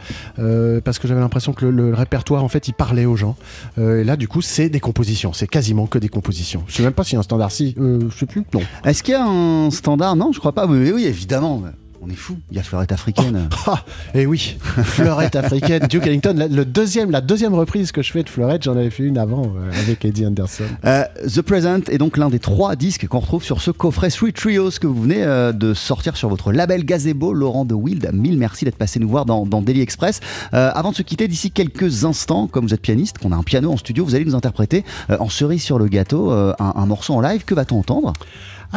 parce 0.84 0.98
que 0.98 1.06
j'avais 1.06 1.20
l'impression 1.20 1.52
que 1.52 1.66
le, 1.66 1.70
le 1.70 1.94
répertoire, 1.94 2.42
en 2.42 2.48
fait, 2.48 2.68
il 2.68 2.74
parlait 2.74 3.04
aux 3.04 3.16
gens. 3.16 3.36
Et 3.78 4.04
là, 4.04 4.16
du 4.16 4.28
coup, 4.28 4.42
c'est 4.42 4.70
des 4.76 4.80
compositions, 4.80 5.32
c'est 5.32 5.46
quasiment 5.46 5.86
que 5.86 5.98
des 5.98 6.10
compositions. 6.10 6.62
Je 6.66 6.74
sais 6.76 6.82
même 6.82 6.92
pas 6.92 7.02
s'il 7.02 7.14
y 7.14 7.16
a 7.16 7.20
un 7.20 7.22
standard, 7.22 7.50
si, 7.50 7.74
euh, 7.78 8.10
je 8.10 8.18
sais 8.18 8.26
plus, 8.26 8.44
non. 8.52 8.60
Est-ce 8.84 9.02
qu'il 9.02 9.12
y 9.12 9.16
a 9.16 9.24
un 9.24 9.70
standard? 9.70 10.16
Non, 10.16 10.32
je 10.32 10.38
crois 10.38 10.52
pas. 10.52 10.66
Oui, 10.66 10.92
oui, 10.92 11.04
évidemment. 11.06 11.62
On 12.02 12.10
est 12.10 12.14
fou. 12.14 12.36
Il 12.50 12.56
y 12.56 12.60
a 12.60 12.62
Fleurette 12.62 12.92
africaine. 12.92 13.48
Ah, 13.68 13.82
et 14.14 14.26
oui, 14.26 14.56
Fleurette 14.60 15.34
africaine, 15.34 15.86
Duke 15.88 16.06
Ellington. 16.06 16.34
La, 16.36 16.46
le 16.46 16.64
deuxième, 16.64 17.10
la 17.10 17.20
deuxième 17.20 17.52
reprise 17.52 17.90
que 17.90 18.00
je 18.00 18.12
fais 18.12 18.22
de 18.22 18.28
Fleurette, 18.28 18.62
j'en 18.62 18.76
avais 18.76 18.90
fait 18.90 19.02
une 19.02 19.18
avant 19.18 19.42
euh, 19.44 19.70
avec 19.82 20.04
Eddie 20.04 20.24
Anderson. 20.24 20.64
Euh, 20.84 21.02
The 21.26 21.42
Present 21.42 21.80
est 21.88 21.98
donc 21.98 22.16
l'un 22.16 22.28
des 22.28 22.38
trois 22.38 22.76
disques 22.76 23.08
qu'on 23.08 23.18
retrouve 23.18 23.42
sur 23.42 23.60
ce 23.60 23.72
coffret 23.72 24.10
Three 24.10 24.32
Trios 24.32 24.70
que 24.80 24.86
vous 24.86 25.02
venez 25.02 25.24
euh, 25.24 25.50
de 25.52 25.74
sortir 25.74 26.16
sur 26.16 26.28
votre 26.28 26.52
label 26.52 26.84
Gazebo. 26.84 27.32
Laurent 27.32 27.64
de 27.64 27.74
Wild, 27.74 28.08
mille 28.12 28.38
merci 28.38 28.64
d'être 28.64 28.76
passé 28.76 29.00
nous 29.00 29.08
voir 29.08 29.24
dans, 29.24 29.44
dans 29.44 29.62
Daily 29.62 29.80
Express. 29.80 30.20
Avant 30.52 30.92
de 30.92 30.96
se 30.96 31.02
quitter, 31.02 31.26
d'ici 31.26 31.50
quelques 31.50 32.04
instants, 32.04 32.46
comme 32.46 32.66
vous 32.66 32.74
êtes 32.74 32.82
pianiste, 32.82 33.18
qu'on 33.18 33.32
a 33.32 33.36
un 33.36 33.42
piano 33.42 33.72
en 33.72 33.76
studio, 33.76 34.04
vous 34.04 34.14
allez 34.14 34.24
nous 34.24 34.36
interpréter 34.36 34.84
en 35.08 35.28
cerise 35.28 35.62
sur 35.62 35.78
le 35.78 35.88
gâteau 35.88 36.30
un, 36.30 36.54
un 36.58 36.86
morceau 36.86 37.14
en 37.14 37.20
live. 37.20 37.44
Que 37.44 37.54
va-t-on 37.54 37.78
entendre? 37.78 38.12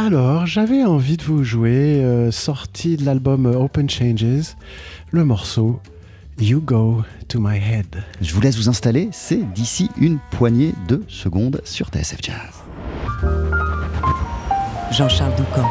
Alors, 0.02 0.46
j'avais 0.46 0.86
envie 0.86 1.18
de 1.18 1.24
vous 1.24 1.44
jouer, 1.44 2.02
euh, 2.02 2.32
sorti 2.32 2.96
de 2.96 3.04
l'album 3.04 3.46
euh, 3.46 3.58
Open 3.58 3.90
Changes, 3.90 4.56
le 5.12 5.26
morceau 5.26 5.82
You 6.40 6.62
Go 6.62 7.04
to 7.28 7.42
My 7.42 7.58
Head. 7.58 8.02
Je 8.22 8.34
vous 8.34 8.40
laisse 8.40 8.56
vous 8.56 8.70
installer. 8.70 9.10
C'est 9.12 9.44
d'ici 9.54 9.90
une 10.00 10.20
poignée 10.32 10.74
de 10.88 11.04
secondes 11.10 11.60
sur 11.66 11.90
TSF 11.90 12.20
Jazz. 12.22 12.64
Jean-Charles 14.94 15.36
Doucan, 15.36 15.70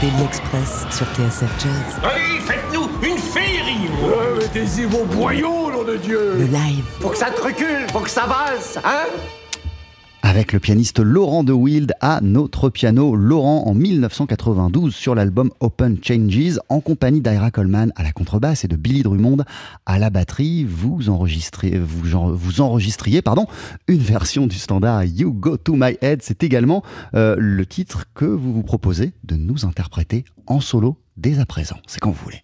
Daily 0.00 0.24
Express 0.24 0.86
sur 0.90 1.06
TSF 1.14 1.54
Jazz. 1.62 2.00
Allez, 2.02 2.40
faites-nous 2.40 2.88
une 3.08 3.18
féerie 3.18 3.88
Mettez-y 4.36 4.84
vos 4.86 5.04
boyaux, 5.04 5.70
nom 5.70 5.84
de 5.84 5.96
Dieu 5.98 6.38
Le 6.38 6.46
live, 6.46 6.84
Faut 6.98 7.10
que 7.10 7.18
ça 7.18 7.30
te 7.30 7.40
recule, 7.40 7.86
faut 7.92 8.00
que 8.00 8.10
ça 8.10 8.26
valse, 8.26 8.80
hein? 8.84 9.06
Avec 10.24 10.54
le 10.54 10.58
pianiste 10.58 11.00
Laurent 11.00 11.44
de 11.44 11.52
Wild 11.52 11.92
à 12.00 12.20
notre 12.22 12.70
piano. 12.70 13.14
Laurent 13.14 13.64
en 13.66 13.74
1992 13.74 14.94
sur 14.94 15.14
l'album 15.14 15.50
Open 15.60 15.98
Changes 16.02 16.58
en 16.70 16.80
compagnie 16.80 17.20
d'Ira 17.20 17.50
Coleman 17.50 17.92
à 17.94 18.02
la 18.02 18.12
contrebasse 18.12 18.64
et 18.64 18.68
de 18.68 18.76
Billy 18.76 19.02
Drummond 19.02 19.44
à 19.84 19.98
la 19.98 20.08
batterie. 20.08 20.64
Vous 20.64 21.10
enregistrez, 21.10 21.78
vous, 21.78 22.60
enregistriez 22.60 23.20
pardon, 23.20 23.46
une 23.86 24.00
version 24.00 24.46
du 24.46 24.56
standard 24.56 25.04
You 25.04 25.30
Go 25.30 25.58
To 25.58 25.74
My 25.76 25.98
Head. 26.00 26.22
C'est 26.22 26.42
également 26.42 26.82
euh, 27.14 27.36
le 27.38 27.66
titre 27.66 28.06
que 28.14 28.24
vous 28.24 28.54
vous 28.54 28.62
proposez 28.62 29.12
de 29.24 29.36
nous 29.36 29.66
interpréter 29.66 30.24
en 30.46 30.60
solo 30.60 30.96
dès 31.18 31.38
à 31.38 31.44
présent. 31.44 31.76
C'est 31.86 32.00
quand 32.00 32.10
vous 32.10 32.24
voulez. 32.24 32.43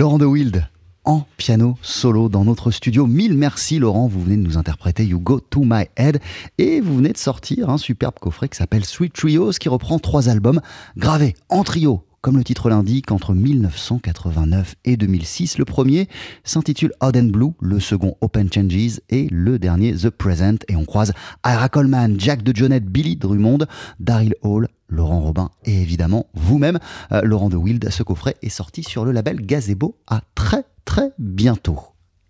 Laurent 0.00 0.16
de 0.16 0.24
Wild 0.24 0.66
en 1.04 1.26
piano 1.36 1.76
solo 1.82 2.30
dans 2.30 2.42
notre 2.42 2.70
studio. 2.70 3.06
Mille 3.06 3.36
merci 3.36 3.78
Laurent, 3.78 4.06
vous 4.06 4.22
venez 4.22 4.38
de 4.38 4.40
nous 4.40 4.56
interpréter 4.56 5.04
You 5.04 5.20
Go 5.20 5.40
To 5.40 5.60
My 5.62 5.88
Head 5.98 6.20
et 6.56 6.80
vous 6.80 6.96
venez 6.96 7.12
de 7.12 7.18
sortir 7.18 7.68
un 7.68 7.76
superbe 7.76 8.14
coffret 8.18 8.48
qui 8.48 8.56
s'appelle 8.56 8.86
Sweet 8.86 9.12
Trios 9.12 9.52
qui 9.60 9.68
reprend 9.68 9.98
trois 9.98 10.30
albums 10.30 10.62
gravés 10.96 11.34
en 11.50 11.64
trio 11.64 12.02
comme 12.22 12.36
le 12.36 12.44
titre 12.44 12.68
l'indique, 12.68 13.12
entre 13.12 13.34
1989 13.34 14.74
et 14.84 14.96
2006. 14.96 15.58
Le 15.58 15.64
premier 15.64 16.08
s'intitule 16.44 16.92
Odd 17.00 17.16
and 17.16 17.24
Blue, 17.24 17.52
le 17.60 17.80
second 17.80 18.16
Open 18.20 18.52
Changes 18.52 19.00
et 19.08 19.28
le 19.30 19.58
dernier 19.58 19.94
The 19.94 20.10
Present. 20.10 20.58
Et 20.68 20.76
on 20.76 20.84
croise 20.84 21.12
Ira 21.44 21.68
Coleman, 21.68 22.18
Jack 22.18 22.42
de 22.42 22.54
Jonette, 22.54 22.86
Billy 22.86 23.16
Drummond, 23.16 23.66
Daryl 23.98 24.34
Hall, 24.42 24.68
Laurent 24.88 25.20
Robin 25.20 25.50
et 25.64 25.80
évidemment 25.80 26.26
vous-même, 26.34 26.78
euh, 27.12 27.22
Laurent 27.22 27.48
de 27.48 27.56
Wild. 27.56 27.88
Ce 27.90 28.02
coffret 28.02 28.36
est 28.42 28.48
sorti 28.48 28.82
sur 28.82 29.04
le 29.04 29.12
label 29.12 29.40
Gazebo 29.40 29.96
à 30.06 30.20
très 30.34 30.64
très 30.84 31.12
bientôt. 31.18 31.78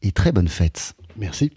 Et 0.03 0.12
très 0.12 0.32
bonne 0.32 0.49
fête. 0.49 0.95
Merci. 1.16 1.51